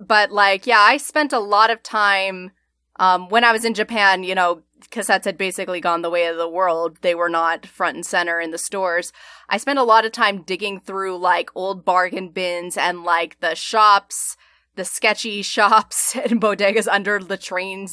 But 0.00 0.30
like, 0.30 0.66
yeah, 0.66 0.80
I 0.80 0.96
spent 0.96 1.32
a 1.32 1.38
lot 1.38 1.70
of 1.70 1.82
time 1.82 2.52
um, 2.96 3.28
when 3.28 3.44
I 3.44 3.52
was 3.52 3.64
in 3.64 3.74
Japan, 3.74 4.22
you 4.22 4.34
know, 4.34 4.62
cassettes 4.90 5.24
had 5.24 5.38
basically 5.38 5.80
gone 5.80 6.02
the 6.02 6.10
way 6.10 6.26
of 6.26 6.36
the 6.36 6.48
world. 6.48 6.98
They 7.00 7.14
were 7.14 7.28
not 7.28 7.66
front 7.66 7.96
and 7.96 8.06
center 8.06 8.40
in 8.40 8.50
the 8.50 8.58
stores. 8.58 9.12
I 9.48 9.58
spent 9.58 9.78
a 9.78 9.84
lot 9.84 10.04
of 10.04 10.12
time 10.12 10.42
digging 10.42 10.80
through 10.80 11.18
like 11.18 11.50
old 11.54 11.84
bargain 11.84 12.28
bins 12.28 12.76
and 12.76 13.04
like 13.04 13.40
the 13.40 13.54
shops, 13.54 14.36
the 14.76 14.84
sketchy 14.84 15.42
shops 15.54 16.16
and 16.16 16.40
bodegas 16.40 16.88
under 16.90 17.18
the 17.18 17.36
train 17.36 17.88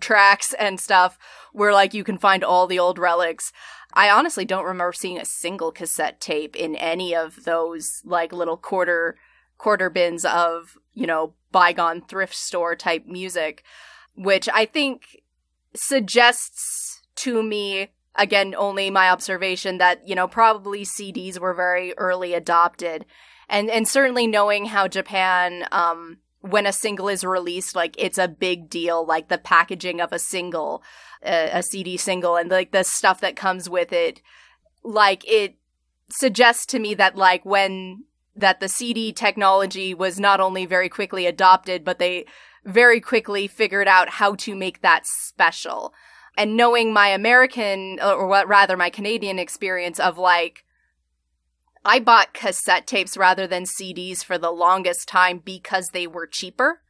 tracks 0.00 0.52
and 0.54 0.80
stuff 0.80 1.18
where 1.52 1.72
like 1.72 1.94
you 1.94 2.04
can 2.04 2.18
find 2.18 2.44
all 2.44 2.66
the 2.66 2.78
old 2.78 2.98
relics. 2.98 3.52
I 3.92 4.10
honestly 4.10 4.44
don't 4.44 4.64
remember 4.64 4.92
seeing 4.92 5.18
a 5.18 5.24
single 5.24 5.72
cassette 5.72 6.20
tape 6.20 6.54
in 6.54 6.76
any 6.76 7.14
of 7.14 7.44
those 7.44 8.02
like 8.04 8.32
little 8.32 8.56
quarter 8.56 9.16
quarter 9.58 9.88
bins 9.88 10.24
of, 10.24 10.76
you 10.92 11.06
know, 11.06 11.32
bygone 11.50 12.02
thrift 12.02 12.34
store 12.34 12.76
type 12.76 13.06
music, 13.06 13.64
which 14.14 14.48
I 14.52 14.66
think 14.66 15.22
suggests 15.78 17.02
to 17.16 17.42
me 17.42 17.88
again 18.14 18.54
only 18.56 18.90
my 18.90 19.10
observation 19.10 19.78
that, 19.78 20.06
you 20.06 20.14
know, 20.14 20.28
probably 20.28 20.84
CDs 20.84 21.38
were 21.38 21.54
very 21.54 21.96
early 21.96 22.34
adopted. 22.34 23.04
And 23.48 23.70
and 23.70 23.86
certainly 23.86 24.26
knowing 24.26 24.66
how 24.66 24.88
Japan 24.88 25.66
um 25.72 26.18
when 26.40 26.66
a 26.66 26.72
single 26.72 27.08
is 27.08 27.24
released, 27.24 27.74
like 27.74 27.94
it's 27.98 28.18
a 28.18 28.28
big 28.28 28.70
deal, 28.70 29.04
like 29.04 29.28
the 29.28 29.38
packaging 29.38 30.00
of 30.00 30.12
a 30.12 30.18
single, 30.18 30.82
a, 31.24 31.58
a 31.58 31.62
CD 31.62 31.96
single, 31.96 32.36
and 32.36 32.50
like 32.50 32.72
the 32.72 32.84
stuff 32.84 33.20
that 33.20 33.36
comes 33.36 33.68
with 33.68 33.92
it. 33.92 34.22
Like 34.82 35.28
it 35.28 35.56
suggests 36.08 36.66
to 36.66 36.78
me 36.78 36.94
that 36.94 37.16
like 37.16 37.44
when 37.44 38.04
that 38.36 38.60
the 38.60 38.68
CD 38.68 39.12
technology 39.12 39.94
was 39.94 40.20
not 40.20 40.40
only 40.40 40.66
very 40.66 40.88
quickly 40.88 41.26
adopted, 41.26 41.84
but 41.84 41.98
they 41.98 42.26
very 42.66 43.00
quickly 43.00 43.46
figured 43.46 43.88
out 43.88 44.10
how 44.10 44.34
to 44.34 44.54
make 44.54 44.82
that 44.82 45.06
special. 45.06 45.94
And 46.36 46.56
knowing 46.56 46.92
my 46.92 47.08
American, 47.08 47.98
or 48.02 48.26
what 48.26 48.46
rather 48.46 48.76
my 48.76 48.90
Canadian 48.90 49.38
experience 49.38 49.98
of 49.98 50.18
like 50.18 50.64
I 51.84 52.00
bought 52.00 52.34
cassette 52.34 52.86
tapes 52.86 53.16
rather 53.16 53.46
than 53.46 53.64
CDs 53.64 54.24
for 54.24 54.36
the 54.36 54.50
longest 54.50 55.08
time 55.08 55.38
because 55.38 55.88
they 55.92 56.06
were 56.06 56.26
cheaper. 56.26 56.82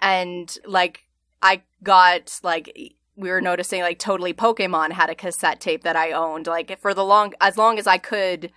And 0.00 0.56
like 0.66 1.04
I 1.42 1.62
got 1.82 2.40
like 2.42 2.96
we 3.14 3.28
were 3.28 3.42
noticing 3.42 3.82
like 3.82 3.98
totally 3.98 4.32
Pokemon 4.32 4.92
had 4.92 5.10
a 5.10 5.14
cassette 5.14 5.60
tape 5.60 5.82
that 5.82 5.96
I 5.96 6.12
owned 6.12 6.46
like 6.46 6.80
for 6.80 6.94
the 6.94 7.04
long 7.04 7.34
as 7.40 7.58
long 7.58 7.78
as 7.78 7.86
I 7.86 7.98
could 7.98 8.50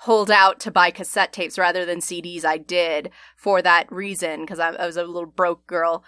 hold 0.00 0.30
out 0.30 0.60
to 0.60 0.70
buy 0.70 0.90
cassette 0.90 1.32
tapes 1.32 1.58
rather 1.58 1.84
than 1.84 2.00
CDs 2.00 2.44
I 2.44 2.58
did 2.58 3.10
for 3.36 3.62
that 3.62 3.90
reason 3.90 4.42
because 4.42 4.58
I, 4.58 4.70
I 4.70 4.86
was 4.86 4.96
a 4.96 5.04
little 5.04 5.26
broke 5.26 5.66
girl. 5.66 6.04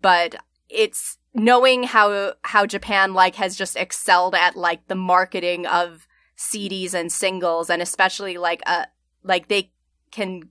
But 0.00 0.36
it's 0.68 1.18
knowing 1.34 1.84
how 1.84 2.34
how 2.42 2.66
Japan 2.66 3.14
like 3.14 3.36
has 3.36 3.56
just 3.56 3.76
excelled 3.76 4.34
at 4.34 4.56
like 4.56 4.86
the 4.88 4.94
marketing 4.94 5.66
of 5.66 6.06
CDs 6.36 6.94
and 6.94 7.12
singles, 7.12 7.68
and 7.68 7.82
especially 7.82 8.38
like 8.38 8.62
uh, 8.66 8.86
like 9.22 9.48
they 9.48 9.70
can 10.10 10.48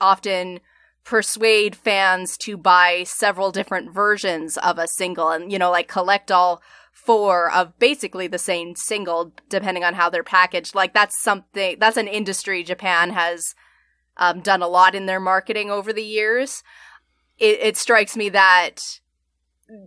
often 0.00 0.60
persuade 1.04 1.74
fans 1.74 2.36
to 2.36 2.56
buy 2.56 3.04
several 3.04 3.50
different 3.50 3.92
versions 3.92 4.58
of 4.58 4.78
a 4.78 4.88
single. 4.88 5.30
And 5.30 5.50
you 5.50 5.58
know 5.58 5.70
like 5.70 5.88
collect 5.88 6.30
all 6.30 6.62
four 6.92 7.50
of 7.50 7.78
basically 7.78 8.26
the 8.26 8.38
same 8.38 8.74
single 8.76 9.32
depending 9.48 9.84
on 9.84 9.94
how 9.94 10.10
they're 10.10 10.22
packaged 10.22 10.74
like 10.74 10.92
that's 10.92 11.20
something 11.22 11.76
that's 11.78 11.96
an 11.96 12.08
industry 12.08 12.62
japan 12.62 13.10
has 13.10 13.54
um, 14.16 14.40
done 14.40 14.60
a 14.60 14.68
lot 14.68 14.94
in 14.94 15.06
their 15.06 15.20
marketing 15.20 15.70
over 15.70 15.92
the 15.92 16.02
years 16.02 16.62
it, 17.38 17.58
it 17.60 17.76
strikes 17.76 18.16
me 18.16 18.28
that 18.28 18.80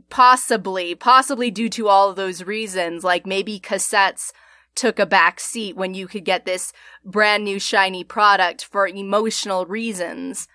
possibly 0.10 0.96
possibly 0.96 1.52
due 1.52 1.70
to 1.70 1.88
all 1.88 2.10
of 2.10 2.16
those 2.16 2.44
reasons 2.44 3.04
like 3.04 3.26
maybe 3.26 3.60
cassettes 3.60 4.32
took 4.76 5.00
a 5.00 5.06
back 5.06 5.40
seat 5.40 5.76
when 5.76 5.94
you 5.94 6.08
could 6.08 6.26
get 6.26 6.46
this 6.46 6.74
brand 7.06 7.44
new 7.44 7.60
shiny 7.60 8.04
product 8.04 8.66
for 8.66 8.88
emotional 8.88 9.66
reasons 9.66 10.48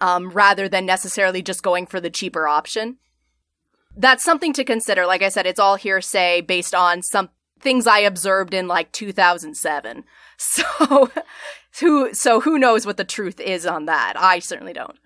um, 0.00 0.30
rather 0.30 0.68
than 0.68 0.86
necessarily 0.86 1.42
just 1.42 1.62
going 1.62 1.86
for 1.86 2.00
the 2.00 2.10
cheaper 2.10 2.46
option. 2.46 2.98
That's 3.98 4.24
something 4.24 4.52
to 4.54 4.64
consider. 4.64 5.06
Like 5.06 5.22
I 5.22 5.28
said, 5.28 5.46
it's 5.46 5.60
all 5.60 5.74
hearsay 5.74 6.40
based 6.40 6.74
on 6.74 7.02
some 7.02 7.30
things 7.60 7.86
I 7.86 7.98
observed 7.98 8.54
in 8.54 8.68
like 8.68 8.92
2007. 8.92 10.04
So 10.40 11.10
who 11.80 12.14
so 12.14 12.40
who 12.40 12.60
knows 12.60 12.86
what 12.86 12.96
the 12.96 13.02
truth 13.02 13.40
is 13.40 13.66
on 13.66 13.86
that? 13.86 14.12
I 14.16 14.38
certainly 14.38 14.72
don't. 14.72 14.96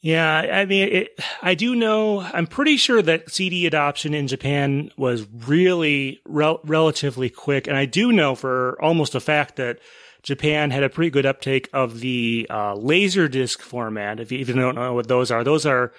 Yeah, 0.00 0.38
I 0.38 0.64
mean, 0.64 0.88
it, 0.88 1.20
I 1.42 1.54
do 1.54 1.76
know, 1.76 2.20
I'm 2.20 2.48
pretty 2.48 2.78
sure 2.78 3.02
that 3.02 3.30
CD 3.30 3.66
adoption 3.66 4.14
in 4.14 4.26
Japan 4.26 4.90
was 4.96 5.26
really 5.46 6.20
rel- 6.26 6.60
relatively 6.64 7.30
quick. 7.30 7.68
And 7.68 7.76
I 7.76 7.84
do 7.84 8.10
know 8.10 8.34
for 8.34 8.76
almost 8.82 9.14
a 9.14 9.20
fact 9.20 9.56
that 9.56 9.78
Japan 10.24 10.72
had 10.72 10.82
a 10.82 10.88
pretty 10.88 11.10
good 11.10 11.24
uptake 11.24 11.68
of 11.72 12.00
the 12.00 12.48
uh, 12.50 12.74
laser 12.74 13.28
disc 13.28 13.60
format. 13.60 14.18
If 14.18 14.32
you 14.32 14.38
even 14.38 14.56
don't 14.56 14.74
know 14.74 14.94
what 14.94 15.06
those 15.06 15.30
are, 15.30 15.44
those 15.44 15.64
are, 15.66 15.92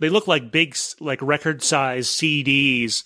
they 0.00 0.08
look 0.08 0.26
like 0.26 0.50
big, 0.50 0.76
like 1.00 1.20
record 1.22 1.62
size 1.62 2.08
CDs. 2.08 3.04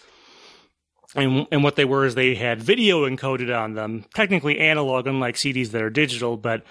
And, 1.14 1.46
and 1.50 1.64
what 1.64 1.76
they 1.76 1.86
were 1.86 2.04
is 2.04 2.14
they 2.14 2.34
had 2.34 2.62
video 2.62 3.08
encoded 3.08 3.56
on 3.56 3.74
them, 3.74 4.04
technically 4.14 4.58
analog, 4.58 5.06
unlike 5.06 5.36
CDs 5.36 5.70
that 5.70 5.82
are 5.82 5.90
digital, 5.90 6.36
but 6.36 6.64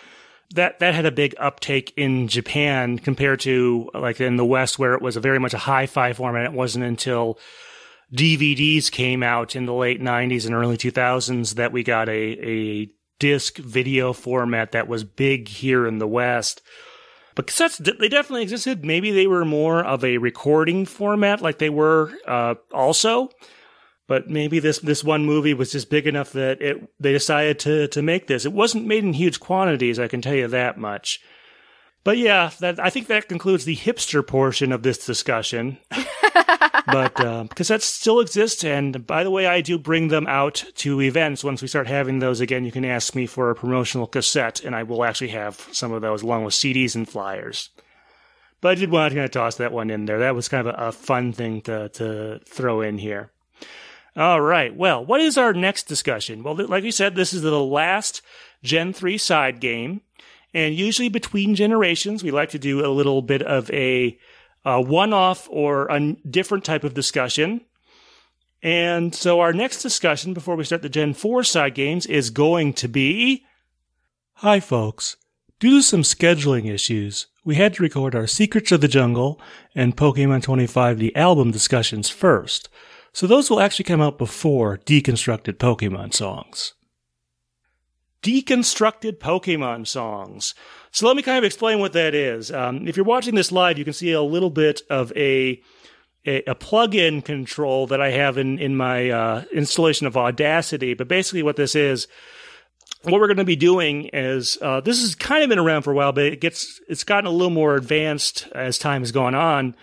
that 0.56 0.80
that 0.80 0.94
had 0.94 1.06
a 1.06 1.12
big 1.12 1.36
uptake 1.38 1.94
in 1.98 2.28
Japan 2.28 3.00
compared 3.00 3.40
to 3.42 3.90
like 3.94 4.22
in 4.22 4.38
the 4.38 4.46
West 4.46 4.80
where 4.80 4.94
it 4.94 5.02
was 5.02 5.18
a 5.18 5.22
very 5.22 5.40
much 5.40 5.54
a 5.54 5.58
hi-fi 5.58 6.14
format. 6.14 6.46
It 6.46 6.54
wasn't 6.54 6.86
until 6.86 7.38
DVDs 8.14 8.90
came 8.90 9.24
out 9.24 9.56
in 9.56 9.66
the 9.66 9.74
late 9.74 10.02
90s 10.02 10.46
and 10.46 10.56
early 10.56 10.78
2000s 10.78 11.56
that 11.56 11.74
we 11.74 11.84
got 11.84 12.08
a, 12.08 12.12
a 12.12 12.90
disc 13.20 13.58
video 13.58 14.14
format 14.14 14.72
that 14.72 14.88
was 14.88 15.04
big 15.04 15.50
here 15.50 15.86
in 15.86 15.98
the 15.98 16.08
West. 16.08 16.62
But 17.38 17.46
cassettes, 17.46 17.78
they 17.78 18.10
definitely 18.10 18.42
existed. 18.42 18.84
Maybe 18.84 19.12
they 19.12 19.28
were 19.28 19.46
more 19.46 19.86
of 19.86 20.04
a 20.04 20.18
recording 20.18 20.88
format 20.88 21.40
like 21.40 21.60
they 21.60 21.70
were 21.70 22.12
uh, 22.28 22.56
also. 22.74 23.30
But 24.08 24.28
maybe 24.28 24.58
this, 24.58 24.80
this 24.80 25.04
one 25.04 25.24
movie 25.24 25.54
was 25.54 25.72
just 25.72 25.92
big 25.92 26.08
enough 26.08 26.32
that 26.32 26.60
it, 26.64 26.90
they 27.00 27.12
decided 27.12 27.60
to, 27.60 27.90
to 27.90 28.02
make 28.02 28.26
this. 28.26 28.46
It 28.46 28.54
wasn't 28.54 28.88
made 28.88 29.04
in 29.04 29.14
huge 29.14 29.40
quantities, 29.40 30.00
I 30.00 30.08
can 30.08 30.20
tell 30.20 30.34
you 30.34 30.48
that 30.48 30.80
much. 30.80 31.20
But 32.04 32.18
yeah, 32.18 32.50
that, 32.60 32.80
I 32.80 32.90
think 32.90 33.06
that 33.06 33.30
concludes 33.30 33.66
the 33.66 33.76
hipster 33.76 34.26
portion 34.26 34.72
of 34.72 34.82
this 34.82 35.06
discussion. 35.06 35.78
but 36.86 37.20
uh, 37.20 37.46
cassettes 37.56 37.84
still 37.84 38.20
exist, 38.20 38.64
and 38.64 39.06
by 39.06 39.24
the 39.24 39.32
way, 39.32 39.46
I 39.48 39.62
do 39.62 39.78
bring 39.78 40.10
them 40.10 40.28
out 40.28 40.64
to 40.76 41.02
events. 41.02 41.44
Once 41.44 41.62
we 41.62 41.68
start 41.68 41.88
having 41.88 42.20
those 42.20 42.40
again, 42.40 42.66
you 42.66 42.72
can 42.72 42.86
ask 42.86 43.16
me 43.16 43.26
for 43.26 43.50
a 43.50 43.56
promotional 43.56 44.08
cassette, 44.08 44.64
and 44.64 44.76
I 44.76 44.84
will 44.84 45.04
actually 45.04 45.30
have 45.30 45.68
some 45.72 45.92
of 45.92 46.02
those 46.02 46.22
along 46.22 46.44
with 46.44 46.54
CDs 46.54 46.96
and 46.96 47.08
flyers. 47.08 47.70
But 48.62 48.70
I 48.70 48.76
did 48.76 48.92
want 48.92 49.12
to 49.12 49.16
kind 49.16 49.26
of 49.26 49.32
toss 49.32 49.56
that 49.56 49.72
one 49.72 49.90
in 49.90 50.06
there. 50.06 50.20
That 50.20 50.36
was 50.36 50.50
kind 50.50 50.68
of 50.68 50.74
a, 50.74 50.88
a 50.88 50.92
fun 50.92 51.34
thing 51.34 51.62
to 51.62 51.90
to 51.90 52.40
throw 52.46 52.82
in 52.82 52.98
here. 52.98 53.32
All 54.16 54.42
right. 54.42 54.76
Well, 54.76 55.06
what 55.06 55.22
is 55.22 55.38
our 55.38 55.54
next 55.54 55.84
discussion? 55.84 56.42
Well, 56.42 56.56
like 56.56 56.84
we 56.84 56.90
said, 56.90 57.16
this 57.16 57.34
is 57.34 57.44
the 57.44 57.60
last 57.60 58.24
Gen 58.64 58.92
3 58.92 59.16
side 59.20 59.60
game. 59.60 60.02
And 60.56 60.74
usually 60.74 61.10
between 61.10 61.54
generations, 61.54 62.24
we 62.24 62.32
like 62.32 62.50
to 62.50 62.60
do 62.60 62.84
a 62.84 62.90
little 62.90 63.22
bit 63.22 63.44
of 63.44 63.70
a, 63.70 64.18
a 64.68 64.82
one 64.82 65.14
off 65.14 65.48
or 65.50 65.88
a 65.88 66.14
different 66.30 66.66
type 66.66 66.84
of 66.84 66.94
discussion. 66.94 67.62
And 68.62 69.16
so 69.16 69.40
our 69.40 69.54
next 69.54 69.82
discussion 69.82 70.34
before 70.34 70.58
we 70.58 70.66
start 70.66 70.82
the 70.82 70.90
Gen 70.90 71.14
4 71.14 71.44
side 71.46 71.74
games 71.74 72.06
is 72.06 72.30
going 72.30 72.74
to 72.74 72.90
be 72.90 73.46
Hi, 74.42 74.60
folks. 74.60 75.16
Due 75.60 75.78
to 75.78 75.82
some 75.82 76.04
scheduling 76.04 76.72
issues, 76.72 77.26
we 77.44 77.56
had 77.56 77.74
to 77.74 77.82
record 77.82 78.14
our 78.14 78.28
Secrets 78.28 78.72
of 78.72 78.82
the 78.82 78.88
Jungle 78.88 79.42
and 79.74 79.98
Pokemon 79.98 80.44
25 80.44 81.00
the 81.00 81.16
album 81.16 81.50
discussions 81.50 82.10
first. 82.10 82.70
So 83.14 83.26
those 83.26 83.50
will 83.50 83.60
actually 83.60 83.86
come 83.86 84.02
out 84.02 84.20
before 84.20 84.78
deconstructed 84.78 85.54
Pokemon 85.54 86.14
songs. 86.14 86.74
Deconstructed 88.22 89.18
Pokemon 89.18 89.88
songs. 89.88 90.54
So 90.98 91.06
let 91.06 91.16
me 91.16 91.22
kind 91.22 91.38
of 91.38 91.44
explain 91.44 91.78
what 91.78 91.94
that 91.94 92.16
is. 92.16 92.52
Um, 92.52 92.88
if 92.88 92.98
you're 92.98 93.06
watching 93.06 93.36
this 93.36 93.52
live, 93.52 93.78
you 93.78 93.84
can 93.84 93.94
see 93.94 94.14
a 94.14 94.22
little 94.24 94.50
bit 94.50 94.82
of 94.90 95.16
a 95.16 95.62
a, 96.26 96.44
a 96.48 96.56
plug-in 96.56 97.22
control 97.22 97.86
that 97.86 98.02
I 98.02 98.10
have 98.10 98.40
in 98.40 98.58
in 98.58 98.76
my 98.76 99.12
uh, 99.12 99.44
installation 99.54 100.08
of 100.08 100.18
Audacity. 100.18 100.96
But 100.96 101.08
basically, 101.08 101.44
what 101.44 101.56
this 101.56 101.76
is, 101.76 102.08
what 103.04 103.22
we're 103.22 103.28
going 103.28 103.38
to 103.38 103.44
be 103.44 103.56
doing 103.56 104.06
is 104.12 104.58
uh, 104.60 104.82
this 104.82 105.00
has 105.02 105.14
kind 105.14 105.44
of 105.44 105.50
been 105.50 105.60
around 105.60 105.84
for 105.84 105.92
a 105.92 105.96
while, 105.96 106.14
but 106.14 106.26
it 106.26 106.42
gets 106.42 106.82
it's 106.90 107.04
gotten 107.04 107.28
a 107.28 107.32
little 107.32 107.52
more 107.52 107.76
advanced 107.76 108.48
as 108.56 108.80
time 108.80 109.04
has 109.04 109.12
gone 109.12 109.36
on 109.36 109.76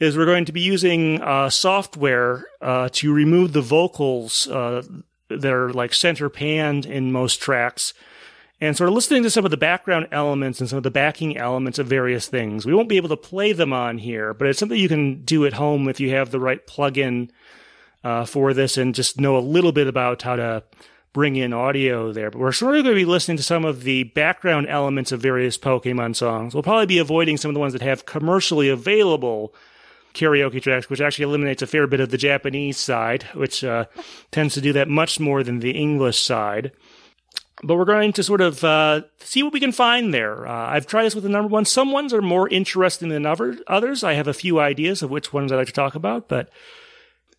is 0.00 0.16
we're 0.16 0.24
going 0.24 0.46
to 0.46 0.52
be 0.52 0.62
using 0.62 1.20
uh, 1.20 1.50
software 1.50 2.46
uh, 2.62 2.88
to 2.92 3.12
remove 3.12 3.52
the 3.52 3.60
vocals 3.60 4.48
uh, 4.48 4.82
that 5.28 5.52
are 5.52 5.70
like 5.74 5.92
center 5.92 6.30
panned 6.30 6.86
in 6.86 7.12
most 7.12 7.42
tracks 7.42 7.92
and 8.60 8.76
sort 8.76 8.88
of 8.88 8.94
listening 8.94 9.22
to 9.22 9.30
some 9.30 9.44
of 9.44 9.50
the 9.50 9.56
background 9.56 10.08
elements 10.12 10.60
and 10.60 10.68
some 10.68 10.78
of 10.78 10.82
the 10.82 10.90
backing 10.90 11.36
elements 11.36 11.78
of 11.78 11.86
various 11.86 12.26
things. 12.26 12.64
We 12.64 12.74
won't 12.74 12.88
be 12.88 12.96
able 12.96 13.10
to 13.10 13.16
play 13.16 13.52
them 13.52 13.72
on 13.72 13.98
here, 13.98 14.32
but 14.32 14.48
it's 14.48 14.58
something 14.58 14.78
you 14.78 14.88
can 14.88 15.24
do 15.24 15.44
at 15.44 15.54
home 15.54 15.88
if 15.88 16.00
you 16.00 16.10
have 16.10 16.30
the 16.30 16.40
right 16.40 16.66
plugin 16.66 17.30
uh, 18.02 18.24
for 18.24 18.54
this 18.54 18.76
and 18.78 18.94
just 18.94 19.20
know 19.20 19.36
a 19.36 19.40
little 19.40 19.72
bit 19.72 19.86
about 19.86 20.22
how 20.22 20.36
to 20.36 20.62
bring 21.12 21.36
in 21.36 21.52
audio 21.52 22.12
there. 22.12 22.30
But 22.30 22.40
we're 22.40 22.52
sort 22.52 22.76
of 22.76 22.84
going 22.84 22.94
to 22.94 23.00
be 23.00 23.04
listening 23.04 23.36
to 23.38 23.42
some 23.42 23.64
of 23.64 23.84
the 23.84 24.04
background 24.04 24.68
elements 24.68 25.12
of 25.12 25.20
various 25.20 25.58
Pokemon 25.58 26.14
songs. 26.14 26.54
We'll 26.54 26.62
probably 26.62 26.86
be 26.86 26.98
avoiding 26.98 27.36
some 27.36 27.48
of 27.48 27.54
the 27.54 27.60
ones 27.60 27.72
that 27.72 27.82
have 27.82 28.06
commercially 28.06 28.68
available 28.68 29.54
karaoke 30.14 30.62
tracks, 30.62 30.88
which 30.88 31.00
actually 31.00 31.24
eliminates 31.24 31.62
a 31.62 31.66
fair 31.66 31.86
bit 31.86 32.00
of 32.00 32.10
the 32.10 32.18
Japanese 32.18 32.78
side, 32.78 33.24
which 33.34 33.62
uh, 33.64 33.84
tends 34.30 34.54
to 34.54 34.60
do 34.60 34.72
that 34.72 34.88
much 34.88 35.20
more 35.20 35.42
than 35.42 35.60
the 35.60 35.72
English 35.72 36.22
side. 36.22 36.72
But 37.62 37.76
we're 37.76 37.86
going 37.86 38.12
to 38.12 38.22
sort 38.22 38.42
of 38.42 38.62
uh, 38.62 39.02
see 39.18 39.42
what 39.42 39.52
we 39.52 39.60
can 39.60 39.72
find 39.72 40.12
there. 40.12 40.46
Uh, 40.46 40.68
I've 40.68 40.86
tried 40.86 41.04
this 41.04 41.14
with 41.14 41.24
the 41.24 41.30
number 41.30 41.48
one. 41.48 41.64
Some 41.64 41.90
ones 41.90 42.12
are 42.12 42.20
more 42.20 42.48
interesting 42.48 43.08
than 43.08 43.24
other, 43.24 43.56
others. 43.66 44.04
I 44.04 44.12
have 44.12 44.28
a 44.28 44.34
few 44.34 44.60
ideas 44.60 45.02
of 45.02 45.10
which 45.10 45.32
ones 45.32 45.50
I'd 45.50 45.56
like 45.56 45.66
to 45.68 45.72
talk 45.72 45.94
about, 45.94 46.28
but 46.28 46.50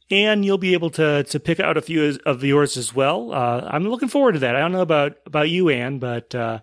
and 0.09 0.45
you'll 0.45 0.57
be 0.57 0.73
able 0.73 0.89
to 0.91 1.23
to 1.23 1.39
pick 1.39 1.59
out 1.59 1.77
a 1.77 1.81
few 1.81 2.17
of 2.25 2.43
yours 2.43 2.77
as 2.77 2.95
well. 2.95 3.33
Uh, 3.33 3.67
I'm 3.69 3.87
looking 3.87 4.09
forward 4.09 4.33
to 4.33 4.39
that. 4.39 4.55
I 4.55 4.59
don't 4.59 4.71
know 4.71 4.81
about 4.81 5.17
about 5.25 5.49
you, 5.49 5.69
Anne, 5.69 5.99
but 5.99 6.33
uh, 6.33 6.59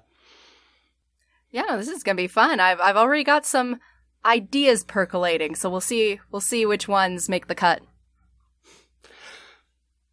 yeah, 1.50 1.62
no, 1.68 1.76
this 1.76 1.88
is 1.88 2.02
gonna 2.02 2.16
be 2.16 2.26
fun. 2.26 2.58
I've 2.60 2.80
I've 2.80 2.96
already 2.96 3.24
got 3.24 3.46
some 3.46 3.80
ideas 4.24 4.84
percolating. 4.84 5.54
So 5.54 5.68
we'll 5.68 5.80
see 5.80 6.20
we'll 6.30 6.40
see 6.40 6.64
which 6.66 6.88
ones 6.88 7.28
make 7.28 7.46
the 7.46 7.54
cut. 7.54 7.82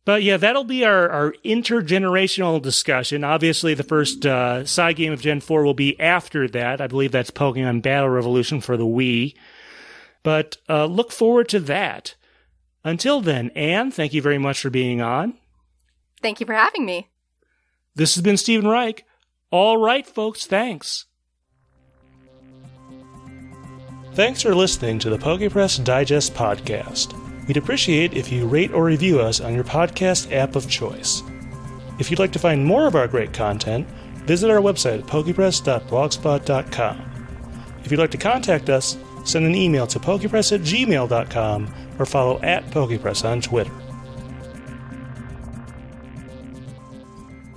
But 0.04 0.24
yeah, 0.24 0.38
that'll 0.38 0.64
be 0.64 0.84
our, 0.84 1.10
our 1.10 1.36
intergenerational 1.46 2.62
discussion. 2.62 3.24
Obviously, 3.24 3.74
the 3.74 3.84
first 3.84 4.26
uh, 4.26 4.66
side 4.66 4.96
game 4.96 5.14
of 5.14 5.22
Gen 5.22 5.42
4 5.42 5.64
will 5.64 5.76
be 5.76 6.00
after 6.00 6.48
that. 6.50 6.82
I 6.82 6.88
believe 6.88 7.12
that's 7.12 7.30
Pokemon 7.30 7.84
Battle 7.84 8.10
Revolution 8.10 8.62
for 8.62 8.78
the 8.78 8.86
Wii. 8.86 9.36
But 10.24 10.58
uh, 10.68 10.86
look 10.86 11.12
forward 11.12 11.50
to 11.50 11.60
that. 11.62 12.16
Until 12.84 13.22
then, 13.22 13.52
Anne, 13.52 13.92
thank 13.92 14.14
you 14.14 14.22
very 14.22 14.40
much 14.40 14.60
for 14.60 14.72
being 14.72 15.02
on. 15.02 15.36
Thank 16.22 16.40
you 16.40 16.46
for 16.46 16.54
having 16.54 16.86
me. 16.86 17.10
This 17.94 18.16
has 18.16 18.24
been 18.24 18.38
Stephen 18.38 18.68
Reich. 18.68 19.06
All 19.52 19.78
right, 19.78 20.08
folks, 20.08 20.48
thanks. 20.48 21.06
Thanks 24.14 24.42
for 24.42 24.56
listening 24.56 25.00
to 25.00 25.10
the 25.10 25.18
PokePress 25.18 25.84
Digest 25.84 26.34
podcast. 26.34 27.21
We'd 27.48 27.58
appreciate 27.58 28.14
if 28.14 28.32
you 28.32 28.48
rate 28.48 28.72
or 28.72 28.86
review 28.86 29.20
us 29.20 29.42
on 29.42 29.54
your 29.54 29.64
podcast 29.64 30.32
app 30.32 30.56
of 30.56 30.70
choice. 30.70 31.24
If 32.00 32.10
you'd 32.10 32.20
like 32.20 32.32
to 32.34 32.40
find 32.40 32.66
more 32.66 32.88
of 32.88 32.96
our 32.96 33.08
great 33.08 33.34
content, 33.34 33.88
visit 34.26 34.50
our 34.50 34.62
website 34.62 35.00
at 35.00 35.06
pokepress.blogspot.com. 35.06 37.06
If 37.84 37.92
you'd 37.92 38.00
like 38.00 38.12
to 38.12 38.18
contact 38.18 38.70
us, 38.70 38.98
send 39.26 39.46
an 39.46 39.56
email 39.56 39.88
to 39.88 40.00
pokepress 40.00 40.54
at 40.54 40.62
gmail.com 40.62 41.74
or 42.00 42.06
follow 42.06 42.40
at 42.42 42.66
pokepress 42.72 43.28
on 43.28 43.42
Twitter. 43.42 43.72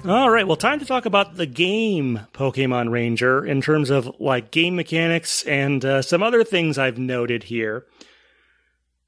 All 0.07 0.29
right, 0.29 0.47
well, 0.47 0.57
time 0.57 0.81
to 0.81 0.85
talk 0.85 1.07
about 1.07 1.37
the 1.37 1.47
game 1.47 2.21
Pokemon 2.35 2.91
Ranger 2.91 3.47
in 3.47 3.63
terms 3.63 3.89
of 3.89 4.21
like 4.21 4.51
game 4.51 4.77
mechanics 4.77 5.43
and 5.45 5.83
uh, 5.83 6.03
some 6.03 6.23
other 6.23 6.45
things 6.45 6.77
I've 6.77 6.99
noted 6.99 7.45
here. 7.45 7.87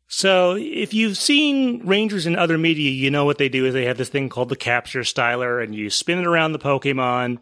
So, 0.08 0.56
if 0.56 0.94
you've 0.94 1.18
seen 1.18 1.84
Rangers 1.84 2.26
in 2.26 2.36
other 2.36 2.56
media, 2.56 2.90
you 2.90 3.10
know 3.10 3.24
what 3.24 3.38
they 3.38 3.48
do 3.48 3.64
is 3.66 3.74
they 3.74 3.86
have 3.86 3.98
this 3.98 4.08
thing 4.08 4.28
called 4.28 4.50
the 4.50 4.56
capture 4.56 5.00
styler, 5.00 5.62
and 5.62 5.74
you 5.74 5.90
spin 5.90 6.20
it 6.20 6.26
around 6.26 6.52
the 6.52 6.60
Pokemon, 6.60 7.38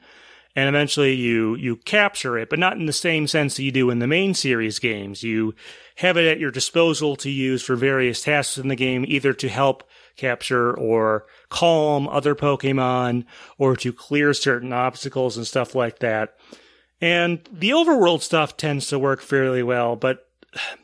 and 0.56 0.68
eventually 0.68 1.12
you 1.12 1.56
you 1.56 1.76
capture 1.76 2.38
it, 2.38 2.48
but 2.48 2.58
not 2.58 2.78
in 2.78 2.86
the 2.86 2.92
same 2.92 3.26
sense 3.26 3.56
that 3.56 3.64
you 3.64 3.70
do 3.70 3.90
in 3.90 3.98
the 3.98 4.06
main 4.06 4.32
series 4.32 4.78
games. 4.78 5.22
You 5.22 5.54
have 5.96 6.16
it 6.16 6.26
at 6.26 6.40
your 6.40 6.50
disposal 6.50 7.16
to 7.16 7.30
use 7.30 7.62
for 7.62 7.76
various 7.76 8.22
tasks 8.22 8.56
in 8.56 8.68
the 8.68 8.76
game, 8.76 9.04
either 9.06 9.34
to 9.34 9.48
help 9.48 9.86
capture 10.16 10.72
or 10.72 11.26
calm 11.50 12.08
other 12.08 12.34
Pokemon 12.34 13.26
or 13.58 13.76
to 13.76 13.92
clear 13.92 14.32
certain 14.32 14.72
obstacles 14.72 15.36
and 15.36 15.46
stuff 15.46 15.74
like 15.74 15.98
that. 15.98 16.36
And 17.00 17.46
the 17.52 17.70
overworld 17.70 18.22
stuff 18.22 18.56
tends 18.56 18.86
to 18.86 18.98
work 18.98 19.20
fairly 19.20 19.62
well, 19.62 19.96
but 19.96 20.28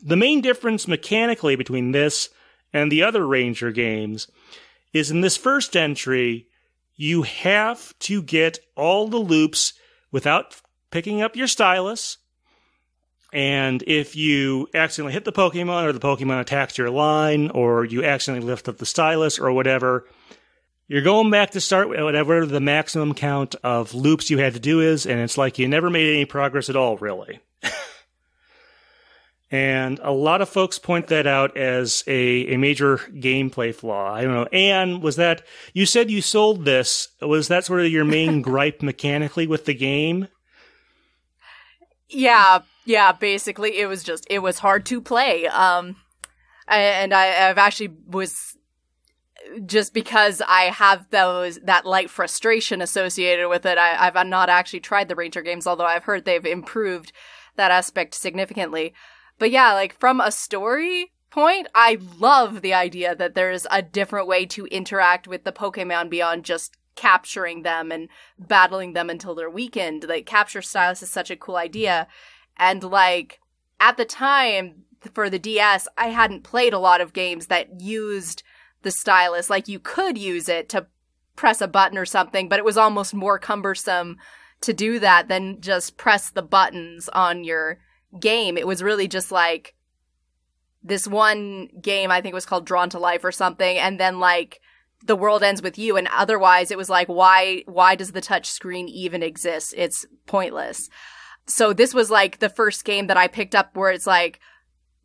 the 0.01 0.17
main 0.17 0.41
difference 0.41 0.87
mechanically 0.87 1.55
between 1.55 1.91
this 1.91 2.29
and 2.73 2.91
the 2.91 3.03
other 3.03 3.25
Ranger 3.25 3.71
games 3.71 4.27
is 4.93 5.11
in 5.11 5.21
this 5.21 5.37
first 5.37 5.75
entry, 5.75 6.47
you 6.95 7.23
have 7.23 7.97
to 7.99 8.21
get 8.21 8.59
all 8.75 9.07
the 9.07 9.17
loops 9.17 9.73
without 10.11 10.61
picking 10.89 11.21
up 11.21 11.35
your 11.35 11.47
stylus 11.47 12.17
and 13.33 13.81
if 13.87 14.15
you 14.15 14.67
accidentally 14.73 15.13
hit 15.13 15.23
the 15.23 15.31
Pokemon 15.31 15.85
or 15.85 15.93
the 15.93 15.99
Pokemon 15.99 16.41
attacks 16.41 16.77
your 16.77 16.89
line 16.89 17.49
or 17.51 17.85
you 17.85 18.03
accidentally 18.03 18.45
lift 18.45 18.67
up 18.67 18.77
the 18.77 18.85
stylus 18.85 19.39
or 19.39 19.51
whatever, 19.53 20.05
you're 20.87 21.01
going 21.01 21.31
back 21.31 21.51
to 21.51 21.61
start 21.61 21.87
whatever 21.87 22.45
the 22.45 22.59
maximum 22.59 23.13
count 23.13 23.55
of 23.63 23.93
loops 23.93 24.29
you 24.29 24.37
had 24.37 24.53
to 24.55 24.59
do 24.59 24.81
is, 24.81 25.05
and 25.05 25.19
it's 25.19 25.37
like 25.37 25.57
you 25.57 25.67
never 25.67 25.89
made 25.89 26.13
any 26.13 26.25
progress 26.25 26.69
at 26.69 26.75
all, 26.75 26.97
really. 26.97 27.39
and 29.51 29.99
a 30.01 30.11
lot 30.11 30.41
of 30.41 30.47
folks 30.47 30.79
point 30.79 31.07
that 31.07 31.27
out 31.27 31.57
as 31.57 32.05
a, 32.07 32.53
a 32.53 32.57
major 32.57 32.97
gameplay 32.97 33.75
flaw. 33.75 34.13
I 34.13 34.23
don't 34.23 34.33
know. 34.33 34.45
Anne, 34.45 35.01
was 35.01 35.17
that, 35.17 35.45
you 35.73 35.85
said 35.85 36.09
you 36.09 36.21
sold 36.21 36.63
this. 36.63 37.09
Was 37.21 37.49
that 37.49 37.65
sort 37.65 37.81
of 37.81 37.91
your 37.91 38.05
main 38.05 38.41
gripe 38.41 38.81
mechanically 38.81 39.47
with 39.47 39.65
the 39.65 39.73
game? 39.73 40.29
Yeah, 42.07 42.59
yeah, 42.85 43.11
basically 43.11 43.77
it 43.77 43.87
was 43.87 44.03
just 44.03 44.25
it 44.29 44.39
was 44.39 44.59
hard 44.59 44.85
to 44.87 45.01
play. 45.01 45.47
Um 45.47 45.97
and 46.67 47.13
I, 47.13 47.49
I've 47.49 47.57
actually 47.57 47.93
was 48.07 48.55
just 49.65 49.93
because 49.93 50.41
I 50.47 50.63
have 50.63 51.09
those 51.09 51.59
that 51.63 51.85
light 51.85 52.09
frustration 52.09 52.81
associated 52.81 53.49
with 53.49 53.65
it. 53.65 53.77
I, 53.77 54.07
I've 54.07 54.27
not 54.27 54.49
actually 54.49 54.79
tried 54.79 55.09
the 55.09 55.15
Ranger 55.15 55.41
games, 55.41 55.67
although 55.67 55.85
I've 55.85 56.05
heard 56.05 56.23
they've 56.23 56.45
improved 56.45 57.11
that 57.55 57.71
aspect 57.71 58.13
significantly. 58.13 58.93
But 59.41 59.49
yeah, 59.49 59.73
like 59.73 59.97
from 59.97 60.21
a 60.21 60.31
story 60.31 61.13
point, 61.31 61.65
I 61.73 61.97
love 62.19 62.61
the 62.61 62.75
idea 62.75 63.15
that 63.15 63.33
there's 63.33 63.65
a 63.71 63.81
different 63.81 64.27
way 64.27 64.45
to 64.45 64.67
interact 64.67 65.27
with 65.27 65.45
the 65.45 65.51
Pokemon 65.51 66.11
beyond 66.11 66.45
just 66.45 66.77
capturing 66.95 67.63
them 67.63 67.91
and 67.91 68.07
battling 68.37 68.93
them 68.93 69.09
until 69.09 69.33
they're 69.33 69.49
weakened. 69.49 70.05
Like 70.07 70.27
capture 70.27 70.61
stylus 70.61 71.01
is 71.01 71.09
such 71.09 71.31
a 71.31 71.35
cool 71.35 71.55
idea. 71.55 72.07
And 72.55 72.83
like 72.83 73.39
at 73.79 73.97
the 73.97 74.05
time 74.05 74.83
for 75.11 75.27
the 75.27 75.39
DS, 75.39 75.87
I 75.97 76.09
hadn't 76.09 76.43
played 76.43 76.73
a 76.73 76.77
lot 76.77 77.01
of 77.01 77.11
games 77.11 77.47
that 77.47 77.81
used 77.81 78.43
the 78.83 78.91
stylus. 78.91 79.49
Like 79.49 79.67
you 79.67 79.79
could 79.79 80.19
use 80.19 80.49
it 80.49 80.69
to 80.69 80.85
press 81.35 81.61
a 81.61 81.67
button 81.67 81.97
or 81.97 82.05
something, 82.05 82.47
but 82.47 82.59
it 82.59 82.65
was 82.65 82.77
almost 82.77 83.15
more 83.15 83.39
cumbersome 83.39 84.17
to 84.61 84.71
do 84.71 84.99
that 84.99 85.29
than 85.29 85.61
just 85.61 85.97
press 85.97 86.29
the 86.29 86.43
buttons 86.43 87.09
on 87.09 87.43
your 87.43 87.79
game. 88.19 88.57
It 88.57 88.67
was 88.67 88.83
really 88.83 89.07
just 89.07 89.31
like 89.31 89.75
this 90.83 91.07
one 91.07 91.69
game, 91.81 92.11
I 92.11 92.21
think 92.21 92.33
it 92.33 92.35
was 92.35 92.45
called 92.45 92.65
Drawn 92.65 92.89
to 92.89 92.99
Life 92.99 93.23
or 93.23 93.31
something, 93.31 93.77
and 93.77 93.99
then 93.99 94.19
like 94.19 94.61
the 95.05 95.15
world 95.15 95.43
ends 95.43 95.61
with 95.61 95.77
you 95.77 95.97
and 95.97 96.07
otherwise 96.11 96.71
it 96.71 96.77
was 96.77 96.89
like 96.89 97.07
why 97.07 97.63
why 97.65 97.95
does 97.95 98.11
the 98.11 98.21
touch 98.21 98.49
screen 98.49 98.87
even 98.87 99.23
exist 99.23 99.73
it's 99.77 100.05
pointless 100.25 100.89
so 101.47 101.73
this 101.73 101.93
was 101.93 102.11
like 102.11 102.39
the 102.39 102.49
first 102.49 102.85
game 102.85 103.07
that 103.07 103.17
i 103.17 103.27
picked 103.27 103.55
up 103.55 103.75
where 103.75 103.91
it's 103.91 104.07
like 104.07 104.39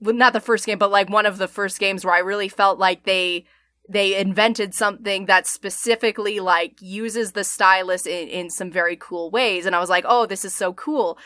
well, 0.01 0.15
not 0.15 0.33
the 0.33 0.41
first 0.41 0.67
game 0.67 0.79
but 0.79 0.91
like 0.91 1.09
one 1.09 1.27
of 1.27 1.39
the 1.39 1.49
first 1.49 1.79
games 1.79 2.05
where 2.05 2.15
i 2.15 2.19
really 2.19 2.49
felt 2.49 2.79
like 2.79 3.05
they 3.05 3.45
they 3.89 4.19
invented 4.19 4.75
something 4.75 5.27
that 5.27 5.47
specifically 5.47 6.41
like 6.41 6.77
uses 6.81 7.33
the 7.33 7.45
stylus 7.45 8.07
in, 8.07 8.29
in 8.29 8.51
some 8.51 8.71
very 8.71 8.97
cool 8.97 9.31
ways 9.31 9.65
and 9.65 9.75
i 9.75 9.81
was 9.81 9.91
like 9.91 10.05
oh 10.07 10.27
this 10.27 10.45
is 10.45 10.55
so 10.55 10.73
cool 10.75 11.17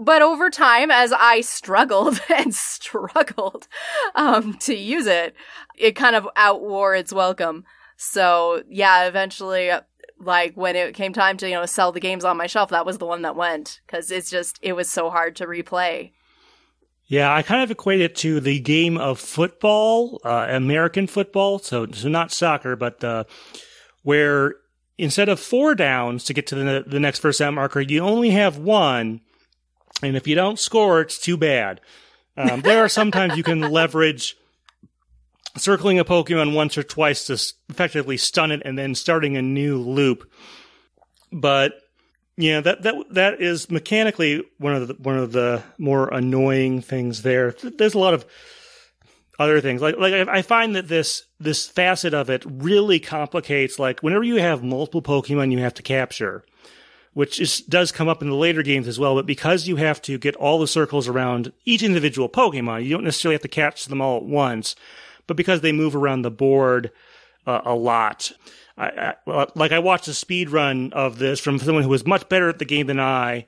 but 0.00 0.22
over 0.22 0.50
time 0.50 0.90
as 0.90 1.12
i 1.12 1.40
struggled 1.40 2.20
and 2.34 2.54
struggled 2.54 3.68
um, 4.14 4.54
to 4.54 4.74
use 4.74 5.06
it 5.06 5.34
it 5.76 5.92
kind 5.96 6.16
of 6.16 6.28
outwore 6.36 6.98
its 6.98 7.12
welcome 7.12 7.64
so 7.98 8.62
yeah, 8.70 9.06
eventually, 9.06 9.72
like 10.20 10.54
when 10.54 10.76
it 10.76 10.94
came 10.94 11.12
time 11.12 11.36
to 11.38 11.48
you 11.48 11.54
know 11.54 11.66
sell 11.66 11.92
the 11.92 12.00
games 12.00 12.24
on 12.24 12.36
my 12.36 12.46
shelf, 12.46 12.70
that 12.70 12.86
was 12.86 12.98
the 12.98 13.06
one 13.06 13.22
that 13.22 13.36
went 13.36 13.80
because 13.86 14.10
it's 14.10 14.30
just 14.30 14.58
it 14.62 14.74
was 14.74 14.88
so 14.88 15.10
hard 15.10 15.36
to 15.36 15.46
replay. 15.46 16.12
Yeah, 17.06 17.34
I 17.34 17.42
kind 17.42 17.62
of 17.62 17.70
equate 17.70 18.00
it 18.00 18.14
to 18.16 18.38
the 18.38 18.60
game 18.60 18.96
of 18.98 19.18
football, 19.18 20.20
uh, 20.24 20.46
American 20.50 21.06
football. 21.06 21.58
So, 21.58 21.86
so 21.90 22.08
not 22.08 22.30
soccer, 22.30 22.76
but 22.76 23.02
uh, 23.02 23.24
where 24.02 24.54
instead 24.96 25.28
of 25.28 25.40
four 25.40 25.74
downs 25.74 26.22
to 26.24 26.34
get 26.34 26.46
to 26.48 26.54
the, 26.54 26.84
the 26.86 27.00
next 27.00 27.18
first 27.18 27.40
down 27.40 27.54
marker, 27.54 27.80
you 27.80 28.00
only 28.00 28.30
have 28.30 28.58
one. 28.58 29.22
And 30.02 30.16
if 30.16 30.26
you 30.26 30.34
don't 30.34 30.58
score, 30.58 31.00
it's 31.00 31.18
too 31.18 31.36
bad. 31.36 31.80
Um, 32.36 32.60
there 32.60 32.84
are 32.84 32.88
sometimes 32.88 33.36
you 33.36 33.42
can 33.42 33.60
leverage 33.60 34.36
circling 35.56 35.98
a 35.98 36.04
Pokemon 36.04 36.54
once 36.54 36.78
or 36.78 36.82
twice 36.82 37.26
to 37.26 37.38
effectively 37.68 38.16
stun 38.16 38.52
it 38.52 38.62
and 38.64 38.78
then 38.78 38.94
starting 38.94 39.36
a 39.36 39.42
new 39.42 39.78
loop. 39.78 40.30
But 41.32 41.72
yeah, 42.36 42.60
that 42.60 42.82
that 42.82 42.94
that 43.10 43.40
is 43.42 43.70
mechanically 43.70 44.44
one 44.58 44.74
of 44.74 44.88
the 44.88 44.94
one 44.94 45.18
of 45.18 45.32
the 45.32 45.62
more 45.78 46.08
annoying 46.08 46.80
things 46.80 47.22
there. 47.22 47.52
There's 47.62 47.94
a 47.94 47.98
lot 47.98 48.14
of 48.14 48.24
other 49.40 49.60
things 49.60 49.80
like 49.82 49.96
like 49.98 50.14
I 50.28 50.42
find 50.42 50.76
that 50.76 50.88
this 50.88 51.24
this 51.40 51.66
facet 51.66 52.14
of 52.14 52.30
it 52.30 52.44
really 52.46 53.00
complicates. 53.00 53.78
Like 53.78 54.00
whenever 54.00 54.24
you 54.24 54.36
have 54.36 54.62
multiple 54.62 55.02
Pokemon 55.02 55.50
you 55.50 55.58
have 55.58 55.74
to 55.74 55.82
capture, 55.82 56.44
which 57.18 57.40
is, 57.40 57.60
does 57.62 57.90
come 57.90 58.08
up 58.08 58.22
in 58.22 58.28
the 58.28 58.34
later 58.36 58.62
games 58.62 58.86
as 58.86 58.98
well. 58.98 59.16
But 59.16 59.26
because 59.26 59.66
you 59.66 59.76
have 59.76 60.00
to 60.02 60.18
get 60.18 60.36
all 60.36 60.60
the 60.60 60.68
circles 60.68 61.08
around 61.08 61.52
each 61.64 61.82
individual 61.82 62.28
Pokemon, 62.28 62.84
you 62.84 62.90
don't 62.90 63.02
necessarily 63.02 63.34
have 63.34 63.42
to 63.42 63.48
catch 63.48 63.86
them 63.86 64.00
all 64.00 64.18
at 64.18 64.22
once 64.22 64.76
but 65.28 65.36
because 65.36 65.60
they 65.60 65.70
move 65.70 65.94
around 65.94 66.22
the 66.22 66.30
board 66.32 66.90
uh, 67.46 67.60
a 67.64 67.74
lot. 67.74 68.32
I, 68.76 69.14
I, 69.26 69.46
like 69.54 69.70
I 69.70 69.78
watched 69.78 70.08
a 70.08 70.14
speed 70.14 70.50
run 70.50 70.92
of 70.92 71.18
this 71.18 71.38
from 71.38 71.58
someone 71.60 71.84
who 71.84 71.88
was 71.88 72.06
much 72.06 72.28
better 72.28 72.48
at 72.48 72.58
the 72.58 72.64
game 72.64 72.88
than 72.88 72.98
I, 72.98 73.46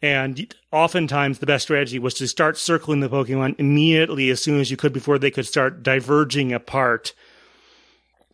and 0.00 0.54
oftentimes 0.70 1.38
the 1.38 1.46
best 1.46 1.64
strategy 1.64 1.98
was 1.98 2.14
to 2.14 2.28
start 2.28 2.56
circling 2.56 3.00
the 3.00 3.08
Pokemon 3.08 3.56
immediately 3.58 4.30
as 4.30 4.42
soon 4.42 4.60
as 4.60 4.70
you 4.70 4.76
could 4.76 4.92
before 4.92 5.18
they 5.18 5.30
could 5.30 5.46
start 5.46 5.82
diverging 5.82 6.52
apart. 6.52 7.14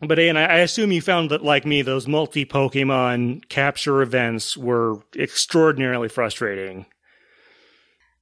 But 0.01 0.17
and 0.19 0.39
I 0.39 0.59
assume 0.59 0.91
you 0.93 1.01
found 1.01 1.29
that, 1.31 1.43
like 1.43 1.65
me, 1.65 1.81
those 1.81 2.07
multi 2.07 2.45
Pokemon 2.45 3.49
capture 3.49 4.01
events 4.01 4.55
were 4.55 5.01
extraordinarily 5.15 6.07
frustrating. 6.07 6.85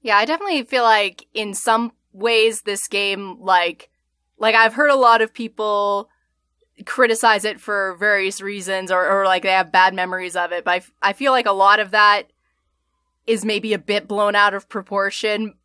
Yeah, 0.02 0.18
I 0.18 0.26
definitely 0.26 0.64
feel 0.64 0.84
like 0.84 1.28
in 1.34 1.54
some 1.54 1.92
ways 2.14 2.62
this 2.62 2.88
game 2.88 3.38
like 3.40 3.90
like 4.40 4.56
I've 4.56 4.74
heard 4.74 4.90
a 4.90 4.96
lot 4.96 5.22
of 5.22 5.34
people 5.34 6.10
criticize 6.86 7.46
it 7.46 7.60
for 7.60 7.96
various 8.00 8.42
reasons 8.42 8.92
or, 8.92 9.08
or 9.08 9.26
like 9.26 9.44
they 9.44 9.52
have 9.52 9.72
bad 9.72 9.94
memories 9.94 10.36
of 10.36 10.52
it, 10.52 10.64
but 10.64 10.84
I, 11.02 11.10
I 11.10 11.14
feel 11.14 11.32
like 11.32 11.48
a 11.48 11.52
lot 11.52 11.80
of 11.80 11.92
that 11.92 12.32
is 13.26 13.44
maybe 13.44 13.74
a 13.74 13.80
bit 13.80 14.08
blown 14.08 14.36
out 14.36 14.54
of 14.54 14.70
proportion, 14.70 15.56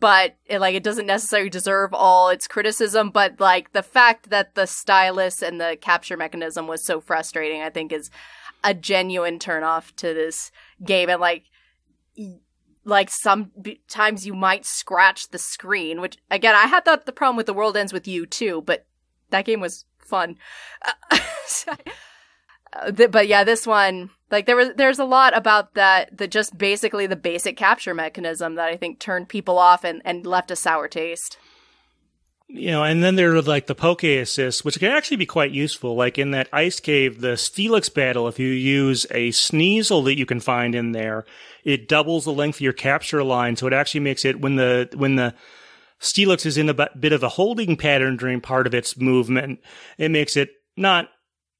but 0.00 0.36
it, 0.46 0.60
like 0.60 0.74
it 0.74 0.82
doesn't 0.82 1.06
necessarily 1.06 1.50
deserve 1.50 1.92
all 1.92 2.28
its 2.28 2.46
criticism. 2.48 3.10
But 3.10 3.40
like 3.40 3.72
the 3.72 3.82
fact 3.82 4.30
that 4.30 4.54
the 4.54 4.66
stylus 4.66 5.42
and 5.42 5.60
the 5.60 5.76
capture 5.80 6.16
mechanism 6.16 6.66
was 6.66 6.84
so 6.84 7.00
frustrating, 7.00 7.62
I 7.62 7.70
think 7.70 7.92
is 7.92 8.10
a 8.64 8.74
genuine 8.74 9.38
turnoff 9.38 9.94
to 9.96 10.14
this 10.14 10.50
game. 10.84 11.08
And 11.08 11.20
like, 11.20 11.44
like 12.84 13.10
sometimes 13.10 14.26
you 14.26 14.34
might 14.34 14.64
scratch 14.64 15.28
the 15.28 15.38
screen, 15.38 16.00
which 16.00 16.16
again, 16.30 16.54
I 16.54 16.66
had 16.66 16.84
that 16.84 17.06
the 17.06 17.12
problem 17.12 17.36
with 17.36 17.46
the 17.46 17.54
world 17.54 17.76
ends 17.76 17.92
with 17.92 18.08
you 18.08 18.26
too, 18.26 18.62
but 18.62 18.86
that 19.30 19.44
game 19.44 19.60
was 19.60 19.84
fun. 19.98 20.36
Uh, 22.70 22.90
but 22.90 23.26
yeah, 23.26 23.44
this 23.44 23.66
one, 23.66 24.10
like 24.30 24.46
there 24.46 24.56
was, 24.56 24.70
there's 24.76 24.98
a 24.98 25.04
lot 25.04 25.36
about 25.36 25.74
that, 25.74 26.16
the 26.16 26.28
just 26.28 26.56
basically 26.56 27.06
the 27.06 27.16
basic 27.16 27.56
capture 27.56 27.94
mechanism 27.94 28.56
that 28.56 28.68
I 28.68 28.76
think 28.76 28.98
turned 28.98 29.28
people 29.28 29.58
off 29.58 29.84
and, 29.84 30.02
and 30.04 30.26
left 30.26 30.50
a 30.50 30.56
sour 30.56 30.88
taste 30.88 31.38
you 32.48 32.70
know, 32.70 32.82
and 32.82 33.04
then 33.04 33.14
there 33.14 33.32
there's 33.32 33.46
like 33.46 33.66
the 33.66 33.74
poke 33.74 34.04
assist, 34.04 34.64
which 34.64 34.78
can 34.78 34.90
actually 34.90 35.18
be 35.18 35.26
quite 35.26 35.50
useful. 35.50 35.94
Like 35.94 36.18
in 36.18 36.30
that 36.30 36.48
ice 36.50 36.80
cave, 36.80 37.20
the 37.20 37.34
Steelix 37.34 37.92
battle, 37.92 38.26
if 38.26 38.38
you 38.38 38.48
use 38.48 39.06
a 39.10 39.28
Sneasel 39.28 40.04
that 40.04 40.16
you 40.16 40.24
can 40.24 40.40
find 40.40 40.74
in 40.74 40.92
there, 40.92 41.26
it 41.62 41.88
doubles 41.88 42.24
the 42.24 42.32
length 42.32 42.56
of 42.56 42.62
your 42.62 42.72
capture 42.72 43.22
line. 43.22 43.56
So 43.56 43.66
it 43.66 43.74
actually 43.74 44.00
makes 44.00 44.24
it 44.24 44.40
when 44.40 44.56
the, 44.56 44.88
when 44.96 45.16
the 45.16 45.34
Steelix 46.00 46.46
is 46.46 46.56
in 46.56 46.70
a 46.70 46.88
bit 46.98 47.12
of 47.12 47.22
a 47.22 47.28
holding 47.28 47.76
pattern 47.76 48.16
during 48.16 48.40
part 48.40 48.66
of 48.66 48.74
its 48.74 48.96
movement, 48.96 49.60
it 49.98 50.10
makes 50.10 50.34
it 50.34 50.48
not, 50.74 51.08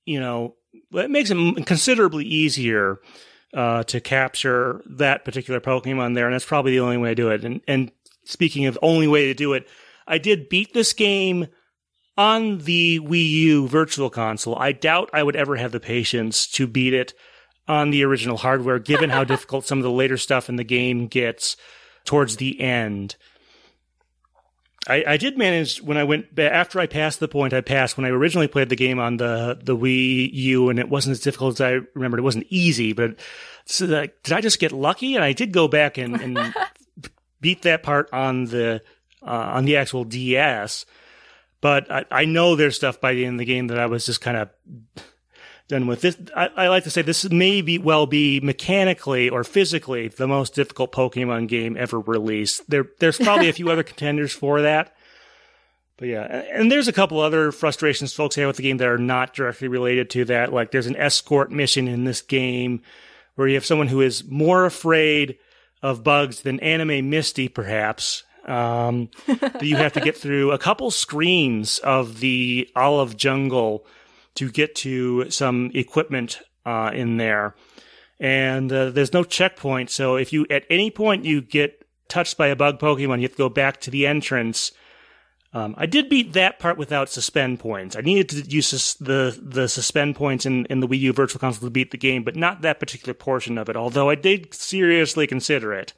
you 0.06 0.18
know, 0.18 0.54
it 0.92 1.10
makes 1.10 1.30
it 1.30 1.66
considerably 1.66 2.24
easier, 2.24 3.00
uh, 3.54 3.82
to 3.84 4.00
capture 4.00 4.82
that 4.86 5.24
particular 5.24 5.60
Pokemon 5.60 6.14
there. 6.14 6.26
And 6.26 6.34
that's 6.34 6.44
probably 6.44 6.72
the 6.72 6.80
only 6.80 6.98
way 6.98 7.10
to 7.10 7.14
do 7.14 7.30
it. 7.30 7.44
And, 7.44 7.60
and 7.66 7.90
speaking 8.24 8.66
of 8.66 8.78
only 8.82 9.08
way 9.08 9.26
to 9.26 9.34
do 9.34 9.52
it, 9.54 9.66
I 10.06 10.18
did 10.18 10.48
beat 10.48 10.74
this 10.74 10.92
game 10.92 11.48
on 12.16 12.58
the 12.58 12.98
Wii 13.00 13.30
U 13.30 13.68
Virtual 13.68 14.10
Console. 14.10 14.56
I 14.56 14.72
doubt 14.72 15.10
I 15.12 15.22
would 15.22 15.36
ever 15.36 15.56
have 15.56 15.72
the 15.72 15.80
patience 15.80 16.46
to 16.48 16.66
beat 16.66 16.92
it 16.92 17.14
on 17.68 17.90
the 17.90 18.04
original 18.04 18.38
hardware, 18.38 18.78
given 18.78 19.10
how 19.10 19.24
difficult 19.24 19.66
some 19.66 19.78
of 19.78 19.84
the 19.84 19.90
later 19.90 20.16
stuff 20.16 20.48
in 20.48 20.56
the 20.56 20.64
game 20.64 21.06
gets 21.06 21.56
towards 22.04 22.36
the 22.36 22.60
end. 22.60 23.16
I, 24.86 25.04
I, 25.06 25.16
did 25.16 25.36
manage 25.36 25.82
when 25.82 25.96
I 25.96 26.04
went 26.04 26.34
back, 26.34 26.52
after 26.52 26.78
I 26.78 26.86
passed 26.86 27.20
the 27.20 27.28
point 27.28 27.52
I 27.52 27.60
passed 27.60 27.96
when 27.96 28.06
I 28.06 28.10
originally 28.10 28.48
played 28.48 28.68
the 28.68 28.76
game 28.76 28.98
on 28.98 29.16
the 29.16 29.58
the 29.60 29.76
Wii 29.76 30.30
U, 30.32 30.70
and 30.70 30.78
it 30.78 30.88
wasn't 30.88 31.12
as 31.12 31.20
difficult 31.20 31.54
as 31.54 31.60
I 31.60 31.80
remembered. 31.94 32.20
It 32.20 32.24
wasn't 32.24 32.46
easy, 32.48 32.92
but 32.92 33.16
so 33.64 33.86
did 33.86 34.32
I 34.32 34.40
just 34.40 34.60
get 34.60 34.72
lucky? 34.72 35.14
And 35.14 35.24
I 35.24 35.32
did 35.32 35.52
go 35.52 35.68
back 35.68 35.98
and, 35.98 36.20
and 36.20 36.54
beat 37.40 37.62
that 37.62 37.82
part 37.82 38.08
on 38.12 38.46
the 38.46 38.82
uh, 39.22 39.26
on 39.26 39.64
the 39.64 39.76
actual 39.76 40.04
DS. 40.04 40.86
But 41.60 41.90
I, 41.90 42.04
I, 42.10 42.24
know 42.24 42.54
there's 42.54 42.76
stuff 42.76 43.00
by 43.00 43.14
the 43.14 43.24
end 43.24 43.34
of 43.34 43.38
the 43.40 43.44
game 43.44 43.66
that 43.66 43.80
I 43.80 43.86
was 43.86 44.06
just 44.06 44.20
kind 44.20 44.36
of 44.36 44.48
done 45.68 45.86
with. 45.86 46.00
This, 46.00 46.16
I, 46.34 46.48
I, 46.56 46.68
like 46.68 46.84
to 46.84 46.90
say 46.90 47.02
this 47.02 47.30
may 47.30 47.60
be 47.62 47.78
well 47.78 48.06
be 48.06 48.40
mechanically 48.40 49.28
or 49.28 49.44
physically 49.44 50.08
the 50.08 50.26
most 50.26 50.54
difficult 50.54 50.92
Pokemon 50.92 51.48
game 51.48 51.76
ever 51.76 52.00
released. 52.00 52.68
There, 52.68 52.86
there's 52.98 53.18
probably 53.18 53.48
a 53.48 53.52
few 53.54 53.70
other 53.70 53.82
contenders 53.82 54.32
for 54.32 54.62
that. 54.62 54.94
But 55.98 56.08
yeah, 56.08 56.22
and 56.52 56.70
there's 56.70 56.88
a 56.88 56.92
couple 56.92 57.20
other 57.20 57.50
frustrations 57.50 58.14
folks 58.14 58.36
have 58.36 58.46
with 58.46 58.56
the 58.56 58.62
game 58.62 58.76
that 58.76 58.88
are 58.88 58.98
not 58.98 59.34
directly 59.34 59.68
related 59.68 60.10
to 60.10 60.24
that. 60.26 60.52
Like 60.52 60.70
there's 60.70 60.86
an 60.86 60.96
escort 60.96 61.50
mission 61.50 61.88
in 61.88 62.04
this 62.04 62.22
game 62.22 62.82
where 63.34 63.48
you 63.48 63.54
have 63.54 63.66
someone 63.66 63.88
who 63.88 64.00
is 64.00 64.24
more 64.24 64.64
afraid 64.64 65.38
of 65.82 66.04
bugs 66.04 66.42
than 66.42 66.60
anime 66.60 67.10
Misty, 67.10 67.48
perhaps, 67.48 68.22
Um, 68.44 69.10
that 69.26 69.62
you 69.62 69.76
have 69.76 69.92
to 69.94 70.00
get 70.00 70.16
through 70.16 70.52
a 70.52 70.58
couple 70.58 70.90
screens 70.90 71.78
of 71.80 72.20
the 72.20 72.68
olive 72.76 73.16
jungle 73.16 73.84
to 74.34 74.50
get 74.50 74.74
to 74.76 75.30
some 75.30 75.70
equipment 75.74 76.40
uh, 76.64 76.90
in 76.94 77.16
there. 77.16 77.54
And 78.20 78.72
uh, 78.72 78.90
there's 78.90 79.12
no 79.12 79.24
checkpoint, 79.24 79.90
so 79.90 80.16
if 80.16 80.32
you 80.32 80.46
at 80.50 80.64
any 80.68 80.90
point 80.90 81.24
you 81.24 81.40
get 81.40 81.84
touched 82.08 82.36
by 82.36 82.48
a 82.48 82.56
bug 82.56 82.80
Pokemon, 82.80 83.18
you 83.18 83.22
have 83.22 83.32
to 83.32 83.38
go 83.38 83.48
back 83.48 83.80
to 83.82 83.90
the 83.90 84.06
entrance. 84.06 84.72
Um, 85.52 85.74
I 85.78 85.86
did 85.86 86.08
beat 86.10 86.34
that 86.34 86.58
part 86.58 86.76
without 86.76 87.08
suspend 87.08 87.58
points. 87.60 87.96
I 87.96 88.00
needed 88.00 88.28
to 88.30 88.50
use 88.50 88.68
sus- 88.68 88.94
the 88.94 89.38
the 89.40 89.68
suspend 89.68 90.16
points 90.16 90.44
in, 90.44 90.66
in 90.66 90.80
the 90.80 90.88
Wii 90.88 90.98
U 91.00 91.12
Virtual 91.12 91.40
Console 91.40 91.68
to 91.68 91.70
beat 91.70 91.90
the 91.90 91.96
game, 91.96 92.22
but 92.22 92.36
not 92.36 92.62
that 92.62 92.80
particular 92.80 93.14
portion 93.14 93.56
of 93.56 93.68
it. 93.68 93.76
Although 93.76 94.10
I 94.10 94.14
did 94.14 94.52
seriously 94.52 95.26
consider 95.26 95.72
it. 95.72 95.94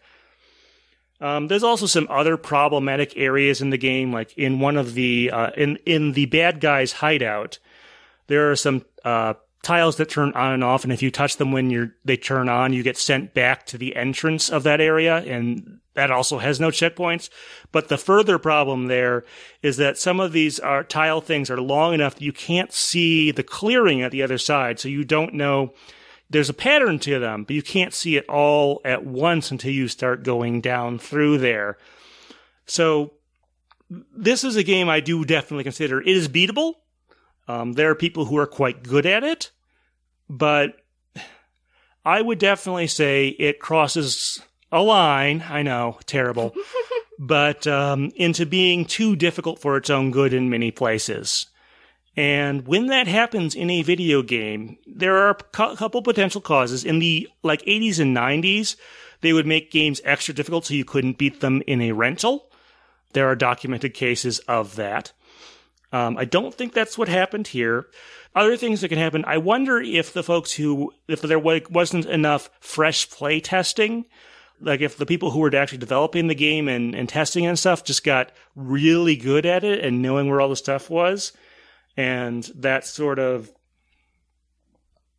Um, 1.21 1.49
there's 1.49 1.65
also 1.65 1.87
some 1.87 2.07
other 2.09 2.37
problematic 2.37 3.13
areas 3.17 3.61
in 3.61 3.71
the 3.71 3.77
game, 3.77 4.13
like 4.13 4.37
in 4.39 4.61
one 4.61 4.77
of 4.77 4.95
the 4.95 5.31
uh, 5.31 5.51
in 5.57 5.77
in 5.85 6.13
the 6.13 6.27
bad 6.27 6.61
guy's 6.61 6.93
hideout. 6.93 7.59
There 8.31 8.53
are 8.53 8.57
some 8.57 8.85
uh, 9.05 9.35
tiles 9.65 9.97
that 9.97 10.09
turn 10.09 10.33
on 10.35 10.53
and 10.53 10.63
off, 10.63 10.85
and 10.85 10.93
if 10.93 11.03
you 11.03 11.11
touch 11.11 11.37
them 11.37 11.51
when 11.51 11.69
you're 11.69 11.97
they 12.05 12.17
turn 12.17 12.49
on, 12.49 12.73
you 12.73 12.85
get 12.85 12.97
sent 12.97 13.35
back 13.35 13.67
to 13.67 13.77
the 13.77 13.97
entrance 13.97 14.49
of 14.49 14.63
that 14.63 14.81
area, 14.81 15.17
and 15.17 15.81
that 15.95 16.13
also 16.13 16.39
has 16.39 16.61
no 16.61 16.69
checkpoints. 16.69 17.29
But 17.73 17.89
the 17.89 17.99
further 17.99 18.39
problem 18.39 18.87
there 18.87 19.25
is 19.63 19.79
that 19.79 19.99
some 19.99 20.21
of 20.21 20.31
these 20.31 20.61
are 20.61 20.85
tile 20.85 21.21
things 21.21 21.51
are 21.51 21.61
long 21.61 21.93
enough 21.93 22.15
that 22.15 22.23
you 22.23 22.33
can't 22.33 22.73
see 22.73 23.33
the 23.33 23.43
clearing 23.43 24.01
at 24.01 24.13
the 24.13 24.23
other 24.23 24.39
side, 24.39 24.79
so 24.79 24.89
you 24.89 25.03
don't 25.03 25.35
know 25.35 25.75
there's 26.31 26.49
a 26.49 26.55
pattern 26.55 27.01
to 27.01 27.19
them, 27.19 27.43
but 27.43 27.57
you 27.57 27.63
can't 27.63 27.93
see 27.93 28.17
it 28.17 28.29
all 28.29 28.81
at 28.85 29.05
once 29.05 29.51
until 29.51 29.73
you 29.73 29.89
start 29.89 30.23
going 30.23 30.61
down 30.61 31.01
through 31.01 31.39
there. 31.39 31.79
So 32.67 33.15
this 34.17 34.45
is 34.45 34.55
a 34.55 34.63
game 34.63 34.89
I 34.89 35.01
do 35.01 35.25
definitely 35.25 35.65
consider 35.65 36.01
it 36.01 36.07
is 36.07 36.29
beatable. 36.29 36.75
Um, 37.51 37.73
there 37.73 37.91
are 37.91 37.97
people 37.97 38.27
who 38.27 38.39
are 38.39 38.47
quite 38.47 38.85
good 38.85 39.07
at 39.07 39.25
it, 39.25 39.51
but 40.29 40.77
I 42.05 42.23
would 42.23 42.39
definitely 42.39 42.87
say 42.87 43.29
it 43.29 43.59
crosses 43.59 44.41
a 44.71 44.81
line. 44.81 45.45
I 45.49 45.63
know, 45.63 45.99
terrible, 46.07 46.55
but 47.19 47.67
um, 47.67 48.13
into 48.15 48.47
being 48.47 48.85
too 48.85 49.17
difficult 49.17 49.59
for 49.59 49.77
its 49.77 49.91
own 49.91 50.13
good 50.13 50.33
in 50.33 50.49
many 50.49 50.71
places. 50.71 51.47
And 52.17 52.69
when 52.69 52.87
that 52.87 53.09
happens 53.09 53.57
in 53.57 53.69
a 53.69 53.83
video 53.83 54.23
game, 54.23 54.79
there 54.87 55.17
are 55.17 55.31
a 55.31 55.77
couple 55.77 56.03
potential 56.03 56.41
causes. 56.41 56.85
In 56.85 57.01
the 57.01 57.29
like 57.43 57.63
80s 57.63 57.99
and 57.99 58.17
90s, 58.17 58.77
they 59.23 59.33
would 59.33 59.47
make 59.47 59.73
games 59.73 60.01
extra 60.05 60.35
difficult 60.35 60.67
so 60.67 60.75
you 60.75 60.85
couldn't 60.85 61.19
beat 61.19 61.41
them 61.41 61.63
in 61.67 61.81
a 61.81 61.93
rental. 61.93 62.49
There 63.13 63.27
are 63.27 63.35
documented 63.35 63.95
cases 63.95 64.39
of 64.41 64.77
that. 64.77 65.13
Um, 65.93 66.17
I 66.17 66.25
don't 66.25 66.55
think 66.55 66.73
that's 66.73 66.97
what 66.97 67.09
happened 67.09 67.49
here. 67.49 67.87
Other 68.35 68.57
things 68.57 68.81
that 68.81 68.89
can 68.89 68.99
happen. 68.99 69.25
I 69.27 69.39
wonder 69.39 69.81
if 69.81 70.13
the 70.13 70.23
folks 70.23 70.53
who, 70.53 70.93
if 71.09 71.21
there 71.21 71.39
wasn't 71.39 72.07
enough 72.07 72.49
fresh 72.61 73.11
play 73.11 73.41
testing, 73.41 74.05
like 74.61 74.81
if 74.81 74.97
the 74.97 75.07
people 75.07 75.31
who 75.31 75.41
were 75.41 75.55
actually 75.57 75.79
developing 75.79 76.29
the 76.29 76.35
game 76.35 76.69
and, 76.69 76.95
and 76.95 77.09
testing 77.09 77.47
and 77.47 77.59
stuff 77.59 77.83
just 77.83 78.05
got 78.05 78.31
really 78.55 79.17
good 79.17 79.47
at 79.47 79.65
it 79.65 79.85
and 79.85 80.03
knowing 80.03 80.29
where 80.29 80.41
all 80.41 80.49
the 80.49 80.57
stuff 80.57 80.91
was 80.91 81.33
and 81.97 82.45
that 82.55 82.85
sort 82.85 83.19
of 83.19 83.51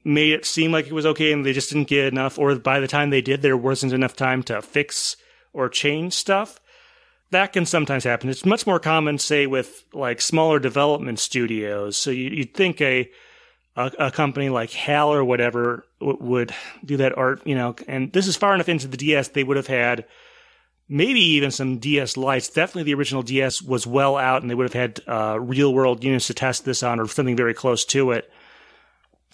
made 0.03 0.33
it 0.33 0.45
seem 0.45 0.71
like 0.71 0.85
it 0.85 0.93
was 0.93 1.05
okay 1.05 1.31
and 1.31 1.45
they 1.45 1.53
just 1.53 1.69
didn't 1.69 1.87
get 1.87 2.11
enough 2.11 2.39
or 2.39 2.55
by 2.55 2.79
the 2.79 2.87
time 2.87 3.09
they 3.09 3.21
did 3.21 3.41
there 3.41 3.57
wasn't 3.57 3.93
enough 3.93 4.15
time 4.15 4.41
to 4.41 4.61
fix 4.61 5.17
or 5.53 5.67
change 5.67 6.13
stuff 6.13 6.59
that 7.31 7.53
can 7.53 7.65
sometimes 7.65 8.03
happen 8.03 8.29
it's 8.29 8.45
much 8.45 8.67
more 8.67 8.79
common 8.79 9.17
say 9.17 9.47
with 9.47 9.83
like 9.93 10.21
smaller 10.21 10.59
development 10.59 11.19
studios 11.19 11.97
so 11.97 12.11
you, 12.11 12.37
would 12.39 12.53
think 12.53 12.79
a, 12.81 13.09
a, 13.75 13.91
a 13.99 14.11
company 14.11 14.49
like 14.49 14.71
hal 14.71 15.13
or 15.13 15.23
whatever 15.23 15.85
w- 15.99 16.17
would 16.21 16.53
do 16.85 16.97
that 16.97 17.17
art 17.17 17.45
you 17.45 17.55
know 17.55 17.75
and 17.87 18.13
this 18.13 18.27
is 18.27 18.35
far 18.35 18.53
enough 18.53 18.69
into 18.69 18.87
the 18.87 18.97
ds 18.97 19.29
they 19.29 19.43
would 19.43 19.57
have 19.57 19.67
had 19.67 20.05
maybe 20.91 21.21
even 21.21 21.49
some 21.49 21.77
DS 21.77 22.17
lights. 22.17 22.49
Definitely 22.49 22.83
the 22.83 22.93
original 22.93 23.23
DS 23.23 23.61
was 23.61 23.87
well 23.87 24.17
out, 24.17 24.41
and 24.41 24.51
they 24.51 24.55
would 24.55 24.71
have 24.71 24.73
had 24.73 24.99
uh, 25.07 25.39
real 25.39 25.73
world 25.73 26.03
units 26.03 26.27
to 26.27 26.33
test 26.33 26.65
this 26.65 26.83
on, 26.83 26.99
or 26.99 27.07
something 27.07 27.37
very 27.37 27.53
close 27.53 27.85
to 27.85 28.11
it. 28.11 28.29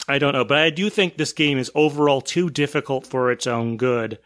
I 0.08 0.20
don't 0.20 0.34
know, 0.34 0.46
but 0.46 0.60
I 0.60 0.70
do 0.70 0.90
think 0.90 1.18
this 1.18 1.34
game 1.34 1.58
is 1.58 1.72
overall 1.74 2.22
too 2.22 2.50
difficult 2.52 3.08
for 3.08 3.32
its 3.32 3.48
own 3.48 3.76
good. 3.76 4.20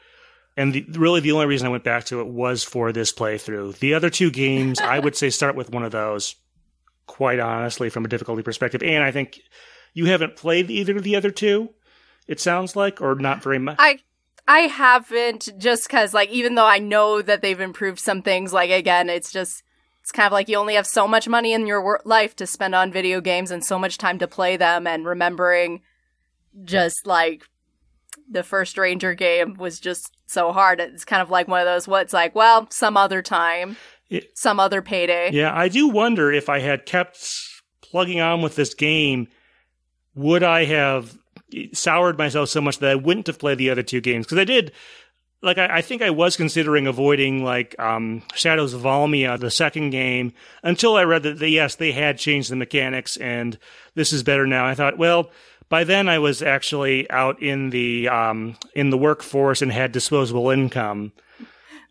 And 0.58 0.74
the, 0.74 0.86
really, 0.92 1.22
the 1.22 1.32
only 1.32 1.46
reason 1.46 1.68
I 1.68 1.72
went 1.72 1.84
back 1.84 2.06
to 2.06 2.20
it 2.20 2.28
was 2.28 2.64
for 2.64 2.92
this 2.92 3.14
playthrough. 3.14 3.80
The 3.80 3.94
other 3.94 4.10
two 4.10 4.30
games, 4.30 4.80
I 4.80 5.00
would 5.00 5.16
say, 5.16 5.30
start 5.30 5.56
with 5.56 5.72
one 5.72 5.84
of 5.84 5.92
those. 5.92 6.36
Quite 7.08 7.40
honestly, 7.40 7.90
from 7.90 8.06
a 8.06 8.08
difficulty 8.08 8.42
perspective, 8.42 8.82
and 8.82 9.04
I 9.04 9.12
think 9.12 9.42
you 9.94 10.06
haven't 10.06 10.38
played 10.38 10.72
either 10.72 10.96
of 10.96 11.04
the 11.04 11.18
other 11.18 11.30
two. 11.30 11.70
It 12.26 12.40
sounds 12.40 12.76
like, 12.76 13.02
or 13.02 13.16
not 13.16 13.44
very 13.44 13.60
much. 13.60 13.76
I 13.80 14.00
I 14.48 14.62
haven't 14.62 15.50
just 15.58 15.88
because, 15.88 16.14
like, 16.14 16.30
even 16.30 16.56
though 16.56 16.66
I 16.66 16.80
know 16.80 17.22
that 17.22 17.42
they've 17.42 17.60
improved 17.60 18.00
some 18.00 18.22
things, 18.22 18.54
like, 18.54 18.70
again, 18.70 19.10
it's 19.10 19.32
just, 19.32 19.64
it's 20.02 20.12
kind 20.12 20.28
of 20.28 20.32
like 20.32 20.48
you 20.48 20.58
only 20.58 20.76
have 20.76 20.88
so 20.88 21.08
much 21.08 21.28
money 21.28 21.54
in 21.54 21.68
your 21.68 22.00
life 22.06 22.36
to 22.38 22.48
spend 22.48 22.76
on 22.76 22.94
video 22.94 23.20
games 23.20 23.52
and 23.52 23.66
so 23.66 23.78
much 23.78 23.98
time 23.98 24.20
to 24.20 24.28
play 24.28 24.56
them. 24.56 24.88
And 24.88 25.06
remembering 25.06 25.82
just 26.64 27.06
like 27.06 27.44
the 28.32 28.44
first 28.44 28.78
Ranger 28.78 29.14
game 29.14 29.56
was 29.56 29.80
just 29.80 30.12
so 30.26 30.52
hard. 30.52 30.80
It's 30.80 31.06
kind 31.06 31.22
of 31.22 31.30
like 31.30 31.48
one 31.48 31.62
of 31.62 31.66
those, 31.66 31.88
what's 31.88 32.14
like, 32.14 32.34
well, 32.34 32.68
some 32.72 32.98
other 32.98 33.22
time, 33.22 33.78
it, 34.10 34.38
some 34.38 34.60
other 34.60 34.82
payday. 34.82 35.32
Yeah, 35.32 35.56
I 35.56 35.68
do 35.68 35.88
wonder 35.88 36.32
if 36.32 36.50
I 36.50 36.60
had 36.60 36.86
kept 36.86 37.18
plugging 37.82 38.22
on 38.22 38.42
with 38.42 38.56
this 38.56 38.74
game, 38.74 39.28
would 40.16 40.44
I 40.44 40.66
have 40.66 41.18
soured 41.74 42.18
myself 42.18 42.50
so 42.50 42.62
much 42.62 42.80
that 42.80 42.90
I 42.90 42.96
wouldn't 42.96 43.28
have 43.28 43.40
played 43.40 43.58
the 43.58 43.70
other 43.70 43.84
two 43.84 44.02
games 44.02 44.26
because 44.26 44.38
I 44.38 44.46
did. 44.46 44.72
Like 45.44 45.58
I, 45.58 45.78
I, 45.78 45.82
think 45.82 46.04
I 46.04 46.12
was 46.12 46.38
considering 46.38 46.86
avoiding 46.86 47.44
like 47.44 47.76
um, 47.80 48.22
Shadows 48.36 48.76
of 48.76 48.84
Almia, 48.84 49.40
the 49.40 49.50
second 49.50 49.90
game, 49.90 50.34
until 50.62 50.96
I 50.96 51.04
read 51.04 51.24
that 51.24 51.40
the, 51.40 51.50
yes 51.50 51.76
they 51.76 51.92
had 51.92 52.20
changed 52.20 52.52
the 52.52 52.56
mechanics 52.56 53.18
and 53.18 53.58
this 53.96 54.14
is 54.14 54.22
better 54.22 54.46
now. 54.46 54.68
I 54.68 54.76
thought, 54.76 55.00
well, 55.00 55.32
by 55.72 55.86
then 55.86 56.10
I 56.10 56.20
was 56.20 56.42
actually 56.44 57.10
out 57.10 57.42
in 57.42 57.70
the 57.70 58.10
um, 58.10 58.58
in 58.76 58.90
the 58.90 58.98
workforce 58.98 59.62
and 59.62 59.72
had 59.72 59.94
disposable 59.94 60.50
income, 60.50 61.14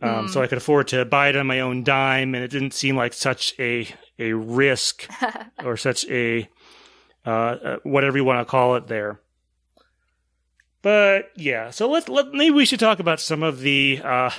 um, 0.02 0.26
mm. 0.26 0.30
so 0.30 0.42
I 0.42 0.46
could 0.46 0.58
afford 0.58 0.88
to 0.88 1.06
buy 1.06 1.30
it 1.30 1.36
on 1.36 1.46
my 1.46 1.60
own 1.60 1.82
dime, 1.82 2.34
and 2.34 2.44
it 2.44 2.50
didn't 2.50 2.74
seem 2.74 2.94
like 2.94 3.14
such 3.14 3.54
a 3.58 3.88
a 4.18 4.34
risk 4.34 5.08
or 5.64 5.78
such 5.78 6.04
a 6.10 6.46
uh, 7.26 7.30
uh, 7.30 7.76
whatever 7.82 8.18
you 8.18 8.24
want 8.24 8.46
to 8.46 8.50
call 8.50 8.76
it 8.76 8.86
there. 8.86 9.18
But 10.82 11.30
yeah, 11.34 11.70
so 11.70 11.88
let, 11.88 12.08
let 12.10 12.32
maybe 12.32 12.54
we 12.54 12.66
should 12.66 12.80
talk 12.80 13.00
about 13.00 13.18
some 13.18 13.42
of 13.42 13.60
the 13.60 14.00
uh, 14.04 14.30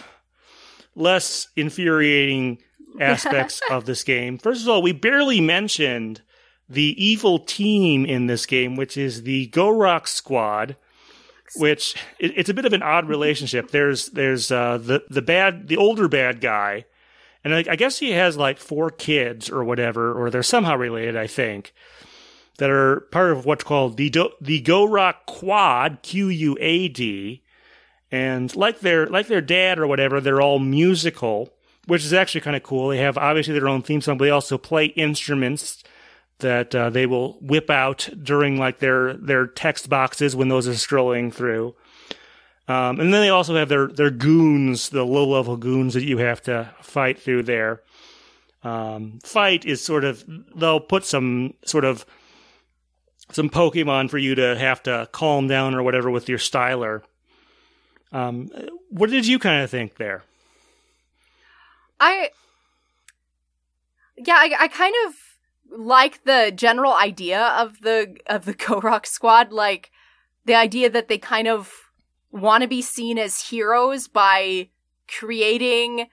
less 0.96 1.48
infuriating 1.56 2.60
aspects 3.00 3.60
of 3.72 3.86
this 3.86 4.04
game. 4.04 4.38
First 4.38 4.62
of 4.62 4.70
all, 4.70 4.84
we 4.84 4.92
barely 4.92 5.42
mentioned 5.42 6.22
the 6.72 7.04
evil 7.04 7.40
team 7.40 8.06
in 8.06 8.28
this 8.28 8.46
game, 8.46 8.76
which 8.76 8.98
is 8.98 9.24
the 9.24 9.48
Go-Rock 9.48 10.08
Squad. 10.08 10.76
Which 11.58 11.96
it, 12.18 12.32
it's 12.38 12.50
a 12.50 12.54
bit 12.54 12.66
of 12.66 12.72
an 12.72 12.82
odd 12.82 13.10
relationship. 13.10 13.72
There's 13.72 14.08
there's 14.08 14.52
uh, 14.52 14.78
the 14.78 15.04
the 15.10 15.22
bad 15.22 15.68
the 15.68 15.76
older 15.76 16.08
bad 16.08 16.40
guy, 16.40 16.86
and 17.44 17.54
I, 17.54 17.66
I 17.70 17.76
guess 17.76 18.00
he 18.00 18.12
has 18.12 18.38
like 18.38 18.58
four 18.58 18.90
kids 18.90 19.50
or 19.50 19.64
whatever, 19.64 20.14
or 20.14 20.30
they're 20.30 20.44
somehow 20.44 20.78
related. 20.78 21.18
I 21.18 21.28
think 21.28 21.74
that 22.58 22.70
are 22.70 23.02
part 23.12 23.32
of 23.32 23.46
what's 23.46 23.66
called 23.66 23.98
the 23.98 24.10
Do- 24.10 24.32
the 24.40 24.62
Go-Rock 24.62 25.26
Quad, 25.26 26.00
Q 26.04 26.30
U 26.30 26.58
A 26.62 26.88
D, 26.88 27.44
and 28.12 28.56
like 28.56 28.80
their 28.80 29.08
like 29.08 29.28
their 29.28 29.42
dad 29.42 29.78
or 29.78 29.88
whatever, 29.88 30.22
they're 30.22 30.42
all 30.42 30.60
musical, 30.60 31.52
which 31.88 32.06
is 32.06 32.14
actually 32.14 32.42
kind 32.42 32.56
of 32.56 32.64
cool. 32.64 32.90
They 32.90 33.00
have 33.00 33.18
obviously 33.18 33.54
their 33.54 33.68
own 33.68 33.82
theme 33.82 34.00
song, 34.00 34.18
but 34.18 34.26
they 34.26 34.32
also 34.32 34.58
play 34.58 34.86
instruments 34.86 35.84
that 36.42 36.76
uh, 36.76 36.90
they 36.90 37.06
will 37.06 37.34
whip 37.42 37.70
out 37.70 38.10
during 38.22 38.58
like 38.60 38.80
their 38.80 39.14
their 39.14 39.48
text 39.48 39.90
boxes 39.90 40.36
when 40.36 40.50
those 40.50 40.68
are 40.68 40.72
scrolling 40.72 41.34
through. 41.34 41.76
Um, 42.68 43.00
and 43.00 43.14
then 43.14 43.22
they 43.22 43.30
also 43.30 43.56
have 43.56 43.70
their 43.70 43.88
their 43.88 44.12
goons, 44.12 44.90
the 44.90 45.06
low 45.06 45.28
level 45.28 45.58
goons 45.58 45.94
that 45.94 46.04
you 46.04 46.18
have 46.20 46.42
to 46.44 46.74
fight 46.82 47.20
through 47.20 47.44
there. 47.44 47.82
Um, 48.64 49.20
fight 49.24 49.66
is 49.66 49.84
sort 49.84 50.04
of 50.04 50.24
they'll 50.56 50.80
put 50.80 51.06
some 51.06 51.56
sort 51.66 51.86
of 51.86 52.06
some 53.32 53.50
Pokemon 53.50 54.10
for 54.10 54.18
you 54.18 54.36
to 54.36 54.58
have 54.58 54.84
to 54.84 55.08
calm 55.12 55.48
down 55.48 55.74
or 55.74 55.84
whatever 55.84 56.12
with 56.12 56.30
your 56.30 56.38
styler. 56.38 57.02
Um, 58.12 58.50
what 58.90 59.10
did 59.10 59.26
you 59.26 59.40
kind 59.40 59.64
of 59.64 59.70
think 59.70 59.96
there? 59.96 60.24
I, 62.00 62.32
yeah, 64.18 64.36
I, 64.36 64.56
I 64.60 64.68
kind 64.68 64.96
of 65.08 65.16
like 65.72 66.24
the 66.26 66.52
general 66.54 66.94
idea 66.94 67.42
of 67.42 67.82
the 67.82 68.18
of 68.28 68.46
the 68.46 68.54
Go-Rock 68.68 69.06
Squad, 69.06 69.52
like 69.52 69.92
the 70.46 70.56
idea 70.56 70.90
that 70.90 71.08
they 71.08 71.18
kind 71.18 71.48
of 71.48 71.72
want 72.32 72.62
to 72.62 72.68
be 72.68 72.82
seen 72.82 73.18
as 73.18 73.50
heroes 73.50 74.08
by 74.08 74.70
creating 75.08 76.08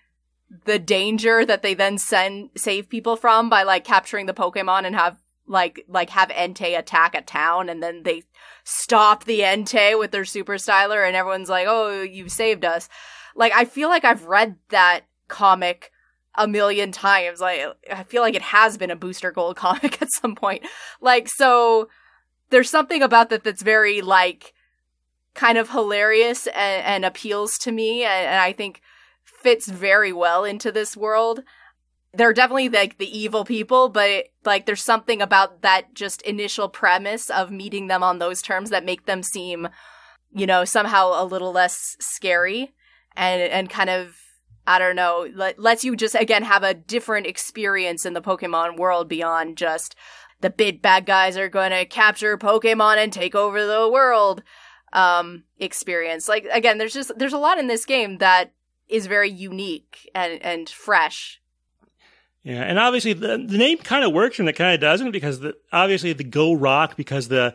the 0.65 0.79
danger 0.79 1.45
that 1.45 1.63
they 1.63 1.75
then 1.75 1.99
send 1.99 2.51
save 2.57 2.89
people 2.89 3.17
from 3.17 3.49
by 3.51 3.63
like 3.63 3.85
capturing 3.85 4.27
the 4.27 4.35
Pokemon 4.35 4.85
and 4.85 4.95
have 4.95 5.19
like 5.47 5.85
like 5.89 6.11
have 6.11 6.29
Entei 6.31 6.79
attack 6.79 7.15
a 7.15 7.23
town 7.23 7.69
and 7.69 7.83
then 7.83 8.03
they 8.03 8.23
stop 8.65 9.25
the 9.25 9.41
Entei 9.41 9.99
with 9.99 10.11
their 10.11 10.25
super 10.25 10.55
styler 10.55 11.07
and 11.07 11.17
everyone's 11.17 11.49
like, 11.49 11.67
"Oh, 11.69 12.03
you've 12.03 12.33
saved 12.33 12.65
us." 12.65 12.89
Like 13.35 13.53
I 13.55 13.65
feel 13.65 13.89
like 13.89 14.05
I've 14.05 14.25
read 14.27 14.57
that 14.71 15.03
comic 15.29 15.93
a 16.39 16.49
million 16.49 16.93
times. 16.93 17.41
Like 17.41 17.67
I 17.93 18.05
feel 18.05 18.23
like 18.23 18.35
it 18.35 18.43
has 18.43 18.79
been 18.79 18.91
a 18.91 18.97
Booster 18.97 19.31
Gold 19.31 19.57
comic 19.65 20.01
at 20.01 20.13
some 20.13 20.35
point. 20.35 20.65
Like 21.01 21.29
so 21.29 21.89
there's 22.51 22.71
something 22.71 23.03
about 23.03 23.29
that 23.31 23.45
that's 23.45 23.63
very 23.63 24.01
like 24.01 24.55
kind 25.35 25.59
of 25.59 25.71
hilarious 25.71 26.47
and, 26.49 26.85
and 26.85 27.05
appeals 27.05 27.59
to 27.59 27.71
me 27.71 28.05
and, 28.05 28.27
and 28.27 28.41
I 28.41 28.53
think 28.53 28.81
fits 29.23 29.69
very 29.69 30.13
well 30.13 30.45
into 30.45 30.73
this 30.73 30.97
world 30.97 31.45
they're 32.15 32.33
definitely 32.33 32.69
like 32.69 32.99
the 32.99 33.19
evil 33.19 33.45
people, 33.45 33.89
but 33.89 34.27
like 34.45 34.67
there's 34.67 34.83
something 34.83 35.21
about 35.21 35.63
that 35.63 35.95
just 35.95 36.23
initial 36.23 36.69
premise 36.69 37.31
of 37.31 37.51
meeting 37.51 37.87
them 37.87 38.03
on 38.03 38.19
those 38.19 38.41
terms 38.41 38.71
that 38.71 38.85
make 38.85 39.07
them 39.07 39.23
seem, 39.23 39.69
you 40.33 40.47
know, 40.47 40.65
somehow 40.65 41.23
a 41.23 41.25
little 41.25 41.53
less 41.53 41.97
scary 42.01 42.73
and 43.15 43.43
and 43.43 43.71
kind 43.71 43.91
of 43.91 44.17
I 44.69 44.79
don't 44.79 44.97
know, 44.97 45.29
let, 45.35 45.59
lets 45.59 45.85
you 45.85 45.97
just 45.97 46.15
again 46.15 46.43
have 46.43 46.63
a 46.63 46.75
different 46.75 47.27
experience 47.27 48.05
in 48.05 48.13
the 48.13 48.23
Pokemon 48.23 48.77
world 48.77 49.09
beyond 49.09 49.57
just 49.57 49.97
the 50.41 50.51
big 50.51 50.83
bad 50.83 51.07
guys 51.07 51.37
are 51.37 51.49
going 51.49 51.71
to 51.71 51.85
capture 51.85 52.39
Pokemon 52.39 52.99
and 52.99 53.13
take 53.13 53.35
over 53.35 53.67
the 53.67 53.89
world 53.89 54.43
um 54.93 55.45
experience. 55.59 56.29
Like 56.29 56.47
again, 56.53 56.79
there's 56.79 56.95
just 56.95 57.13
there's 57.19 57.33
a 57.33 57.39
lot 57.39 57.59
in 57.59 57.67
this 57.67 57.85
game 57.85 58.19
that 58.19 58.53
is 58.89 59.07
very 59.07 59.31
unique 59.31 60.11
and 60.15 60.41
and 60.43 60.69
fresh 60.69 61.41
yeah, 62.49 62.63
and 62.63 62.79
obviously 62.79 63.13
the 63.13 63.37
the 63.37 63.59
name 63.59 63.77
kind 63.77 64.05
of 64.05 64.13
works 64.13 64.39
and 64.39 64.49
it 64.49 64.55
kind 64.55 64.75
of 64.75 64.81
doesn't 64.81 65.11
because 65.11 65.41
the, 65.41 65.55
obviously 65.71 66.15
the 66.15 66.25
Go 66.25 66.55
Rock 66.55 66.97
because 66.97 67.29
the 67.29 67.55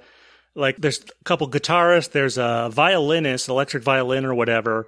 like 0.54 0.78
there's 0.78 1.00
a 1.00 1.24
couple 1.24 1.50
guitarists, 1.50 2.12
there's 2.12 2.38
a 2.38 2.70
violinist, 2.72 3.50
electric 3.50 3.84
violin 3.84 4.24
or 4.24 4.36
whatever, 4.36 4.88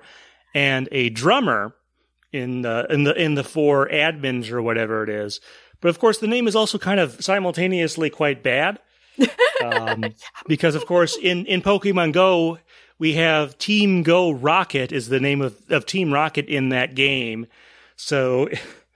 and 0.54 0.88
a 0.92 1.10
drummer 1.10 1.74
in 2.36 2.62
the 2.62 2.86
in 2.90 3.04
the 3.04 3.14
in 3.22 3.36
the 3.36 3.44
four 3.44 3.88
admins 3.90 4.52
or 4.52 4.62
whatever 4.62 5.04
it 5.04 5.10
is. 5.10 5.40
But 5.82 5.90
of 5.90 6.00
course, 6.00 6.18
the 6.18 6.28
name 6.28 6.48
is 6.48 6.56
also 6.56 6.78
kind 6.78 7.00
of 7.00 7.24
simultaneously 7.24 8.10
quite 8.10 8.44
bad. 8.44 8.80
um, 9.64 10.04
because 10.48 10.76
of 10.76 10.86
course 10.86 11.18
in, 11.18 11.46
in 11.46 11.62
Pokemon 11.62 12.12
Go, 12.12 12.60
we 12.98 13.14
have 13.14 13.58
Team 13.58 14.04
Go 14.04 14.32
Rocket 14.32 14.92
is 14.92 15.10
the 15.10 15.20
name 15.20 15.42
of, 15.42 15.56
of 15.70 15.86
Team 15.86 16.14
Rocket 16.14 16.48
in 16.48 16.70
that 16.70 16.96
game. 16.96 17.48
So 17.96 18.50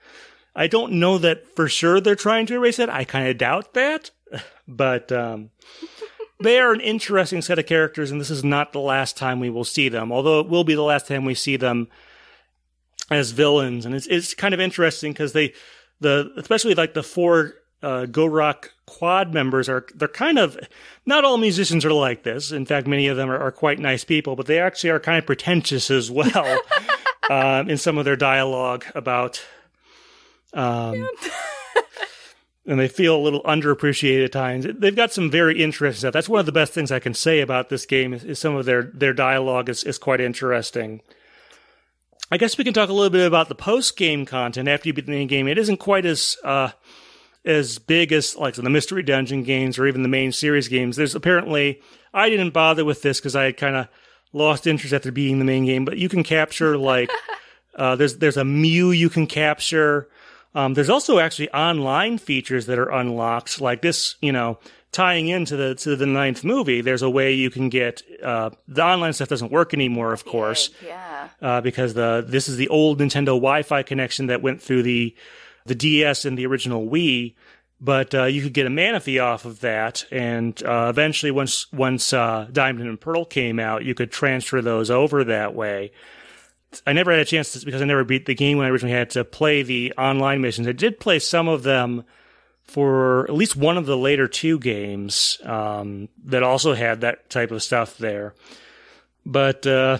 I 0.54 0.66
don't 0.66 0.94
know 0.94 1.18
that 1.18 1.46
for 1.54 1.68
sure 1.68 2.00
they're 2.00 2.16
trying 2.16 2.46
to 2.46 2.54
erase 2.54 2.78
it. 2.78 2.88
I 2.88 3.04
kind 3.04 3.28
of 3.28 3.38
doubt 3.38 3.74
that, 3.74 4.10
but 4.68 5.12
um, 5.12 5.50
they 6.40 6.58
are 6.58 6.72
an 6.72 6.80
interesting 6.80 7.42
set 7.42 7.58
of 7.58 7.66
characters, 7.66 8.10
and 8.10 8.20
this 8.20 8.30
is 8.30 8.42
not 8.42 8.72
the 8.72 8.80
last 8.80 9.16
time 9.16 9.40
we 9.40 9.50
will 9.50 9.64
see 9.64 9.88
them. 9.88 10.10
Although 10.10 10.40
it 10.40 10.48
will 10.48 10.64
be 10.64 10.74
the 10.74 10.82
last 10.82 11.06
time 11.06 11.24
we 11.24 11.34
see 11.34 11.56
them 11.56 11.88
as 13.10 13.32
villains, 13.32 13.86
and 13.86 13.94
it's 13.94 14.06
it's 14.06 14.34
kind 14.34 14.54
of 14.54 14.60
interesting 14.60 15.12
because 15.12 15.32
they 15.32 15.52
the 16.00 16.32
especially 16.36 16.74
like 16.74 16.94
the 16.94 17.02
four 17.02 17.54
uh, 17.82 18.06
Go 18.06 18.26
Rock 18.26 18.72
quad 18.86 19.32
members 19.32 19.68
are 19.68 19.86
they're 19.94 20.08
kind 20.08 20.38
of 20.38 20.58
not 21.06 21.24
all 21.24 21.36
musicians 21.36 21.84
are 21.84 21.92
like 21.92 22.22
this. 22.22 22.52
In 22.52 22.66
fact, 22.66 22.86
many 22.86 23.08
of 23.08 23.16
them 23.16 23.30
are, 23.30 23.38
are 23.38 23.52
quite 23.52 23.78
nice 23.78 24.04
people, 24.04 24.36
but 24.36 24.46
they 24.46 24.58
actually 24.58 24.90
are 24.90 25.00
kind 25.00 25.18
of 25.18 25.26
pretentious 25.26 25.90
as 25.90 26.10
well 26.10 26.60
um, 27.30 27.68
in 27.68 27.76
some 27.76 27.98
of 27.98 28.04
their 28.04 28.16
dialogue 28.16 28.84
about 28.94 29.42
um, 30.52 31.08
and 32.66 32.78
they 32.78 32.88
feel 32.88 33.16
a 33.16 33.18
little 33.18 33.42
underappreciated 33.42 34.24
at 34.26 34.32
times. 34.32 34.66
They've 34.68 34.94
got 34.94 35.12
some 35.12 35.30
very 35.30 35.62
interesting 35.62 36.00
stuff. 36.00 36.12
That's 36.12 36.28
one 36.28 36.40
of 36.40 36.46
the 36.46 36.52
best 36.52 36.72
things 36.72 36.92
I 36.92 36.98
can 36.98 37.14
say 37.14 37.40
about 37.40 37.68
this 37.68 37.86
game 37.86 38.12
is, 38.12 38.24
is 38.24 38.38
some 38.38 38.56
of 38.56 38.66
their 38.66 38.82
their 38.82 39.12
dialogue 39.12 39.68
is, 39.68 39.84
is 39.84 39.98
quite 39.98 40.20
interesting. 40.20 41.00
I 42.30 42.36
guess 42.36 42.56
we 42.56 42.64
can 42.64 42.72
talk 42.72 42.88
a 42.88 42.92
little 42.92 43.10
bit 43.10 43.26
about 43.26 43.48
the 43.48 43.54
post 43.56 43.96
game 43.96 44.24
content 44.24 44.68
after 44.68 44.88
you 44.88 44.92
beat 44.92 45.06
the 45.06 45.12
main 45.12 45.26
game. 45.26 45.48
It 45.48 45.58
isn't 45.58 45.78
quite 45.78 46.06
as 46.06 46.36
uh, 46.44 46.70
as 47.44 47.78
big 47.78 48.12
as 48.12 48.36
like 48.36 48.54
the 48.54 48.70
mystery 48.70 49.02
dungeon 49.02 49.42
games 49.42 49.78
or 49.78 49.86
even 49.86 50.02
the 50.02 50.08
main 50.08 50.30
series 50.30 50.68
games. 50.68 50.96
There's 50.96 51.14
apparently 51.14 51.80
I 52.14 52.30
didn't 52.30 52.50
bother 52.50 52.84
with 52.84 53.02
this 53.02 53.18
because 53.18 53.34
I 53.34 53.44
had 53.44 53.56
kind 53.56 53.74
of 53.74 53.88
lost 54.32 54.66
interest 54.66 54.94
after 54.94 55.10
beating 55.10 55.40
the 55.40 55.44
main 55.44 55.66
game. 55.66 55.84
But 55.84 55.98
you 55.98 56.08
can 56.08 56.22
capture 56.22 56.78
like 56.78 57.10
uh, 57.74 57.96
there's 57.96 58.18
there's 58.18 58.36
a 58.36 58.44
Mew 58.44 58.92
you 58.92 59.10
can 59.10 59.26
capture. 59.26 60.08
Um, 60.54 60.74
there's 60.74 60.90
also 60.90 61.18
actually 61.18 61.50
online 61.50 62.18
features 62.18 62.66
that 62.66 62.78
are 62.78 62.90
unlocked, 62.90 63.60
like 63.60 63.82
this, 63.82 64.16
you 64.20 64.32
know, 64.32 64.58
tying 64.92 65.28
into 65.28 65.56
the 65.56 65.74
to 65.76 65.96
the 65.96 66.06
ninth 66.06 66.44
movie. 66.44 66.80
There's 66.80 67.02
a 67.02 67.10
way 67.10 67.32
you 67.32 67.50
can 67.50 67.68
get 67.68 68.02
uh, 68.22 68.50
the 68.66 68.84
online 68.84 69.12
stuff 69.12 69.28
doesn't 69.28 69.52
work 69.52 69.72
anymore, 69.74 70.12
of 70.12 70.24
course, 70.24 70.70
yeah, 70.84 71.28
uh, 71.40 71.60
because 71.60 71.94
the 71.94 72.24
this 72.26 72.48
is 72.48 72.56
the 72.56 72.68
old 72.68 72.98
Nintendo 72.98 73.26
Wi-Fi 73.26 73.82
connection 73.82 74.26
that 74.26 74.42
went 74.42 74.62
through 74.62 74.82
the 74.82 75.14
the 75.66 75.74
DS 75.74 76.24
and 76.24 76.36
the 76.36 76.46
original 76.46 76.88
Wii. 76.88 77.34
But 77.82 78.14
uh, 78.14 78.24
you 78.24 78.42
could 78.42 78.52
get 78.52 78.66
a 78.66 78.70
Manaphy 78.70 79.22
off 79.24 79.46
of 79.46 79.60
that, 79.60 80.04
and 80.10 80.62
uh, 80.64 80.88
eventually, 80.90 81.30
once 81.30 81.72
once 81.72 82.12
uh, 82.12 82.46
Diamond 82.52 82.88
and 82.88 83.00
Pearl 83.00 83.24
came 83.24 83.58
out, 83.58 83.84
you 83.84 83.94
could 83.94 84.10
transfer 84.10 84.60
those 84.60 84.90
over 84.90 85.24
that 85.24 85.54
way. 85.54 85.92
I 86.86 86.92
never 86.92 87.10
had 87.10 87.20
a 87.20 87.24
chance 87.24 87.52
to, 87.54 87.64
because 87.64 87.80
I 87.80 87.86
never 87.86 88.04
beat 88.04 88.26
the 88.26 88.34
game 88.34 88.58
when 88.58 88.66
I 88.66 88.70
originally 88.70 88.94
had 88.94 89.10
to 89.10 89.24
play 89.24 89.62
the 89.62 89.92
online 89.96 90.40
missions. 90.40 90.68
I 90.68 90.72
did 90.72 91.00
play 91.00 91.18
some 91.18 91.48
of 91.48 91.62
them 91.62 92.04
for 92.70 93.24
at 93.24 93.34
least 93.34 93.56
one 93.56 93.76
of 93.76 93.86
the 93.86 93.96
later 93.96 94.28
two 94.28 94.58
games 94.58 95.38
um, 95.42 96.08
that 96.24 96.44
also 96.44 96.72
had 96.72 97.00
that 97.00 97.28
type 97.28 97.50
of 97.50 97.62
stuff 97.64 97.98
there. 97.98 98.32
But 99.26 99.66
uh, 99.66 99.98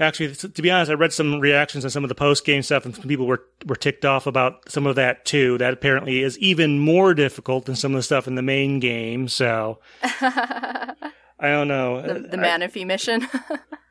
actually, 0.00 0.34
to 0.34 0.62
be 0.62 0.70
honest, 0.70 0.90
I 0.90 0.94
read 0.94 1.12
some 1.12 1.38
reactions 1.38 1.84
on 1.84 1.90
some 1.90 2.04
of 2.04 2.08
the 2.08 2.14
post 2.14 2.46
game 2.46 2.62
stuff, 2.62 2.86
and 2.86 2.94
some 2.94 3.08
people 3.08 3.26
were 3.26 3.44
were 3.66 3.76
ticked 3.76 4.06
off 4.06 4.26
about 4.26 4.70
some 4.70 4.86
of 4.86 4.96
that 4.96 5.26
too. 5.26 5.58
That 5.58 5.74
apparently 5.74 6.22
is 6.22 6.38
even 6.38 6.78
more 6.78 7.12
difficult 7.12 7.66
than 7.66 7.76
some 7.76 7.92
of 7.92 7.98
the 7.98 8.02
stuff 8.02 8.26
in 8.26 8.36
the 8.36 8.42
main 8.42 8.80
game. 8.80 9.28
So 9.28 9.78
I 10.02 10.94
don't 11.40 11.68
know 11.68 12.00
the, 12.00 12.20
the 12.20 12.36
Manaphy 12.38 12.86
mission. 12.86 13.28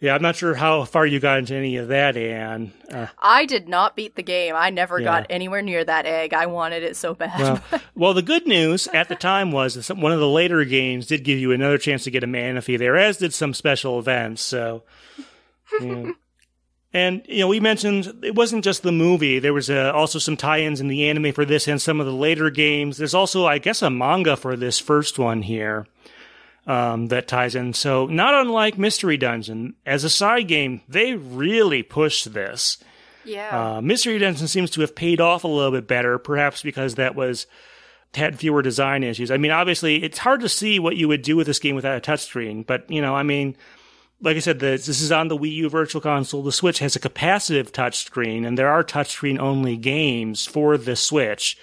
Yeah, 0.00 0.14
I'm 0.14 0.22
not 0.22 0.36
sure 0.36 0.54
how 0.54 0.84
far 0.84 1.06
you 1.06 1.20
got 1.20 1.38
into 1.38 1.54
any 1.54 1.76
of 1.76 1.88
that, 1.88 2.16
Anne. 2.16 2.72
Uh, 2.90 3.06
I 3.18 3.46
did 3.46 3.68
not 3.68 3.96
beat 3.96 4.16
the 4.16 4.22
game. 4.22 4.54
I 4.56 4.70
never 4.70 4.98
yeah. 4.98 5.04
got 5.04 5.26
anywhere 5.30 5.62
near 5.62 5.84
that 5.84 6.04
egg. 6.04 6.34
I 6.34 6.46
wanted 6.46 6.82
it 6.82 6.96
so 6.96 7.14
bad. 7.14 7.40
Well, 7.40 7.82
well, 7.94 8.14
the 8.14 8.22
good 8.22 8.46
news 8.46 8.88
at 8.88 9.08
the 9.08 9.14
time 9.14 9.52
was 9.52 9.74
that 9.74 9.96
one 9.96 10.12
of 10.12 10.18
the 10.18 10.28
later 10.28 10.64
games 10.64 11.06
did 11.06 11.24
give 11.24 11.38
you 11.38 11.52
another 11.52 11.78
chance 11.78 12.04
to 12.04 12.10
get 12.10 12.24
a 12.24 12.26
Manaphy 12.26 12.76
there, 12.76 12.96
as 12.96 13.18
did 13.18 13.32
some 13.32 13.54
special 13.54 13.98
events. 13.98 14.42
So, 14.42 14.82
yeah. 15.80 16.10
and 16.92 17.22
you 17.26 17.40
know, 17.40 17.48
we 17.48 17.60
mentioned 17.60 18.12
it 18.24 18.34
wasn't 18.34 18.64
just 18.64 18.82
the 18.82 18.92
movie. 18.92 19.38
There 19.38 19.54
was 19.54 19.70
uh, 19.70 19.92
also 19.94 20.18
some 20.18 20.36
tie-ins 20.36 20.80
in 20.80 20.88
the 20.88 21.08
anime 21.08 21.32
for 21.32 21.44
this 21.44 21.68
and 21.68 21.80
some 21.80 22.00
of 22.00 22.06
the 22.06 22.12
later 22.12 22.50
games. 22.50 22.96
There's 22.96 23.14
also, 23.14 23.46
I 23.46 23.58
guess, 23.58 23.80
a 23.80 23.90
manga 23.90 24.36
for 24.36 24.56
this 24.56 24.80
first 24.80 25.20
one 25.20 25.42
here 25.42 25.86
um, 26.66 27.08
that 27.08 27.28
ties 27.28 27.54
in. 27.54 27.74
So, 27.74 28.06
not 28.06 28.34
unlike 28.34 28.78
Mystery 28.78 29.16
Dungeon, 29.16 29.74
as 29.84 30.04
a 30.04 30.10
side 30.10 30.48
game, 30.48 30.80
they 30.88 31.14
really 31.14 31.82
pushed 31.82 32.32
this. 32.32 32.78
Yeah. 33.24 33.76
Uh, 33.76 33.80
Mystery 33.80 34.18
Dungeon 34.18 34.48
seems 34.48 34.70
to 34.72 34.80
have 34.82 34.94
paid 34.94 35.20
off 35.20 35.44
a 35.44 35.48
little 35.48 35.72
bit 35.72 35.86
better, 35.86 36.18
perhaps 36.18 36.62
because 36.62 36.96
that 36.96 37.14
was 37.14 37.46
had 38.14 38.38
fewer 38.38 38.62
design 38.62 39.02
issues. 39.02 39.30
I 39.30 39.38
mean, 39.38 39.50
obviously, 39.50 40.02
it's 40.02 40.18
hard 40.18 40.40
to 40.40 40.48
see 40.48 40.78
what 40.78 40.96
you 40.96 41.08
would 41.08 41.22
do 41.22 41.36
with 41.36 41.46
this 41.46 41.58
game 41.58 41.74
without 41.74 41.96
a 41.96 42.00
touchscreen, 42.00 42.66
but 42.66 42.90
you 42.90 43.02
know, 43.02 43.14
I 43.14 43.22
mean, 43.22 43.56
like 44.20 44.36
I 44.36 44.40
said, 44.40 44.60
this 44.60 44.88
is 44.88 45.12
on 45.12 45.28
the 45.28 45.36
Wii 45.36 45.52
U 45.52 45.68
Virtual 45.68 46.00
Console. 46.00 46.42
The 46.42 46.52
Switch 46.52 46.78
has 46.78 46.96
a 46.96 47.00
capacitive 47.00 47.70
touchscreen, 47.70 48.46
and 48.46 48.56
there 48.56 48.70
are 48.70 48.84
touchscreen 48.84 49.38
only 49.38 49.76
games 49.76 50.46
for 50.46 50.78
the 50.78 50.96
Switch. 50.96 51.58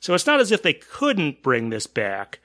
So 0.00 0.14
it's 0.14 0.26
not 0.26 0.40
as 0.40 0.52
if 0.52 0.62
they 0.62 0.74
couldn't 0.74 1.42
bring 1.42 1.70
this 1.70 1.86
back 1.86 2.40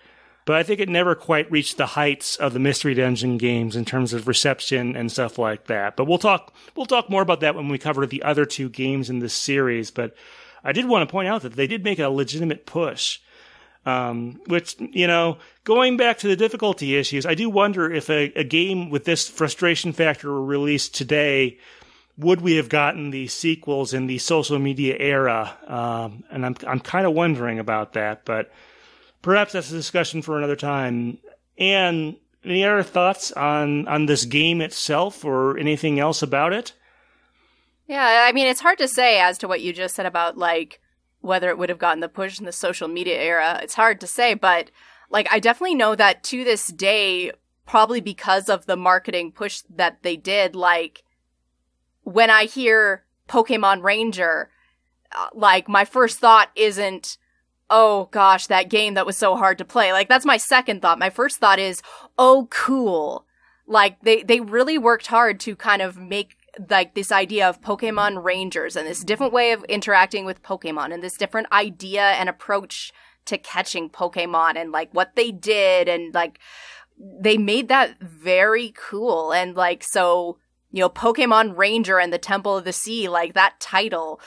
but 0.46 0.56
I 0.56 0.64
think 0.64 0.80
it 0.80 0.89
never 0.89 1.16
quite 1.16 1.52
reached 1.52 1.78
the 1.78 1.86
heights 1.86 2.36
of 2.36 2.54
the 2.54 2.60
Mystery 2.60 2.94
Dungeon 2.94 3.38
games 3.38 3.76
in 3.76 3.86
terms 3.86 4.14
of 4.14 4.28
reception 4.28 4.96
and 4.96 5.12
stuff 5.12 5.38
like 5.38 5.68
that. 5.68 5.96
But 5.96 6.06
we'll 6.06 6.18
talk 6.18 6.54
we'll 6.76 6.86
talk 6.86 7.10
more 7.10 7.22
about 7.22 7.42
that 7.42 7.56
when 7.56 7.70
we 7.70 7.78
cover 7.78 8.06
the 8.06 8.24
other 8.24 8.46
two 8.46 8.70
games 8.70 9.10
in 9.10 9.20
this 9.20 9.34
series. 9.34 9.92
But 9.92 10.16
I 10.64 10.72
did 10.72 10.88
want 10.88 11.08
to 11.08 11.12
point 11.12 11.28
out 11.28 11.44
that 11.44 11.54
they 11.54 11.68
did 11.68 11.84
make 11.84 12.00
a 12.00 12.10
legitimate 12.10 12.66
push. 12.66 13.20
Um, 13.84 14.39
which, 14.46 14.76
you 14.80 15.08
know, 15.08 15.39
going 15.64 15.98
back 15.98 16.20
to 16.20 16.28
the 16.28 16.36
difficulty 16.36 16.96
issues, 16.98 17.26
I 17.26 17.34
do 17.34 17.50
wonder 17.50 17.92
if 17.92 18.12
a, 18.12 18.32
a 18.36 18.44
game 18.44 18.92
with 18.92 19.06
this 19.06 19.28
frustration 19.28 19.92
factor 19.92 20.30
were 20.30 20.46
released 20.46 20.94
today, 20.94 21.58
would 22.16 22.42
we 22.42 22.58
have 22.58 22.70
gotten 22.70 23.10
the 23.10 23.28
sequels 23.28 23.96
in 23.96 24.06
the 24.06 24.20
social 24.20 24.60
media 24.60 24.96
era? 25.00 25.58
Um, 25.66 26.24
and 26.30 26.46
I'm, 26.46 26.56
I'm 26.68 26.80
kind 26.80 27.08
of 27.08 27.14
wondering 27.14 27.58
about 27.58 27.94
that, 27.94 28.24
but 28.24 28.52
perhaps 29.22 29.53
that's 29.53 29.72
a 29.72 29.76
discussion 29.76 30.22
for 30.22 30.38
another 30.38 30.55
time. 30.55 31.17
And 31.57 32.15
any 32.43 32.63
other 32.63 32.84
thoughts 32.84 33.32
on 33.32 33.88
on 33.88 34.05
this 34.05 34.26
game 34.26 34.61
itself 34.61 35.24
or 35.24 35.57
anything 35.57 35.99
else 35.99 36.22
about 36.22 36.53
it? 36.53 36.74
Yeah, 37.88 38.26
I 38.28 38.32
mean, 38.32 38.47
it's 38.47 38.61
hard 38.61 38.78
to 38.80 38.88
say 38.88 39.19
as 39.19 39.38
to 39.39 39.47
what 39.47 39.61
you 39.61 39.74
just 39.74 39.95
said 39.95 40.05
about 40.05 40.38
like 40.38 40.80
whether 41.22 41.49
it 41.49 41.57
would 41.57 41.69
have 41.69 41.78
gotten 41.78 41.99
the 41.99 42.09
push 42.09 42.39
in 42.39 42.45
the 42.45 42.51
social 42.51 42.88
media 42.88 43.22
era. 43.22 43.59
It's 43.61 43.76
hard 43.76 44.01
to 44.01 44.07
say, 44.07 44.34
but 44.34 44.72
like 45.09 45.28
I 45.32 45.39
definitely 45.39 45.76
know 45.76 45.95
that 45.95 46.24
to 46.26 46.43
this 46.43 46.67
day, 46.67 47.32
probably 47.67 48.01
because 48.01 48.49
of 48.49 48.65
the 48.65 48.76
marketing 48.76 49.32
push 49.32 49.61
that 49.69 50.01
they 50.01 50.17
did, 50.17 50.55
like 50.55 51.03
when 52.03 52.30
I 52.30 52.45
hear 52.45 53.03
Pokemon 53.30 53.84
Ranger, 53.84 54.49
uh, 55.11 55.28
like 55.34 55.69
my 55.69 55.86
first 55.86 56.19
thought 56.19 56.49
isn't, 56.55 57.17
oh 57.72 58.09
gosh, 58.11 58.47
that 58.47 58.69
game 58.69 58.93
that 58.93 59.05
was 59.05 59.17
so 59.17 59.36
hard 59.36 59.57
to 59.57 59.65
play. 59.65 59.91
Like 59.93 60.09
that's 60.09 60.26
my 60.26 60.38
second 60.38 60.82
thought. 60.82 60.99
My 60.99 61.09
first 61.09 61.39
thought 61.39 61.57
is, 61.57 61.82
oh 62.17 62.47
cool. 62.51 63.26
Like 63.65 64.01
they, 64.01 64.22
they 64.22 64.41
really 64.41 64.78
worked 64.78 65.07
hard 65.07 65.39
to 65.41 65.55
kind 65.55 65.82
of 65.82 65.97
make 65.97 66.36
like 66.69 66.93
this 66.93 67.11
idea 67.11 67.47
of 67.47 67.61
Pokemon 67.61 68.24
Rangers 68.24 68.76
and 68.76 68.86
this 68.86 69.03
different 69.03 69.34
way 69.34 69.53
of 69.53 69.63
interacting 69.65 70.26
with 70.26 70.43
Pokemon 70.43 70.93
and 70.93 71.01
this 71.01 71.17
different 71.17 71.47
idea 71.51 72.01
and 72.01 72.28
approach 72.28 72.91
to 73.26 73.38
catching 73.38 73.89
Pokemon 73.89 74.57
and 74.57 74.72
like 74.72 74.93
what 74.93 75.15
they 75.15 75.32
did 75.32 75.88
and 75.88 76.13
like 76.13 76.39
they 76.97 77.38
made 77.38 77.69
that 77.69 77.99
very 78.01 78.74
cool 78.76 79.32
and 79.32 79.55
like 79.55 79.84
so 79.84 80.38
you 80.72 80.82
know 80.82 80.89
Pokemon 80.89 81.57
Ranger 81.57 81.99
and 81.99 82.11
the 82.11 82.17
Temple 82.17 82.57
of 82.57 82.65
the 82.65 82.74
Sea 82.74 83.07
like 83.07 83.34
that 83.34 83.59
title 83.59 84.19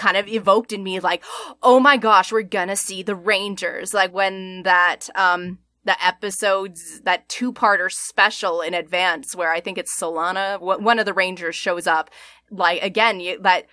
kind 0.00 0.16
of 0.16 0.26
evoked 0.26 0.72
in 0.72 0.82
me 0.82 0.98
like 0.98 1.22
oh 1.62 1.78
my 1.78 1.96
gosh 1.96 2.32
we're 2.32 2.42
gonna 2.42 2.74
see 2.76 3.02
the 3.02 3.14
Rangers. 3.14 3.92
Like 3.92 4.12
when 4.12 4.62
that 4.62 5.08
um 5.14 5.58
the 5.84 6.02
episodes 6.04 7.00
that 7.02 7.28
two-parter 7.28 7.90
special 7.90 8.60
in 8.60 8.74
advance 8.74 9.36
where 9.36 9.52
I 9.52 9.60
think 9.60 9.78
it's 9.78 9.98
Solana 9.98 10.58
one 10.60 10.98
of 10.98 11.06
the 11.06 11.12
Rangers 11.12 11.54
shows 11.54 11.86
up 11.86 12.10
like 12.50 12.82
again 12.82 13.20
you, 13.20 13.38
that 13.42 13.66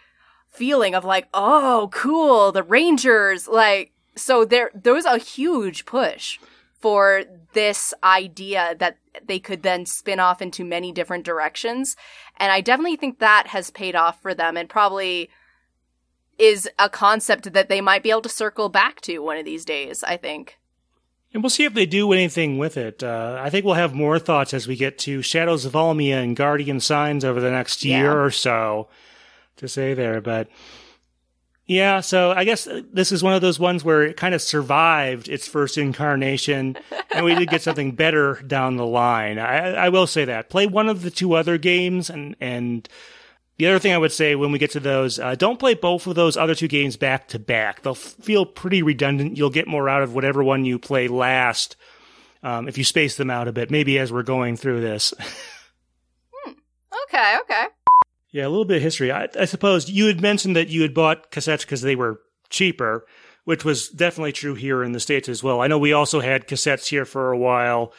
feeling 0.49 0.93
of 0.93 1.05
like 1.05 1.29
oh 1.33 1.89
cool 1.93 2.51
the 2.51 2.63
Rangers 2.63 3.47
like 3.47 3.93
so 4.15 4.43
there 4.43 4.71
there 4.75 4.93
was 4.93 5.05
a 5.05 5.17
huge 5.17 5.85
push 5.85 6.39
for 6.79 7.23
this 7.53 7.93
idea 8.03 8.75
that 8.79 8.97
they 9.25 9.39
could 9.39 9.63
then 9.63 9.85
spin 9.85 10.19
off 10.19 10.41
into 10.41 10.63
many 10.63 10.91
different 10.91 11.25
directions. 11.25 11.95
And 12.37 12.51
I 12.51 12.61
definitely 12.61 12.97
think 12.97 13.19
that 13.19 13.47
has 13.47 13.71
paid 13.71 13.95
off 13.95 14.21
for 14.21 14.35
them 14.35 14.57
and 14.57 14.69
probably 14.69 15.29
is 16.37 16.69
a 16.77 16.89
concept 16.89 17.53
that 17.53 17.69
they 17.69 17.81
might 17.81 18.03
be 18.03 18.11
able 18.11 18.21
to 18.21 18.29
circle 18.29 18.69
back 18.69 19.01
to 19.01 19.19
one 19.19 19.37
of 19.37 19.45
these 19.45 19.65
days 19.65 20.03
I 20.03 20.17
think 20.17 20.57
and 21.33 21.43
we'll 21.43 21.49
see 21.49 21.65
if 21.65 21.73
they 21.73 21.85
do 21.85 22.13
anything 22.13 22.57
with 22.57 22.77
it. 22.77 23.03
Uh, 23.03 23.37
I 23.39 23.49
think 23.49 23.65
we'll 23.65 23.75
have 23.75 23.93
more 23.93 24.17
thoughts 24.17 24.53
as 24.53 24.67
we 24.67 24.75
get 24.75 24.97
to 24.99 25.21
Shadows 25.21 25.65
of 25.65 25.73
Almia 25.73 26.23
and 26.23 26.35
Guardian 26.35 26.79
Signs 26.79 27.25
over 27.25 27.41
the 27.41 27.51
next 27.51 27.83
year 27.83 28.05
yeah. 28.05 28.13
or 28.13 28.31
so 28.31 28.87
to 29.57 29.67
say 29.67 29.93
there. 29.93 30.21
But 30.21 30.47
yeah, 31.65 31.99
so 31.99 32.31
I 32.31 32.45
guess 32.45 32.67
this 32.93 33.11
is 33.11 33.21
one 33.21 33.33
of 33.33 33.41
those 33.41 33.59
ones 33.59 33.83
where 33.83 34.03
it 34.03 34.15
kind 34.15 34.33
of 34.33 34.41
survived 34.41 35.27
its 35.27 35.47
first 35.47 35.77
incarnation, 35.77 36.77
and 37.11 37.25
we 37.25 37.35
did 37.35 37.49
get 37.49 37.61
something 37.61 37.91
better 37.91 38.41
down 38.47 38.77
the 38.77 38.85
line. 38.85 39.37
I, 39.37 39.73
I 39.73 39.89
will 39.89 40.07
say 40.07 40.23
that. 40.25 40.49
Play 40.49 40.65
one 40.65 40.87
of 40.87 41.01
the 41.01 41.11
two 41.11 41.33
other 41.33 41.57
games 41.57 42.09
and 42.09 42.37
and 42.39 42.87
the 43.57 43.67
other 43.67 43.79
thing 43.79 43.93
I 43.93 43.97
would 43.97 44.11
say 44.11 44.35
when 44.35 44.51
we 44.51 44.59
get 44.59 44.71
to 44.71 44.79
those, 44.79 45.19
uh, 45.19 45.35
don't 45.35 45.59
play 45.59 45.73
both 45.73 46.05
of 46.05 46.15
those 46.15 46.37
other 46.37 46.53
two 46.53 46.67
games 46.67 46.95
back 46.95 47.27
to 47.29 47.39
back. 47.39 47.81
They'll 47.81 47.95
feel 47.95 48.45
pretty 48.45 48.83
redundant. 48.83 49.37
You'll 49.37 49.49
get 49.49 49.67
more 49.67 49.89
out 49.89 50.03
of 50.03 50.13
whatever 50.13 50.43
one 50.43 50.63
you 50.63 50.77
play 50.77 51.07
last 51.07 51.75
um, 52.43 52.67
if 52.67 52.77
you 52.77 52.83
space 52.83 53.17
them 53.17 53.31
out 53.31 53.47
a 53.47 53.51
bit. 53.51 53.71
Maybe 53.71 53.97
as 53.97 54.11
we're 54.11 54.23
going 54.23 54.57
through 54.57 54.81
this. 54.81 55.13
hmm. 56.31 56.51
Okay. 57.07 57.37
Okay. 57.41 57.65
Yeah, 58.31 58.45
a 58.45 58.49
little 58.49 58.65
bit 58.65 58.77
of 58.77 58.83
history. 58.83 59.11
I, 59.11 59.27
I 59.39 59.45
suppose 59.45 59.89
you 59.89 60.05
had 60.05 60.21
mentioned 60.21 60.55
that 60.55 60.69
you 60.69 60.83
had 60.83 60.93
bought 60.93 61.31
cassettes 61.31 61.61
because 61.61 61.81
they 61.81 61.95
were 61.95 62.21
cheaper, 62.49 63.07
which 63.45 63.65
was 63.65 63.89
definitely 63.89 64.33
true 64.33 64.53
here 64.53 64.83
in 64.83 64.91
the 64.91 64.99
states 64.99 65.27
as 65.27 65.41
well. 65.41 65.61
I 65.61 65.67
know 65.67 65.79
we 65.79 65.93
also 65.93 66.19
had 66.19 66.47
cassettes 66.47 66.87
here 66.87 67.05
for 67.05 67.31
a 67.31 67.37
while. 67.37 67.93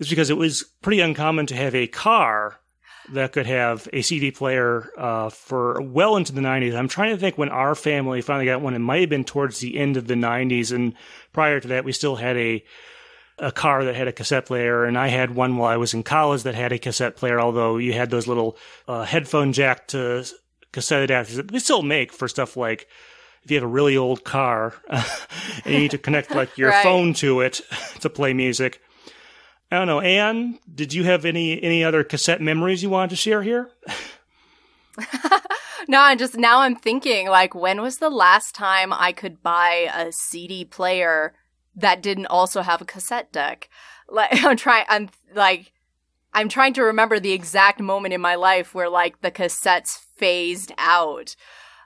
It's 0.00 0.10
because 0.10 0.30
it 0.30 0.36
was 0.36 0.64
pretty 0.82 1.00
uncommon 1.00 1.46
to 1.46 1.54
have 1.54 1.74
a 1.76 1.86
car 1.86 2.58
that 3.12 3.32
could 3.32 3.46
have 3.46 3.88
a 3.92 4.02
CD 4.02 4.30
player 4.30 4.90
uh, 4.96 5.28
for 5.28 5.80
well 5.82 6.16
into 6.16 6.32
the 6.32 6.40
90s. 6.40 6.74
I'm 6.74 6.88
trying 6.88 7.14
to 7.14 7.20
think 7.20 7.36
when 7.36 7.48
our 7.48 7.74
family 7.74 8.20
finally 8.22 8.46
got 8.46 8.60
one. 8.60 8.74
It 8.74 8.78
might 8.78 9.00
have 9.00 9.10
been 9.10 9.24
towards 9.24 9.60
the 9.60 9.76
end 9.76 9.96
of 9.96 10.06
the 10.06 10.14
90s, 10.14 10.72
and 10.72 10.94
prior 11.32 11.60
to 11.60 11.68
that, 11.68 11.84
we 11.84 11.92
still 11.92 12.16
had 12.16 12.36
a 12.36 12.64
a 13.36 13.50
car 13.50 13.84
that 13.84 13.96
had 13.96 14.06
a 14.06 14.12
cassette 14.12 14.46
player, 14.46 14.84
and 14.84 14.96
I 14.96 15.08
had 15.08 15.34
one 15.34 15.56
while 15.56 15.68
I 15.68 15.76
was 15.76 15.92
in 15.92 16.04
college 16.04 16.44
that 16.44 16.54
had 16.54 16.72
a 16.72 16.78
cassette 16.78 17.16
player. 17.16 17.40
Although 17.40 17.78
you 17.78 17.92
had 17.92 18.10
those 18.10 18.28
little 18.28 18.56
uh, 18.86 19.04
headphone 19.04 19.52
jack 19.52 19.88
to 19.88 20.24
cassette 20.72 21.08
adapters 21.08 21.36
that 21.36 21.48
they 21.48 21.58
still 21.58 21.82
make 21.82 22.12
for 22.12 22.26
stuff 22.26 22.56
like 22.56 22.88
if 23.44 23.50
you 23.50 23.56
have 23.56 23.64
a 23.64 23.68
really 23.68 23.96
old 23.96 24.24
car 24.24 24.74
and 24.88 25.04
you 25.66 25.78
need 25.78 25.90
to 25.92 25.98
connect 25.98 26.34
like 26.34 26.58
your 26.58 26.70
right. 26.70 26.82
phone 26.82 27.12
to 27.14 27.40
it 27.40 27.60
to 28.00 28.10
play 28.10 28.32
music. 28.32 28.80
I 29.70 29.78
don't 29.78 29.86
know, 29.86 30.00
Anne. 30.00 30.58
Did 30.72 30.92
you 30.92 31.04
have 31.04 31.24
any 31.24 31.62
any 31.62 31.82
other 31.82 32.04
cassette 32.04 32.40
memories 32.40 32.82
you 32.82 32.90
wanted 32.90 33.10
to 33.10 33.16
share 33.16 33.42
here? 33.42 33.70
no, 35.88 36.00
I'm 36.00 36.18
just 36.18 36.36
now 36.36 36.60
I'm 36.60 36.76
thinking 36.76 37.28
like 37.28 37.54
when 37.54 37.82
was 37.82 37.98
the 37.98 38.10
last 38.10 38.54
time 38.54 38.92
I 38.92 39.12
could 39.12 39.42
buy 39.42 39.90
a 39.94 40.12
CD 40.12 40.64
player 40.64 41.34
that 41.74 42.02
didn't 42.02 42.26
also 42.26 42.62
have 42.62 42.80
a 42.80 42.86
cassette 42.86 43.32
deck? 43.32 43.68
Like 44.06 44.44
I'm 44.44 44.58
trying 44.58 44.84
I'm 44.90 45.08
like 45.32 45.72
I'm 46.34 46.50
trying 46.50 46.74
to 46.74 46.82
remember 46.82 47.18
the 47.18 47.32
exact 47.32 47.80
moment 47.80 48.12
in 48.12 48.20
my 48.20 48.34
life 48.34 48.74
where 48.74 48.90
like 48.90 49.22
the 49.22 49.30
cassettes 49.30 49.98
phased 50.16 50.72
out. 50.76 51.36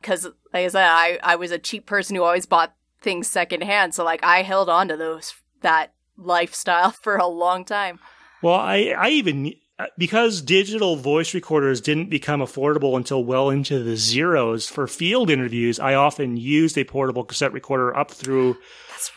Cause 0.02 0.24
like 0.52 0.64
I 0.64 0.68
said, 0.68 0.84
I, 0.84 1.18
I 1.22 1.36
was 1.36 1.52
a 1.52 1.58
cheap 1.58 1.86
person 1.86 2.16
who 2.16 2.24
always 2.24 2.44
bought 2.44 2.74
things 3.00 3.28
secondhand. 3.28 3.94
So 3.94 4.04
like 4.04 4.24
I 4.24 4.42
held 4.42 4.68
on 4.68 4.88
to 4.88 4.96
those 4.96 5.32
that 5.60 5.92
lifestyle 6.18 6.90
for 7.02 7.16
a 7.16 7.26
long 7.26 7.64
time. 7.64 7.98
Well, 8.42 8.54
I, 8.54 8.94
I 8.96 9.08
even 9.10 9.54
because 9.96 10.42
digital 10.42 10.96
voice 10.96 11.34
recorders 11.34 11.80
didn't 11.80 12.10
become 12.10 12.40
affordable 12.40 12.96
until 12.96 13.22
well 13.22 13.48
into 13.48 13.82
the 13.82 13.96
zeros 13.96 14.66
for 14.66 14.88
field 14.88 15.30
interviews, 15.30 15.78
I 15.78 15.94
often 15.94 16.36
used 16.36 16.76
a 16.76 16.84
portable 16.84 17.24
cassette 17.24 17.52
recorder 17.52 17.96
up 17.96 18.10
through 18.10 18.56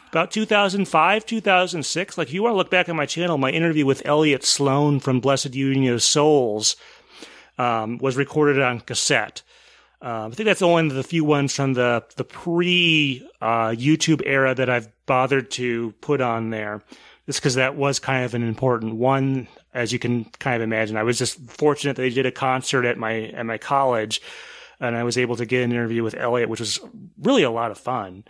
about 0.09 0.29
2005, 0.29 1.25
2006. 1.25 2.17
Like, 2.17 2.27
if 2.27 2.33
you 2.33 2.43
want 2.43 2.53
to 2.53 2.57
look 2.57 2.69
back 2.69 2.89
on 2.89 2.95
my 2.95 3.07
channel, 3.07 3.39
my 3.39 3.49
interview 3.49 3.87
with 3.87 4.05
Elliot 4.05 4.43
Sloan 4.43 4.99
from 4.99 5.19
Blessed 5.19 5.55
Union 5.55 5.93
of 5.93 6.03
Souls 6.03 6.75
um, 7.57 7.97
was 7.97 8.15
recorded 8.15 8.61
on 8.61 8.81
cassette. 8.81 9.41
Uh, 10.01 10.29
I 10.31 10.35
think 10.35 10.45
that's 10.45 10.61
of 10.61 10.93
the 10.93 11.03
few 11.03 11.23
ones 11.23 11.55
from 11.55 11.73
the 11.73 12.03
the 12.15 12.23
pre 12.23 13.27
uh, 13.39 13.69
YouTube 13.69 14.21
era 14.25 14.55
that 14.55 14.69
I've 14.69 14.89
bothered 15.05 15.51
to 15.51 15.91
put 16.01 16.21
on 16.21 16.49
there. 16.49 16.81
Just 17.27 17.39
because 17.39 17.55
that 17.55 17.75
was 17.75 17.99
kind 17.99 18.25
of 18.25 18.33
an 18.33 18.43
important 18.43 18.95
one, 18.95 19.47
as 19.73 19.93
you 19.93 19.99
can 19.99 20.25
kind 20.39 20.55
of 20.55 20.63
imagine. 20.63 20.97
I 20.97 21.03
was 21.03 21.19
just 21.19 21.39
fortunate 21.49 21.95
that 21.95 22.01
they 22.01 22.09
did 22.09 22.25
a 22.25 22.31
concert 22.31 22.83
at 22.83 22.97
my 22.97 23.27
at 23.27 23.45
my 23.45 23.59
college, 23.59 24.21
and 24.79 24.95
I 24.95 25.03
was 25.03 25.19
able 25.19 25.35
to 25.35 25.45
get 25.45 25.63
an 25.63 25.71
interview 25.71 26.03
with 26.03 26.15
Elliot, 26.15 26.49
which 26.49 26.59
was 26.59 26.79
really 27.21 27.43
a 27.43 27.51
lot 27.51 27.69
of 27.69 27.77
fun. 27.77 28.23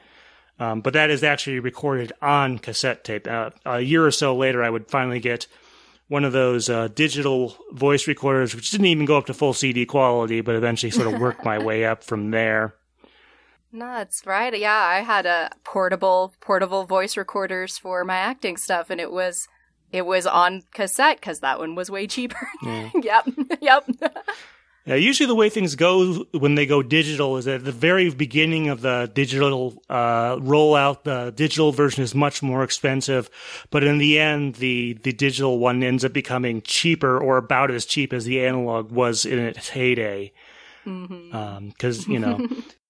Um, 0.59 0.81
but 0.81 0.93
that 0.93 1.09
is 1.09 1.23
actually 1.23 1.59
recorded 1.59 2.11
on 2.21 2.59
cassette 2.59 3.03
tape. 3.03 3.27
Uh, 3.27 3.49
a 3.65 3.79
year 3.79 4.05
or 4.05 4.11
so 4.11 4.35
later, 4.35 4.61
I 4.61 4.69
would 4.69 4.89
finally 4.89 5.19
get 5.19 5.47
one 6.11 6.25
of 6.25 6.33
those 6.33 6.69
uh, 6.69 6.89
digital 6.89 7.55
voice 7.71 8.05
recorders, 8.05 8.53
which 8.53 8.69
didn't 8.69 8.87
even 8.87 9.05
go 9.05 9.17
up 9.17 9.27
to 9.27 9.33
full 9.33 9.53
CD 9.53 9.85
quality, 9.85 10.41
but 10.41 10.55
eventually 10.55 10.91
sort 10.91 11.07
of 11.07 11.21
worked 11.21 11.45
my 11.45 11.57
way 11.57 11.85
up 11.85 12.03
from 12.03 12.31
there. 12.31 12.75
Nuts, 13.71 14.25
right? 14.25 14.53
Yeah, 14.59 14.75
I 14.75 14.99
had 15.03 15.25
a 15.25 15.51
portable 15.63 16.33
portable 16.41 16.83
voice 16.83 17.15
recorders 17.15 17.77
for 17.77 18.03
my 18.03 18.17
acting 18.17 18.57
stuff, 18.57 18.89
and 18.89 18.99
it 18.99 19.09
was 19.09 19.47
it 19.93 20.05
was 20.05 20.27
on 20.27 20.63
cassette 20.73 21.21
because 21.21 21.39
that 21.39 21.59
one 21.59 21.75
was 21.75 21.89
way 21.89 22.07
cheaper. 22.07 22.49
Yeah. 22.61 22.89
yep, 23.01 23.29
yep. 23.61 23.89
Yeah, 24.85 24.95
usually 24.95 25.27
the 25.27 25.35
way 25.35 25.49
things 25.49 25.75
go 25.75 26.25
when 26.31 26.55
they 26.55 26.65
go 26.65 26.81
digital 26.81 27.37
is 27.37 27.47
at 27.47 27.63
the 27.63 27.71
very 27.71 28.09
beginning 28.09 28.69
of 28.69 28.81
the 28.81 29.11
digital 29.13 29.81
uh, 29.89 30.37
rollout, 30.37 31.03
the 31.03 31.31
digital 31.35 31.71
version 31.71 32.03
is 32.03 32.15
much 32.15 32.41
more 32.41 32.63
expensive, 32.63 33.29
but 33.69 33.83
in 33.83 33.99
the 33.99 34.19
end, 34.19 34.55
the 34.55 34.93
the 35.03 35.13
digital 35.13 35.59
one 35.59 35.83
ends 35.83 36.03
up 36.03 36.13
becoming 36.13 36.63
cheaper 36.63 37.19
or 37.19 37.37
about 37.37 37.69
as 37.69 37.85
cheap 37.85 38.11
as 38.11 38.25
the 38.25 38.43
analog 38.43 38.91
was 38.91 39.23
in 39.23 39.37
its 39.37 39.69
heyday. 39.69 40.31
Because 40.83 40.97
mm-hmm. 40.97 41.35
um, 41.35 42.13
you 42.13 42.19
know, 42.19 42.47